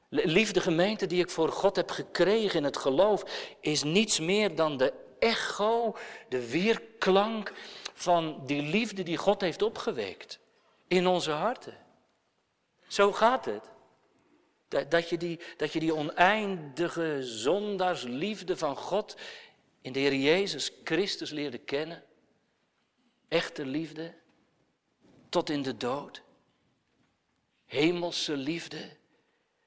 Liefde 0.08 0.60
gemeente 0.60 1.06
die 1.06 1.22
ik 1.22 1.30
voor 1.30 1.52
God 1.52 1.76
heb 1.76 1.90
gekregen 1.90 2.58
in 2.58 2.64
het 2.64 2.76
geloof, 2.76 3.50
is 3.60 3.82
niets 3.82 4.20
meer 4.20 4.54
dan 4.54 4.76
de 4.76 4.92
echo, 5.18 5.96
de 6.28 6.50
weerklank 6.50 7.52
van 7.94 8.40
die 8.46 8.62
liefde 8.62 9.02
die 9.02 9.16
God 9.16 9.40
heeft 9.40 9.62
opgewekt 9.62 10.38
in 10.88 11.06
onze 11.06 11.30
harten. 11.30 11.76
Zo 12.86 13.12
gaat 13.12 13.44
het. 13.44 13.70
Dat 14.88 15.08
je 15.08 15.16
die, 15.16 15.40
dat 15.56 15.72
je 15.72 15.80
die 15.80 15.94
oneindige 15.94 17.18
zondaarsliefde 17.20 18.56
van 18.56 18.76
God 18.76 19.16
in 19.80 19.92
de 19.92 19.98
Heer 19.98 20.14
Jezus 20.14 20.72
Christus 20.84 21.30
leerde 21.30 21.58
kennen. 21.58 22.04
Echte 23.28 23.66
liefde 23.66 24.14
tot 25.28 25.50
in 25.50 25.62
de 25.62 25.76
dood. 25.76 26.22
Hemelse 27.68 28.36
liefde 28.36 28.96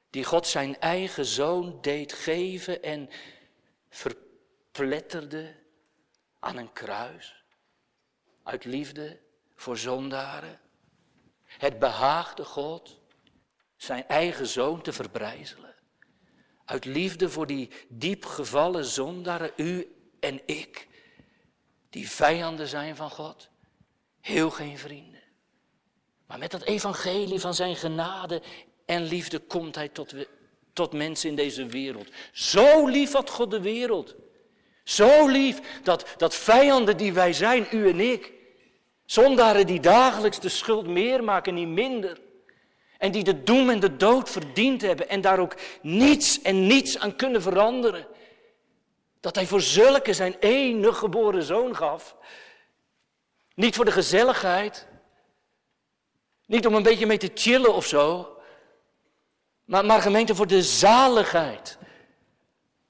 die 0.10 0.24
God 0.24 0.48
zijn 0.48 0.80
eigen 0.80 1.26
zoon 1.26 1.82
deed 1.82 2.14
geven 2.14 2.84
en 2.84 3.10
verpletterde 3.90 5.56
aan 6.40 6.58
een 6.58 6.74
kruis. 6.74 7.44
Uit 8.44 8.66
liefde 8.66 9.20
voor 9.56 9.78
zondaren. 9.78 10.60
Het 11.44 11.80
behaagde 11.80 12.46
God 12.46 13.00
zijn 13.76 14.08
eigen 14.08 14.48
zoon 14.48 14.82
te 14.82 14.94
verbrijzelen. 14.94 15.76
Uit 16.66 16.86
liefde 16.86 17.30
voor 17.30 17.48
die 17.48 17.72
diep 17.90 18.26
gevallen 18.26 18.86
zondaren, 18.86 19.52
u 19.56 19.96
en 20.20 20.42
ik, 20.46 20.88
die 21.90 22.10
vijanden 22.10 22.68
zijn 22.68 22.96
van 22.96 23.10
God, 23.10 23.50
heel 24.20 24.50
geen 24.50 24.78
vrienden. 24.78 25.21
Maar 26.32 26.40
met 26.40 26.52
dat 26.52 26.64
evangelie 26.64 27.40
van 27.40 27.54
zijn 27.54 27.76
genade 27.76 28.42
en 28.86 29.04
liefde 29.04 29.40
komt 29.40 29.76
hij 29.76 29.88
tot, 29.88 30.14
tot 30.74 30.94
mensen 30.94 31.30
in 31.30 31.36
deze 31.36 31.66
wereld. 31.66 32.08
Zo 32.32 32.88
lief 32.88 33.12
had 33.12 33.30
God 33.30 33.52
de 33.52 33.62
wereld. 33.62 34.16
Zo 34.84 35.28
lief 35.28 35.60
dat, 35.84 36.06
dat 36.18 36.36
vijanden 36.36 36.98
die 36.98 37.14
wij 37.14 37.34
zijn, 37.34 37.68
u 37.72 37.90
en 37.90 38.00
ik, 38.00 38.32
zondaren 39.06 39.68
die 39.68 39.80
dagelijks 39.80 40.40
de 40.40 40.50
schuld 40.50 40.88
meer 40.88 41.24
maken, 41.24 41.54
niet 41.54 41.68
minder. 41.68 42.22
En 42.98 43.12
die 43.12 43.24
de 43.24 43.44
doem 43.44 43.70
en 43.70 43.80
de 43.80 43.96
dood 43.96 44.30
verdiend 44.30 44.82
hebben 44.82 45.10
en 45.10 45.22
daar 45.22 45.40
ook 45.40 45.56
niets 45.82 46.42
en 46.42 46.68
niets 46.68 46.98
aan 47.00 47.16
kunnen 47.16 47.42
veranderen. 47.42 48.08
Dat 49.20 49.36
hij 49.36 49.46
voor 49.46 49.62
zulke 49.62 50.14
zijn 50.14 50.36
enige 50.40 50.94
geboren 50.94 51.44
zoon 51.44 51.76
gaf. 51.76 52.16
Niet 53.56 53.76
voor 53.76 53.86
de 53.86 53.92
gezelligheid. 53.92 54.90
Niet 56.52 56.68
om 56.68 56.74
een 56.74 56.84
beetje 56.84 57.06
mee 57.06 57.18
te 57.18 57.32
chillen 57.34 57.74
of 57.74 57.86
zo. 57.86 58.38
Maar, 59.66 59.86
maar 59.86 60.02
gemeente 60.02 60.36
voor 60.36 60.48
de 60.48 60.64
zaligheid. 60.64 61.78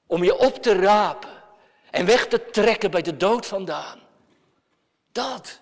Om 0.06 0.24
je 0.24 0.38
op 0.38 0.62
te 0.62 0.74
rapen 0.74 1.42
en 1.90 2.06
weg 2.06 2.26
te 2.26 2.50
trekken 2.50 2.90
bij 2.90 3.02
de 3.02 3.16
dood 3.16 3.46
vandaan. 3.46 4.00
Dat. 5.12 5.60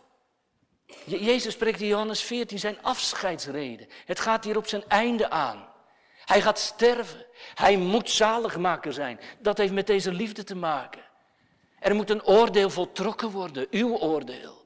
Jezus 1.04 1.52
spreekt 1.52 1.80
in 1.80 1.86
Johannes 1.86 2.22
14 2.22 2.58
zijn 2.58 2.82
afscheidsreden. 2.82 3.88
Het 4.04 4.20
gaat 4.20 4.44
hier 4.44 4.56
op 4.56 4.66
zijn 4.66 4.84
einde 4.88 5.30
aan. 5.30 5.68
Hij 6.24 6.40
gaat 6.40 6.58
sterven. 6.58 7.26
Hij 7.54 7.76
moet 7.76 8.10
zaligmaker 8.10 8.92
zijn. 8.92 9.20
Dat 9.38 9.58
heeft 9.58 9.72
met 9.72 9.86
deze 9.86 10.12
liefde 10.12 10.44
te 10.44 10.56
maken. 10.56 11.02
Er 11.78 11.94
moet 11.94 12.10
een 12.10 12.24
oordeel 12.24 12.70
voltrokken 12.70 13.30
worden, 13.30 13.66
uw 13.70 13.98
oordeel. 13.98 14.64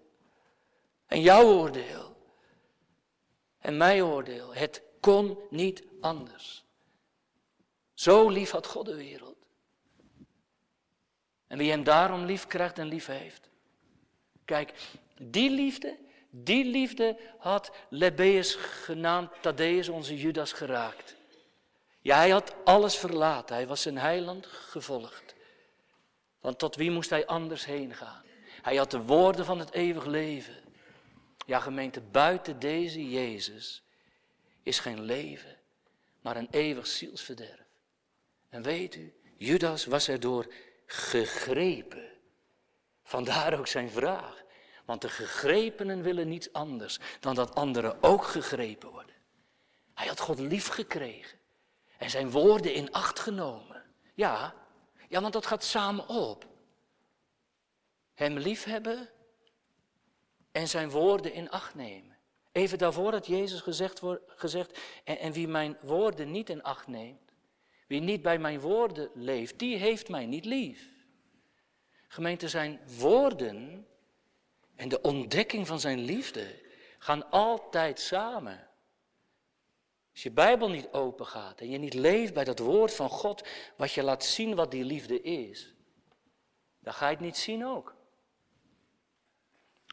En 1.07 1.20
jouw 1.20 1.45
oordeel. 1.45 2.03
En 3.65 3.77
mijn 3.77 4.03
oordeel. 4.03 4.55
Het 4.55 4.83
kon 5.01 5.39
niet 5.51 5.83
anders. 6.01 6.65
Zo 7.95 8.29
lief 8.29 8.51
had 8.51 8.67
God 8.67 8.87
de 8.87 8.95
wereld. 8.95 9.37
En 11.47 11.59
wie 11.59 11.71
hem 11.71 11.85
daarom 11.85 12.25
lief 12.25 12.47
krijgt 12.47 12.79
en 12.79 12.87
lief 12.87 13.07
heeft. 13.07 13.49
Kijk, 14.45 14.75
die 15.19 15.51
liefde, 15.51 15.99
die 16.31 16.65
liefde 16.65 17.19
had 17.39 17.73
Lebbeus 17.89 18.55
genaamd 18.55 19.31
Thaddeus, 19.41 19.89
onze 19.89 20.17
Judas, 20.17 20.53
geraakt. 20.53 21.17
Ja, 22.01 22.17
hij 22.17 22.31
had 22.31 22.55
alles 22.65 22.97
verlaten. 22.97 23.55
Hij 23.55 23.67
was 23.67 23.83
zijn 23.83 23.99
heiland 23.99 24.47
gevolgd. 24.47 25.35
Want 26.41 26.59
tot 26.59 26.77
wie 26.77 26.91
moest 26.91 27.11
hij 27.11 27.27
anders 27.27 27.65
heen 27.65 27.95
gaan? 27.95 28.23
Hij 28.62 28.77
had 28.77 28.91
de 28.91 29.03
woorden 29.03 29.45
van 29.45 29.59
het 29.59 29.73
eeuwig 29.73 30.05
leven. 30.05 30.64
Ja, 31.45 31.61
gemeente, 31.61 32.01
buiten 32.01 32.59
deze 32.59 33.11
Jezus 33.11 33.82
is 34.62 34.78
geen 34.78 35.01
leven, 35.01 35.59
maar 36.20 36.36
een 36.36 36.49
eeuwig 36.51 36.86
zielsverderf. 36.86 37.66
En 38.49 38.62
weet 38.62 38.95
u, 38.95 39.14
Judas 39.36 39.84
was 39.84 40.09
erdoor 40.09 40.53
gegrepen. 40.86 42.11
Vandaar 43.03 43.59
ook 43.59 43.66
zijn 43.66 43.90
vraag. 43.90 44.42
Want 44.84 45.01
de 45.01 45.09
gegrepenen 45.09 46.03
willen 46.03 46.28
niets 46.28 46.53
anders 46.53 46.99
dan 47.20 47.34
dat 47.34 47.55
anderen 47.55 48.03
ook 48.03 48.24
gegrepen 48.24 48.90
worden. 48.90 49.14
Hij 49.95 50.07
had 50.07 50.20
God 50.20 50.38
lief 50.38 50.66
gekregen 50.66 51.38
en 51.99 52.11
zijn 52.11 52.30
woorden 52.30 52.74
in 52.74 52.92
acht 52.92 53.18
genomen. 53.20 53.82
Ja, 54.14 54.55
ja, 55.09 55.20
want 55.20 55.32
dat 55.32 55.47
gaat 55.47 55.64
samen 55.64 56.09
op. 56.09 56.47
Hem 58.14 58.38
liefhebben 58.38 59.09
en 60.55 60.68
zijn 60.68 60.90
woorden 60.90 61.32
in 61.32 61.50
acht 61.50 61.74
nemen. 61.74 62.16
Even 62.52 62.78
daarvoor 62.78 63.12
had 63.12 63.26
Jezus 63.26 63.61
gezegd, 63.61 64.00
gezegd 64.26 64.78
en, 65.05 65.18
en 65.18 65.32
wie 65.32 65.48
mijn 65.48 65.76
woorden 65.80 66.30
niet 66.30 66.50
in 66.50 66.62
acht 66.62 66.86
neemt, 66.86 67.32
wie 67.86 68.00
niet 68.00 68.22
bij 68.22 68.38
mijn 68.38 68.61
woorden 68.61 69.11
leeft, 69.14 69.59
die 69.59 69.76
heeft 69.76 70.09
mij 70.09 70.26
niet 70.26 70.44
lief. 70.44 70.88
Gemeente, 72.09 72.48
zijn 72.48 72.80
woorden 72.98 73.86
en 74.74 74.88
de 74.88 75.00
ontdekking 75.00 75.66
van 75.66 75.80
zijn 75.80 75.98
liefde 75.98 76.62
gaan 76.98 77.30
altijd 77.30 78.00
samen. 78.00 78.68
Als 80.12 80.22
je 80.22 80.30
Bijbel 80.30 80.68
niet 80.68 80.92
open 80.92 81.26
gaat 81.26 81.61
en 81.61 81.70
je 81.70 81.78
niet 81.78 81.94
leeft 81.94 82.34
bij 82.34 82.44
dat 82.44 82.59
woord 82.59 82.94
van 82.94 83.09
God, 83.09 83.48
wat 83.76 83.92
je 83.92 84.02
laat 84.02 84.24
zien 84.24 84.55
wat 84.55 84.70
die 84.70 84.84
liefde 84.84 85.20
is, 85.20 85.74
dan 86.78 86.92
ga 86.92 87.09
je 87.09 87.14
het 87.14 87.24
niet 87.24 87.36
zien 87.36 87.66
ook. 87.66 88.02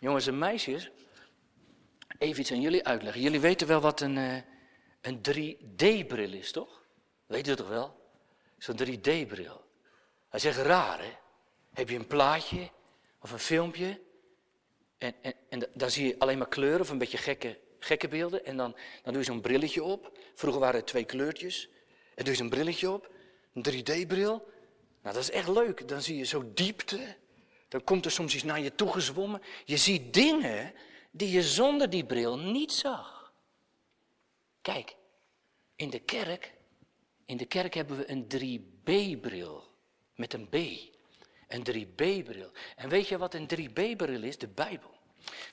Jongens 0.02 0.28
en 0.28 0.38
meisjes, 0.38 0.92
even 2.18 2.42
iets 2.42 2.52
aan 2.52 2.62
jullie 2.62 2.86
uitleggen. 2.86 3.22
Jullie 3.22 3.40
weten 3.40 3.68
wel 3.68 3.80
wat 3.80 4.02
een, 4.02 4.18
uh, 4.18 4.38
een 5.02 5.18
3D-bril 5.18 6.34
is, 6.34 6.52
toch? 6.52 6.84
Weet 7.26 7.48
u 7.48 7.56
toch 7.56 7.68
wel? 7.68 8.14
Zo'n 8.58 8.80
3D-bril. 8.80 9.64
Hij 10.30 10.40
zegt 10.40 10.58
raar, 10.58 11.00
hè? 11.00 11.12
Heb 11.74 11.90
je 11.90 11.96
een 11.96 12.08
plaatje 12.08 12.70
of 13.20 13.32
een 13.32 13.40
filmpje 13.40 14.02
en, 14.98 15.14
en, 15.22 15.34
en 15.50 15.70
daar 15.74 15.90
zie 15.92 16.08
je 16.08 16.20
alleen 16.20 16.38
maar 16.38 16.48
kleuren 16.48 16.82
of 16.82 16.90
een 16.90 16.98
beetje 16.98 17.18
gekke, 17.18 17.60
gekke 17.80 18.08
beelden. 18.08 18.46
En 18.46 18.58
dan, 18.58 18.76
dan 19.04 19.14
doe 19.14 19.22
je 19.22 19.32
zo'n 19.32 19.42
brilletje 19.42 19.84
op. 19.84 20.18
Vroeger 20.36 20.62
waren 20.62 20.80
het 20.80 20.88
twee 20.88 21.06
kleurtjes. 21.06 21.70
En 22.16 22.24
doe 22.24 22.34
je 22.34 22.40
zo'n 22.40 22.50
brilletje 22.50 22.92
op. 22.92 23.12
Een 23.54 23.66
3D-bril. 23.72 24.50
Nou, 25.02 25.16
dat 25.16 25.24
is 25.24 25.32
echt 25.32 25.48
leuk. 25.48 25.88
Dan 25.88 26.02
zie 26.02 26.18
je 26.18 26.26
zo 26.26 26.52
diepte. 26.54 27.16
Dan 27.72 27.84
komt 27.84 28.06
er 28.06 28.12
soms 28.12 28.34
iets 28.34 28.44
naar 28.44 28.60
je 28.60 28.76
toe 28.76 28.92
gezwommen. 28.92 29.42
Je 29.66 29.78
ziet 29.78 30.14
dingen 30.14 30.74
die 31.12 31.32
je 31.32 31.44
zonder 31.44 31.90
die 31.90 32.06
bril 32.06 32.38
niet 32.38 32.72
zag. 32.72 33.34
Kijk, 34.62 34.96
in 35.76 35.90
de 35.90 36.00
kerk, 36.00 36.54
in 37.26 37.38
de 37.38 37.46
kerk 37.46 37.74
hebben 37.74 37.98
we 37.98 38.10
een 38.10 38.24
3B-bril. 38.24 39.64
Met 40.16 40.34
een 40.34 40.50
B. 40.50 40.56
Een 41.48 41.66
3B-bril. 41.72 42.52
En 42.76 42.90
weet 42.90 43.08
je 43.08 43.18
wat 43.18 43.34
een 43.34 43.50
3B-bril 43.56 44.24
is? 44.24 44.38
De 44.38 44.48
Bijbel. 44.48 45.00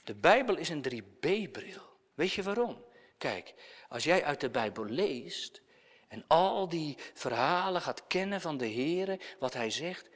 De 0.05 0.14
Bijbel 0.14 0.57
is 0.57 0.69
een 0.69 0.85
3B-bril. 0.93 1.83
Weet 2.14 2.33
je 2.33 2.43
waarom? 2.43 2.85
Kijk, 3.19 3.55
als 3.89 4.05
jij 4.05 4.25
uit 4.25 4.41
de 4.41 4.51
Bijbel 4.51 4.85
leest 4.85 5.62
en 6.09 6.25
al 6.27 6.69
die 6.69 6.97
verhalen 7.14 7.83
gaat 7.83 8.07
kennen 8.07 8.41
van 8.41 8.57
de 8.57 8.66
Heer, 8.66 9.37
wat 9.39 9.55
Hij 9.55 9.71
zegt, 9.71 10.09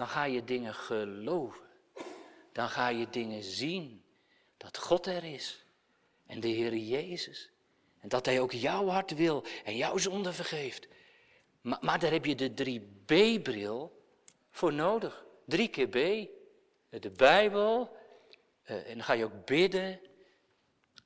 dan 0.00 0.08
ga 0.08 0.24
je 0.24 0.44
dingen 0.44 0.74
geloven. 0.74 1.66
Dan 2.52 2.68
ga 2.68 2.88
je 2.88 3.08
dingen 3.10 3.42
zien. 3.42 4.04
Dat 4.56 4.78
God 4.78 5.06
er 5.06 5.24
is. 5.24 5.64
En 6.26 6.40
de 6.40 6.48
Heer 6.48 6.76
Jezus. 6.76 7.50
En 7.98 8.08
dat 8.08 8.26
Hij 8.26 8.40
ook 8.40 8.52
jouw 8.52 8.86
hart 8.86 9.14
wil 9.14 9.44
en 9.64 9.76
jouw 9.76 9.96
zonde 9.96 10.32
vergeeft. 10.32 10.88
Maar, 11.60 11.78
maar 11.80 11.98
daar 11.98 12.10
heb 12.10 12.24
je 12.24 12.34
de 12.34 12.80
3B-bril 12.80 14.04
voor 14.50 14.72
nodig. 14.72 15.24
Drie 15.46 15.68
keer 15.68 15.88
B. 15.88 16.28
De 17.00 17.10
Bijbel. 17.10 17.96
Uh, 18.66 18.88
en 18.88 18.94
dan 18.94 19.04
ga 19.04 19.12
je 19.12 19.24
ook 19.24 19.44
bidden. 19.46 20.00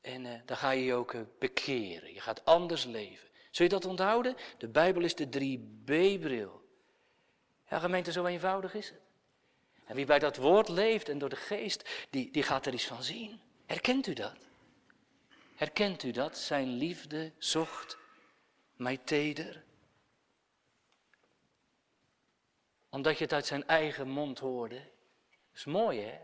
En 0.00 0.24
uh, 0.24 0.32
dan 0.44 0.56
ga 0.56 0.70
je 0.70 0.84
je 0.84 0.94
ook 0.94 1.12
uh, 1.12 1.20
bekeren. 1.38 2.12
Je 2.12 2.20
gaat 2.20 2.44
anders 2.44 2.84
leven. 2.84 3.28
Zul 3.50 3.64
je 3.64 3.72
dat 3.72 3.84
onthouden? 3.84 4.36
De 4.58 4.68
Bijbel 4.68 5.02
is 5.02 5.14
de 5.14 5.26
3B-bril. 5.26 6.63
Ja, 7.74 7.80
gemeente, 7.80 8.12
zo 8.12 8.26
eenvoudig 8.26 8.74
is 8.74 8.88
het. 8.88 9.00
En 9.84 9.94
wie 9.94 10.06
bij 10.06 10.18
dat 10.18 10.36
woord 10.36 10.68
leeft 10.68 11.08
en 11.08 11.18
door 11.18 11.28
de 11.28 11.36
geest, 11.36 12.06
die, 12.10 12.30
die 12.30 12.42
gaat 12.42 12.66
er 12.66 12.72
iets 12.72 12.86
van 12.86 13.02
zien. 13.02 13.40
Herkent 13.66 14.06
u 14.06 14.12
dat? 14.12 14.36
Herkent 15.54 16.02
u 16.02 16.10
dat? 16.10 16.38
Zijn 16.38 16.68
liefde 16.68 17.32
zocht 17.38 17.98
mij 18.76 18.96
teder. 18.96 19.64
Omdat 22.90 23.18
je 23.18 23.24
het 23.24 23.32
uit 23.32 23.46
zijn 23.46 23.66
eigen 23.66 24.08
mond 24.08 24.38
hoorde. 24.38 24.80
Is 25.54 25.64
mooi, 25.64 26.00
hè? 26.00 26.18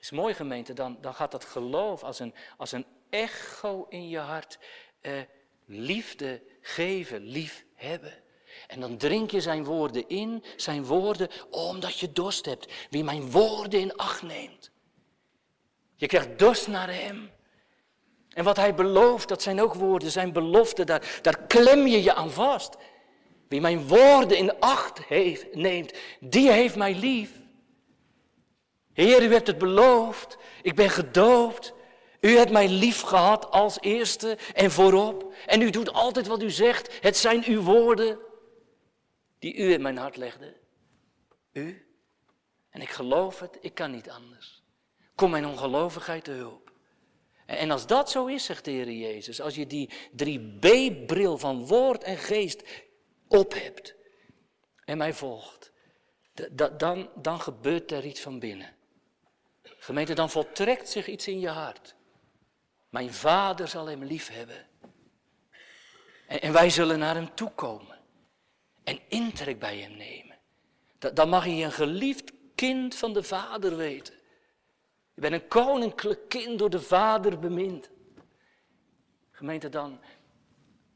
Is 0.00 0.10
mooi, 0.10 0.34
gemeente. 0.34 0.72
Dan, 0.72 1.00
dan 1.00 1.14
gaat 1.14 1.30
dat 1.30 1.44
geloof 1.44 2.02
als 2.02 2.18
een, 2.18 2.34
als 2.56 2.72
een 2.72 2.86
echo 3.10 3.86
in 3.88 4.08
je 4.08 4.18
hart 4.18 4.58
eh, 5.00 5.22
liefde 5.64 6.42
geven, 6.60 7.20
lief 7.20 7.64
hebben. 7.74 8.22
En 8.66 8.80
dan 8.80 8.96
drink 8.96 9.30
je 9.30 9.40
zijn 9.40 9.64
woorden 9.64 10.08
in, 10.08 10.44
zijn 10.56 10.84
woorden, 10.84 11.28
omdat 11.50 11.98
je 11.98 12.12
dorst 12.12 12.46
hebt. 12.46 12.72
Wie 12.90 13.04
mijn 13.04 13.30
woorden 13.30 13.80
in 13.80 13.96
acht 13.96 14.22
neemt. 14.22 14.70
Je 15.96 16.06
krijgt 16.06 16.38
dorst 16.38 16.68
naar 16.68 16.92
hem. 16.92 17.30
En 18.28 18.44
wat 18.44 18.56
hij 18.56 18.74
belooft, 18.74 19.28
dat 19.28 19.42
zijn 19.42 19.60
ook 19.60 19.74
woorden, 19.74 20.10
zijn 20.10 20.32
beloften, 20.32 20.86
daar, 20.86 21.18
daar 21.22 21.38
klem 21.46 21.86
je 21.86 22.02
je 22.02 22.14
aan 22.14 22.30
vast. 22.30 22.76
Wie 23.48 23.60
mijn 23.60 23.88
woorden 23.88 24.36
in 24.36 24.60
acht 24.60 25.04
heeft, 25.04 25.54
neemt, 25.54 25.92
die 26.20 26.50
heeft 26.50 26.76
mij 26.76 26.94
lief. 26.94 27.30
Heer, 28.92 29.22
u 29.22 29.32
hebt 29.32 29.46
het 29.46 29.58
beloofd. 29.58 30.36
Ik 30.62 30.74
ben 30.74 30.90
gedoopt. 30.90 31.72
U 32.20 32.36
hebt 32.36 32.50
mij 32.50 32.68
lief 32.68 33.00
gehad 33.00 33.50
als 33.50 33.78
eerste 33.80 34.38
en 34.54 34.70
voorop. 34.70 35.32
En 35.46 35.62
u 35.62 35.70
doet 35.70 35.92
altijd 35.92 36.26
wat 36.26 36.42
u 36.42 36.50
zegt. 36.50 36.98
Het 37.00 37.16
zijn 37.16 37.44
uw 37.46 37.62
woorden 37.62 38.18
die 39.42 39.56
u 39.56 39.72
in 39.72 39.82
mijn 39.82 39.96
hart 39.96 40.16
legde. 40.16 40.56
U. 41.52 41.86
En 42.70 42.80
ik 42.80 42.90
geloof 42.90 43.40
het, 43.40 43.58
ik 43.60 43.74
kan 43.74 43.90
niet 43.90 44.10
anders. 44.10 44.62
Kom 45.14 45.30
mijn 45.30 45.46
ongelovigheid 45.46 46.24
te 46.24 46.30
hulp. 46.30 46.72
En 47.46 47.70
als 47.70 47.86
dat 47.86 48.10
zo 48.10 48.26
is, 48.26 48.44
zegt 48.44 48.64
de 48.64 48.70
Heer 48.70 48.90
Jezus, 48.90 49.40
als 49.40 49.54
je 49.54 49.66
die 49.66 49.90
3B-bril 50.10 51.38
van 51.38 51.66
woord 51.66 52.04
en 52.04 52.16
geest 52.16 52.62
op 53.28 53.52
hebt 53.52 53.94
en 54.84 54.98
mij 54.98 55.14
volgt, 55.14 55.72
dan, 56.76 57.10
dan 57.14 57.40
gebeurt 57.40 57.92
er 57.92 58.04
iets 58.04 58.20
van 58.20 58.38
binnen. 58.38 58.76
Gemeente, 59.62 60.14
dan 60.14 60.30
voltrekt 60.30 60.88
zich 60.88 61.06
iets 61.06 61.28
in 61.28 61.40
je 61.40 61.48
hart. 61.48 61.94
Mijn 62.88 63.12
vader 63.12 63.68
zal 63.68 63.86
hem 63.86 64.04
lief 64.04 64.28
hebben. 64.28 64.66
En, 66.26 66.40
en 66.40 66.52
wij 66.52 66.70
zullen 66.70 66.98
naar 66.98 67.14
hem 67.14 67.34
toe 67.34 67.50
komen. 67.50 67.91
En 68.84 69.00
intrek 69.08 69.58
bij 69.58 69.78
hem 69.78 69.96
nemen. 69.96 70.38
Dan 71.14 71.28
mag 71.28 71.46
je 71.46 71.64
een 71.64 71.72
geliefd 71.72 72.32
kind 72.54 72.94
van 72.94 73.12
de 73.12 73.22
vader 73.22 73.76
weten. 73.76 74.14
Je 75.14 75.20
bent 75.20 75.34
een 75.34 75.48
koninklijk 75.48 76.28
kind 76.28 76.58
door 76.58 76.70
de 76.70 76.80
vader 76.80 77.38
bemind. 77.38 77.90
Gemeente, 79.30 79.68
dan, 79.68 80.00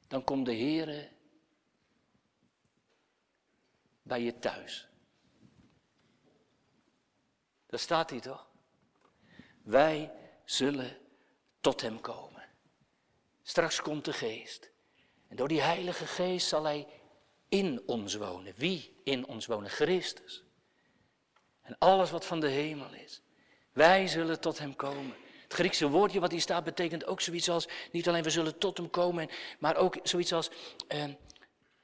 dan 0.08 0.24
komt 0.24 0.46
de 0.46 0.52
Heer 0.52 1.12
bij 4.02 4.22
je 4.22 4.38
thuis. 4.38 4.88
Daar 7.66 7.80
staat 7.80 8.10
hij 8.10 8.20
toch? 8.20 8.48
Wij 9.62 10.12
zullen 10.44 10.98
tot 11.60 11.80
hem 11.80 12.00
komen. 12.00 12.44
Straks 13.42 13.82
komt 13.82 14.04
de 14.04 14.12
geest. 14.12 14.70
En 15.28 15.36
door 15.36 15.48
die 15.48 15.60
heilige 15.60 16.06
geest 16.06 16.48
zal 16.48 16.64
hij 16.64 16.86
in 17.48 17.82
ons 17.86 18.14
wonen. 18.14 18.52
Wie 18.56 18.96
in 19.04 19.26
ons 19.26 19.46
wonen? 19.46 19.70
Christus. 19.70 20.44
En 21.62 21.76
alles 21.78 22.10
wat 22.10 22.24
van 22.24 22.40
de 22.40 22.48
hemel 22.48 22.92
is. 22.92 23.22
Wij 23.72 24.06
zullen 24.06 24.40
tot 24.40 24.58
hem 24.58 24.76
komen. 24.76 25.14
Het 25.42 25.52
Griekse 25.52 25.88
woordje 25.88 26.20
wat 26.20 26.30
hier 26.30 26.40
staat 26.40 26.64
betekent 26.64 27.06
ook 27.06 27.20
zoiets 27.20 27.48
als, 27.48 27.68
niet 27.92 28.08
alleen 28.08 28.22
we 28.22 28.30
zullen 28.30 28.58
tot 28.58 28.76
hem 28.76 28.90
komen, 28.90 29.28
maar 29.58 29.76
ook 29.76 29.98
zoiets 30.02 30.32
als, 30.32 30.50
eh, 30.88 31.04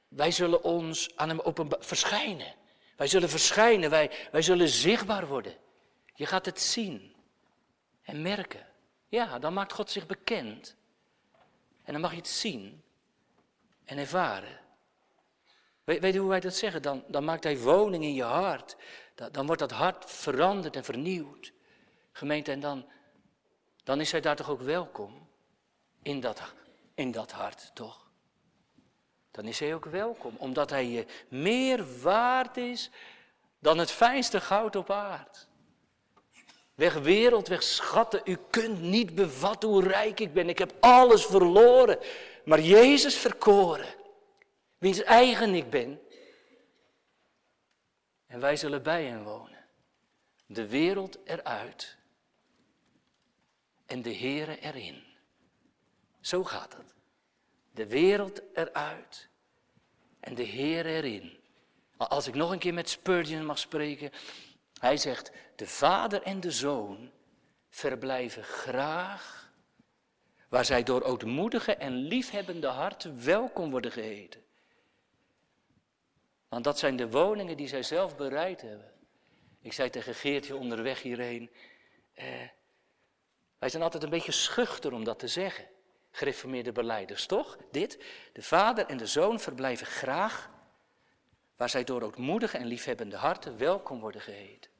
wij 0.07 0.31
zullen 0.31 0.63
ons 0.63 1.15
aan 1.15 1.29
hem 1.29 1.39
openbaar 1.39 1.83
verschijnen. 1.83 2.55
Wij 2.95 3.07
zullen 3.07 3.29
verschijnen, 3.29 3.89
wij, 3.89 4.11
wij 4.31 4.41
zullen 4.41 4.69
zichtbaar 4.69 5.27
worden. 5.27 5.57
Je 6.13 6.25
gaat 6.25 6.45
het 6.45 6.61
zien 6.61 7.15
en 8.01 8.21
merken. 8.21 8.67
Ja, 9.09 9.39
dan 9.39 9.53
maakt 9.53 9.73
God 9.73 9.91
zich 9.91 10.05
bekend. 10.05 10.75
En 11.83 11.91
dan 11.91 12.01
mag 12.01 12.11
je 12.11 12.17
het 12.17 12.27
zien 12.27 12.83
en 13.85 13.97
ervaren. 13.97 14.59
Weet, 15.83 16.13
je 16.13 16.19
hoe 16.19 16.29
wij 16.29 16.39
dat 16.39 16.55
zeggen? 16.55 16.81
Dan, 16.81 17.03
dan 17.07 17.23
maakt 17.23 17.43
hij 17.43 17.57
woning 17.57 18.03
in 18.03 18.13
je 18.13 18.23
hart. 18.23 18.75
Dan, 19.15 19.31
dan 19.31 19.45
wordt 19.45 19.61
dat 19.61 19.71
hart 19.71 20.11
veranderd 20.11 20.75
en 20.75 20.83
vernieuwd. 20.83 21.53
Gemeente, 22.11 22.51
en 22.51 22.59
dan, 22.59 22.85
dan 23.83 23.99
is 23.99 24.11
hij 24.11 24.21
daar 24.21 24.35
toch 24.35 24.49
ook 24.49 24.61
welkom? 24.61 25.27
In 26.01 26.19
dat, 26.19 26.41
in 26.95 27.11
dat 27.11 27.31
hart, 27.31 27.71
toch? 27.73 28.03
Dan 29.31 29.45
is 29.45 29.59
hij 29.59 29.73
ook 29.73 29.85
welkom, 29.85 30.35
omdat 30.37 30.69
hij 30.69 30.87
je 30.87 31.05
meer 31.27 32.01
waard 32.01 32.57
is 32.57 32.89
dan 33.59 33.77
het 33.77 33.91
fijnste 33.91 34.41
goud 34.41 34.75
op 34.75 34.89
aard. 34.91 35.47
Weg 36.75 36.93
wereld, 36.93 37.47
weg 37.47 37.63
schatten, 37.63 38.21
u 38.23 38.37
kunt 38.49 38.81
niet 38.81 39.15
bevatten 39.15 39.69
hoe 39.69 39.83
rijk 39.83 40.19
ik 40.19 40.33
ben. 40.33 40.49
Ik 40.49 40.57
heb 40.57 40.73
alles 40.79 41.25
verloren, 41.25 41.99
maar 42.45 42.59
Jezus 42.59 43.15
verkoren, 43.15 43.87
wiens 44.83 45.03
eigen 45.03 45.53
ik 45.53 45.69
ben. 45.69 46.01
En 48.27 48.39
wij 48.39 48.55
zullen 48.55 48.83
bij 48.83 49.05
hem 49.05 49.23
wonen. 49.23 49.65
De 50.45 50.67
wereld 50.67 51.17
eruit 51.25 51.97
en 53.85 54.01
de 54.01 54.15
Heere 54.15 54.59
erin. 54.59 55.03
Zo 56.19 56.43
gaat 56.43 56.73
het. 56.73 56.93
De 57.71 57.87
wereld 57.87 58.41
eruit 58.53 59.29
en 60.19 60.35
de 60.35 60.43
Heer 60.43 60.85
erin. 60.85 61.39
Als 61.97 62.27
ik 62.27 62.33
nog 62.33 62.51
een 62.51 62.59
keer 62.59 62.73
met 62.73 62.89
Spurgeon 62.89 63.45
mag 63.45 63.59
spreken, 63.59 64.11
hij 64.79 64.97
zegt, 64.97 65.31
de 65.55 65.67
vader 65.67 66.21
en 66.21 66.39
de 66.39 66.51
zoon 66.51 67.11
verblijven 67.69 68.43
graag 68.43 69.51
waar 70.49 70.65
zij 70.65 70.83
door 70.83 71.01
ootmoedige 71.01 71.75
en 71.75 71.93
liefhebbende 71.93 72.67
harten 72.67 73.25
welkom 73.25 73.71
worden 73.71 73.91
geheten. 73.91 74.41
Want 76.53 76.65
dat 76.65 76.79
zijn 76.79 76.95
de 76.95 77.09
woningen 77.09 77.57
die 77.57 77.67
zij 77.67 77.83
zelf 77.83 78.15
bereid 78.15 78.61
hebben. 78.61 78.91
Ik 79.61 79.73
zei 79.73 79.89
tegen 79.89 80.15
Geertje 80.15 80.55
onderweg 80.55 81.01
hierheen, 81.01 81.51
eh, 82.13 82.25
wij 83.57 83.69
zijn 83.69 83.83
altijd 83.83 84.03
een 84.03 84.09
beetje 84.09 84.31
schuchter 84.31 84.93
om 84.93 85.03
dat 85.03 85.19
te 85.19 85.27
zeggen. 85.27 85.67
Gereformeerde 86.11 86.71
beleiders, 86.71 87.25
toch? 87.25 87.57
Dit, 87.71 88.03
de 88.33 88.41
vader 88.41 88.85
en 88.85 88.97
de 88.97 89.07
zoon 89.07 89.39
verblijven 89.39 89.87
graag 89.87 90.49
waar 91.55 91.69
zij 91.69 91.83
door 91.83 92.01
ootmoedige 92.01 92.57
en 92.57 92.65
liefhebbende 92.65 93.15
harten 93.15 93.57
welkom 93.57 93.99
worden 93.99 94.21
geheten. 94.21 94.71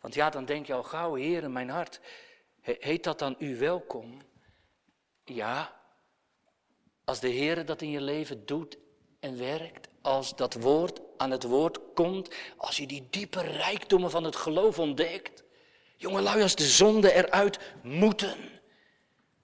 Want 0.00 0.14
ja, 0.14 0.30
dan 0.30 0.44
denk 0.44 0.66
je 0.66 0.74
al 0.74 0.82
gauw, 0.82 1.14
Heer, 1.14 1.50
mijn 1.50 1.68
hart, 1.68 2.00
heet 2.60 3.04
dat 3.04 3.18
dan 3.18 3.36
u 3.38 3.56
welkom? 3.56 4.22
Ja, 5.24 5.80
als 7.04 7.20
de 7.20 7.28
Heer 7.28 7.64
dat 7.66 7.82
in 7.82 7.90
je 7.90 8.00
leven 8.00 8.46
doet 8.46 8.80
en 9.22 9.38
werkt, 9.38 9.88
als 10.00 10.36
dat 10.36 10.54
woord 10.54 11.00
aan 11.16 11.30
het 11.30 11.42
woord 11.42 11.78
komt, 11.94 12.34
als 12.56 12.76
je 12.76 12.86
die 12.86 13.06
diepe 13.10 13.40
rijkdommen 13.40 14.10
van 14.10 14.24
het 14.24 14.36
geloof 14.36 14.78
ontdekt. 14.78 15.44
Jongelui, 15.96 16.42
als 16.42 16.54
de 16.54 16.66
zonde 16.66 17.12
eruit 17.12 17.58
moeten, 17.82 18.36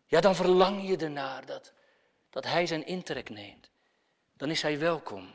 ja, 0.06 0.20
dan 0.20 0.34
verlang 0.34 0.88
je 0.88 0.96
ernaar 0.96 1.46
dat, 1.46 1.72
dat 2.30 2.44
Hij 2.44 2.66
zijn 2.66 2.86
intrek 2.86 3.28
neemt. 3.28 3.70
Dan 4.36 4.50
is 4.50 4.62
Hij 4.62 4.78
welkom. 4.78 5.34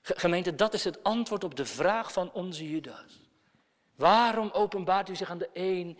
Gemeente, 0.00 0.54
dat 0.54 0.74
is 0.74 0.84
het 0.84 1.02
antwoord 1.02 1.44
op 1.44 1.54
de 1.54 1.66
vraag 1.66 2.12
van 2.12 2.32
onze 2.32 2.68
Judas. 2.70 3.20
Waarom 3.94 4.50
openbaart 4.50 5.08
u 5.08 5.16
zich 5.16 5.30
aan 5.30 5.38
de 5.38 5.50
een 5.52 5.98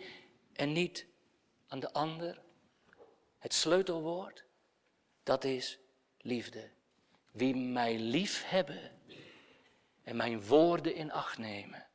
en 0.53 0.71
niet 0.71 1.05
aan 1.67 1.79
de 1.79 1.93
ander? 1.93 2.41
Het 3.37 3.53
sleutelwoord, 3.53 4.45
dat 5.23 5.43
is 5.43 5.79
liefde. 6.17 6.73
Wie 7.35 7.55
mij 7.55 7.97
lief 7.99 8.43
hebben 8.45 8.91
en 10.03 10.15
mijn 10.15 10.45
woorden 10.45 10.95
in 10.95 11.11
acht 11.11 11.37
nemen, 11.37 11.87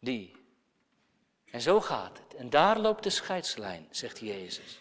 die. 0.00 0.36
En 1.50 1.60
zo 1.60 1.80
gaat 1.80 2.18
het. 2.18 2.34
En 2.34 2.50
daar 2.50 2.78
loopt 2.78 3.02
de 3.02 3.10
scheidslijn, 3.10 3.86
zegt 3.90 4.18
Jezus. 4.18 4.80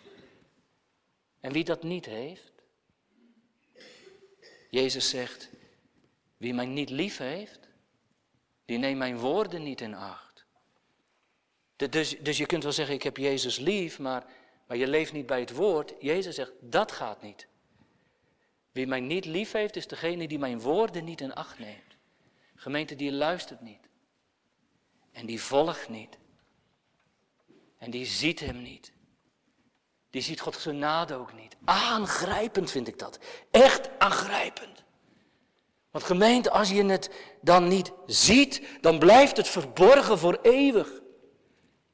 En 1.40 1.52
wie 1.52 1.64
dat 1.64 1.84
niet 1.84 2.06
heeft, 2.06 2.52
Jezus 4.70 5.10
zegt, 5.10 5.50
wie 6.38 6.54
mij 6.54 6.66
niet 6.66 6.90
lief 6.90 7.18
heeft, 7.18 7.60
die 8.66 8.78
neemt 8.78 8.98
mijn 8.98 9.18
woorden 9.18 9.64
niet 9.64 9.82
in 9.82 9.94
acht. 9.94 10.46
Dus, 11.76 12.20
dus 12.20 12.38
je 12.38 12.46
kunt 12.46 12.64
wel 12.64 12.72
zeggen, 12.72 12.96
ik 12.96 13.04
heb 13.04 13.18
Jezus 13.18 13.58
lief, 13.58 14.00
maar, 14.00 14.26
maar 14.68 14.78
je 14.78 14.88
leeft 14.88 15.14
niet 15.14 15.26
bij 15.26 15.40
het 15.40 15.52
woord. 15.52 15.94
Jezus 16.00 16.36
zegt, 16.36 16.52
dat 16.60 16.92
gaat 16.92 17.22
niet. 17.22 17.48
Wie 18.78 18.88
mij 18.88 19.00
niet 19.00 19.26
lief 19.26 19.52
heeft, 19.52 19.76
is 19.76 19.88
degene 19.88 20.28
die 20.28 20.40
mijn 20.40 20.60
woorden 20.60 21.04
niet 21.04 21.22
in 21.22 21.34
acht 21.34 21.60
neemt. 21.60 21.98
Gemeente, 22.56 22.96
die 22.96 23.12
luistert 23.12 23.62
niet. 23.62 23.90
En 25.12 25.26
die 25.26 25.42
volgt 25.42 25.90
niet. 25.90 26.18
En 27.78 27.92
die 27.92 28.06
ziet 28.06 28.40
hem 28.40 28.62
niet. 28.62 28.92
Die 30.10 30.22
ziet 30.22 30.40
Gods 30.40 30.58
genade 30.58 31.16
ook 31.16 31.34
niet. 31.34 31.56
Aangrijpend 31.64 32.72
vind 32.72 32.88
ik 32.88 33.00
dat. 33.00 33.20
Echt 33.52 33.90
aangrijpend. 34.00 34.84
Want 35.92 36.06
gemeente, 36.06 36.52
als 36.52 36.70
je 36.70 36.86
het 36.86 37.10
dan 37.42 37.68
niet 37.68 37.92
ziet, 38.06 38.62
dan 38.82 39.00
blijft 39.00 39.38
het 39.38 39.48
verborgen 39.48 40.18
voor 40.18 40.40
eeuwig. 40.42 41.02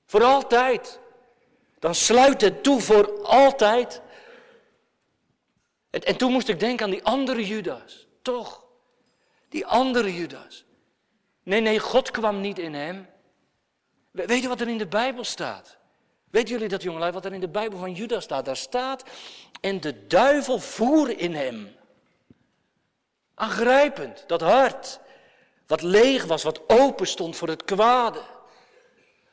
Voor 0.06 0.24
altijd. 0.24 1.00
Dan 1.80 1.96
sluit 1.96 2.42
het 2.42 2.64
toe 2.64 2.82
voor 2.82 3.22
altijd. 3.22 4.02
En, 5.94 6.02
en 6.02 6.18
toen 6.18 6.32
moest 6.32 6.48
ik 6.48 6.60
denken 6.60 6.86
aan 6.86 6.92
die 6.92 7.04
andere 7.04 7.48
Judas. 7.48 8.08
Toch? 8.22 8.66
Die 9.50 9.66
andere 9.66 10.16
Judas. 10.16 10.66
Nee, 11.44 11.62
nee, 11.62 11.80
God 11.80 12.12
kwam 12.12 12.42
niet 12.42 12.60
in 12.60 12.74
hem. 12.74 13.08
Weet 14.12 14.42
je 14.42 14.48
wat 14.48 14.62
er 14.62 14.68
in 14.68 14.78
de 14.78 14.88
Bijbel 14.88 15.24
staat? 15.24 15.78
Weet 16.32 16.50
jullie 16.50 16.68
dat, 16.68 16.84
jongelui, 16.84 17.12
wat 17.12 17.26
er 17.26 17.34
in 17.34 17.40
de 17.40 17.48
Bijbel 17.48 17.80
van 17.80 17.94
Judas 17.94 18.24
staat? 18.24 18.46
Daar 18.46 18.58
staat, 18.58 19.04
en 19.62 19.82
de 19.82 20.08
duivel 20.08 20.60
voer 20.60 21.20
in 21.20 21.34
hem. 21.34 21.76
Aangrijpend, 23.36 24.24
dat 24.28 24.42
hart. 24.42 25.00
Wat 25.68 25.82
leeg 25.82 26.26
was, 26.26 26.44
wat 26.44 26.70
open 26.70 27.08
stond 27.08 27.36
voor 27.36 27.48
het 27.48 27.64
kwade. 27.64 28.22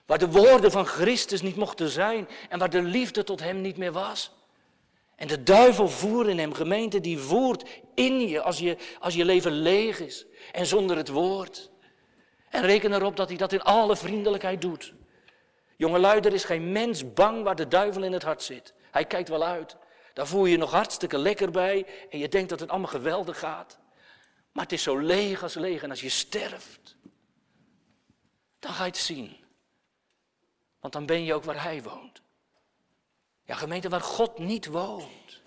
Waar 0.07 0.19
de 0.19 0.31
woorden 0.31 0.71
van 0.71 0.87
Christus 0.87 1.43
niet 1.43 1.57
mochten 1.57 1.89
zijn 1.89 2.29
en 2.49 2.59
waar 2.59 2.71
de 2.71 2.83
liefde 2.83 3.25
tot 3.25 3.41
hem 3.41 3.61
niet 3.61 3.77
meer 3.77 3.93
was. 3.93 4.33
En 5.21 5.27
de 5.27 5.43
duivel 5.43 5.89
voert 5.89 6.29
in 6.29 6.39
hem, 6.39 6.53
gemeente 6.53 7.01
die 7.01 7.19
voert 7.19 7.69
in 7.95 8.29
je 8.29 8.43
als, 8.43 8.59
je 8.59 8.77
als 9.01 9.15
je 9.15 9.25
leven 9.25 9.53
leeg 9.53 10.01
is 10.01 10.27
en 10.53 10.67
zonder 10.67 10.97
het 10.97 11.09
woord. 11.09 11.71
En 12.49 12.63
reken 12.63 12.93
erop 12.93 13.17
dat 13.17 13.29
hij 13.29 13.37
dat 13.37 13.53
in 13.53 13.63
alle 13.63 13.97
vriendelijkheid 13.97 14.61
doet. 14.61 14.95
Jongelui, 15.77 16.21
er 16.21 16.33
is 16.33 16.45
geen 16.45 16.73
mens 16.73 17.13
bang 17.13 17.43
waar 17.43 17.57
de 17.57 17.69
duivel 17.69 18.03
in 18.03 18.13
het 18.13 18.23
hart 18.23 18.43
zit. 18.43 18.75
Hij 18.91 19.05
kijkt 19.05 19.29
wel 19.29 19.45
uit. 19.45 19.77
Daar 20.13 20.27
voel 20.27 20.45
je 20.45 20.51
je 20.51 20.59
nog 20.59 20.71
hartstikke 20.71 21.19
lekker 21.19 21.51
bij 21.51 21.87
en 22.11 22.19
je 22.19 22.29
denkt 22.29 22.49
dat 22.49 22.61
het 22.61 22.71
allemaal 22.71 22.89
geweldig 22.89 23.39
gaat. 23.39 23.79
Maar 24.53 24.65
het 24.65 24.73
is 24.73 24.83
zo 24.83 24.99
leeg 24.99 25.43
als 25.43 25.55
leeg. 25.55 25.83
En 25.83 25.91
als 25.91 26.01
je 26.01 26.09
sterft, 26.09 26.97
dan 28.59 28.73
ga 28.73 28.85
je 28.85 28.91
het 28.91 28.99
zien. 28.99 29.37
Want 30.81 30.93
dan 30.93 31.07
ben 31.07 31.25
je 31.25 31.35
ook 31.35 31.45
waar 31.45 31.63
Hij 31.63 31.83
woont. 31.83 32.23
Ja, 33.51 33.57
gemeente 33.57 33.89
waar 33.89 34.01
God 34.01 34.39
niet 34.39 34.67
woont. 34.67 35.43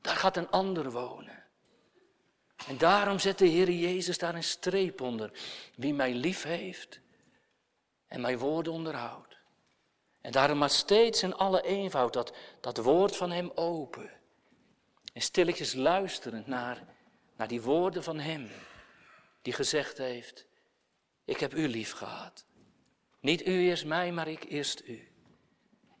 Daar 0.00 0.16
gaat 0.16 0.36
een 0.36 0.50
ander 0.50 0.90
wonen. 0.90 1.44
En 2.66 2.78
daarom 2.78 3.18
zet 3.18 3.38
de 3.38 3.46
Heer 3.46 3.70
Jezus 3.70 4.18
daar 4.18 4.34
een 4.34 4.44
streep 4.44 5.00
onder. 5.00 5.32
Wie 5.74 5.94
mij 5.94 6.14
lief 6.14 6.42
heeft 6.42 7.00
en 8.06 8.20
mijn 8.20 8.38
woorden 8.38 8.72
onderhoudt. 8.72 9.36
En 10.20 10.32
daarom 10.32 10.58
maar 10.58 10.70
steeds 10.70 11.22
in 11.22 11.34
alle 11.34 11.62
eenvoud 11.62 12.12
dat, 12.12 12.36
dat 12.60 12.76
woord 12.76 13.16
van 13.16 13.30
Hem 13.30 13.50
open. 13.54 14.10
En 15.12 15.22
stilletjes 15.22 15.74
luisterend 15.74 16.46
naar 16.46 16.86
naar 17.36 17.48
die 17.48 17.62
woorden 17.62 18.02
van 18.02 18.18
Hem, 18.18 18.50
die 19.42 19.52
gezegd 19.52 19.98
heeft, 19.98 20.46
ik 21.24 21.40
heb 21.40 21.54
U 21.54 21.68
lief 21.68 21.92
gehad. 21.92 22.44
Niet 23.20 23.46
U 23.46 23.52
eerst 23.52 23.84
mij, 23.84 24.12
maar 24.12 24.28
ik 24.28 24.44
eerst 24.44 24.82
U. 24.86 25.09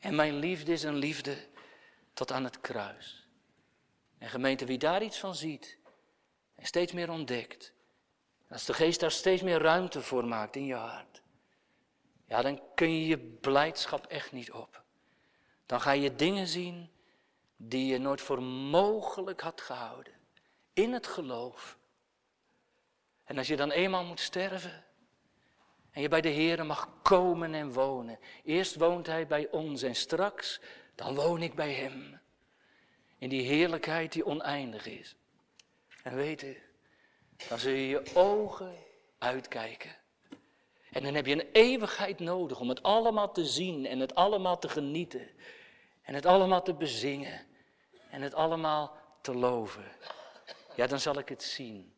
En 0.00 0.14
mijn 0.14 0.34
liefde 0.34 0.72
is 0.72 0.82
een 0.82 0.96
liefde 0.96 1.36
tot 2.12 2.32
aan 2.32 2.44
het 2.44 2.60
kruis. 2.60 3.28
En 4.18 4.28
gemeente, 4.28 4.64
wie 4.64 4.78
daar 4.78 5.02
iets 5.02 5.18
van 5.18 5.34
ziet 5.34 5.78
en 6.54 6.66
steeds 6.66 6.92
meer 6.92 7.10
ontdekt, 7.10 7.72
als 8.48 8.64
de 8.64 8.74
geest 8.74 9.00
daar 9.00 9.10
steeds 9.10 9.42
meer 9.42 9.58
ruimte 9.58 10.02
voor 10.02 10.24
maakt 10.24 10.56
in 10.56 10.64
je 10.64 10.74
hart, 10.74 11.22
ja, 12.26 12.42
dan 12.42 12.60
kun 12.74 12.92
je 12.94 13.06
je 13.06 13.18
blijdschap 13.18 14.06
echt 14.06 14.32
niet 14.32 14.52
op. 14.52 14.82
Dan 15.66 15.80
ga 15.80 15.90
je 15.90 16.14
dingen 16.14 16.46
zien 16.46 16.90
die 17.56 17.86
je 17.86 17.98
nooit 17.98 18.20
voor 18.20 18.42
mogelijk 18.42 19.40
had 19.40 19.60
gehouden. 19.60 20.12
In 20.72 20.92
het 20.92 21.06
geloof. 21.06 21.78
En 23.24 23.38
als 23.38 23.46
je 23.46 23.56
dan 23.56 23.70
eenmaal 23.70 24.04
moet 24.04 24.20
sterven 24.20 24.84
en 25.92 26.02
je 26.02 26.08
bij 26.08 26.20
de 26.20 26.28
Heer 26.28 26.66
mag 26.66 26.88
komen 27.02 27.54
en 27.54 27.72
wonen. 27.72 28.18
Eerst 28.44 28.76
woont 28.76 29.06
Hij 29.06 29.26
bij 29.26 29.48
ons 29.50 29.82
en 29.82 29.94
straks, 29.94 30.60
dan 30.94 31.14
woon 31.14 31.42
ik 31.42 31.54
bij 31.54 31.72
Hem. 31.72 32.20
In 33.18 33.28
die 33.28 33.42
heerlijkheid 33.42 34.12
die 34.12 34.26
oneindig 34.26 34.86
is. 34.86 35.16
En 36.02 36.14
weet 36.14 36.42
u, 36.42 36.62
dan 37.48 37.58
zul 37.58 37.72
je 37.72 37.88
je 37.88 38.14
ogen 38.14 38.74
uitkijken. 39.18 39.96
En 40.90 41.02
dan 41.02 41.14
heb 41.14 41.26
je 41.26 41.32
een 41.32 41.48
eeuwigheid 41.52 42.18
nodig 42.18 42.60
om 42.60 42.68
het 42.68 42.82
allemaal 42.82 43.32
te 43.32 43.44
zien 43.44 43.86
en 43.86 43.98
het 43.98 44.14
allemaal 44.14 44.58
te 44.58 44.68
genieten. 44.68 45.28
En 46.02 46.14
het 46.14 46.26
allemaal 46.26 46.62
te 46.62 46.74
bezingen. 46.74 47.46
En 48.10 48.22
het 48.22 48.34
allemaal 48.34 48.96
te 49.20 49.34
loven. 49.34 49.84
Ja, 50.76 50.86
dan 50.86 51.00
zal 51.00 51.18
ik 51.18 51.28
het 51.28 51.42
zien. 51.42 51.94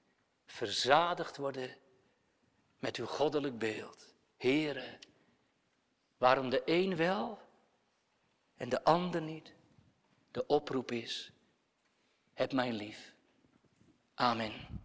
Verzadigd 0.46 1.36
worden 1.36 1.76
met 2.82 2.96
uw 2.96 3.06
goddelijk 3.06 3.58
beeld. 3.58 4.14
Heren, 4.36 4.98
waarom 6.16 6.50
de 6.50 6.62
een 6.64 6.96
wel 6.96 7.38
en 8.56 8.68
de 8.68 8.84
ander 8.84 9.22
niet? 9.22 9.54
De 10.30 10.46
oproep 10.46 10.90
is, 10.90 11.32
heb 12.32 12.52
mij 12.52 12.72
lief. 12.72 13.14
Amen. 14.14 14.81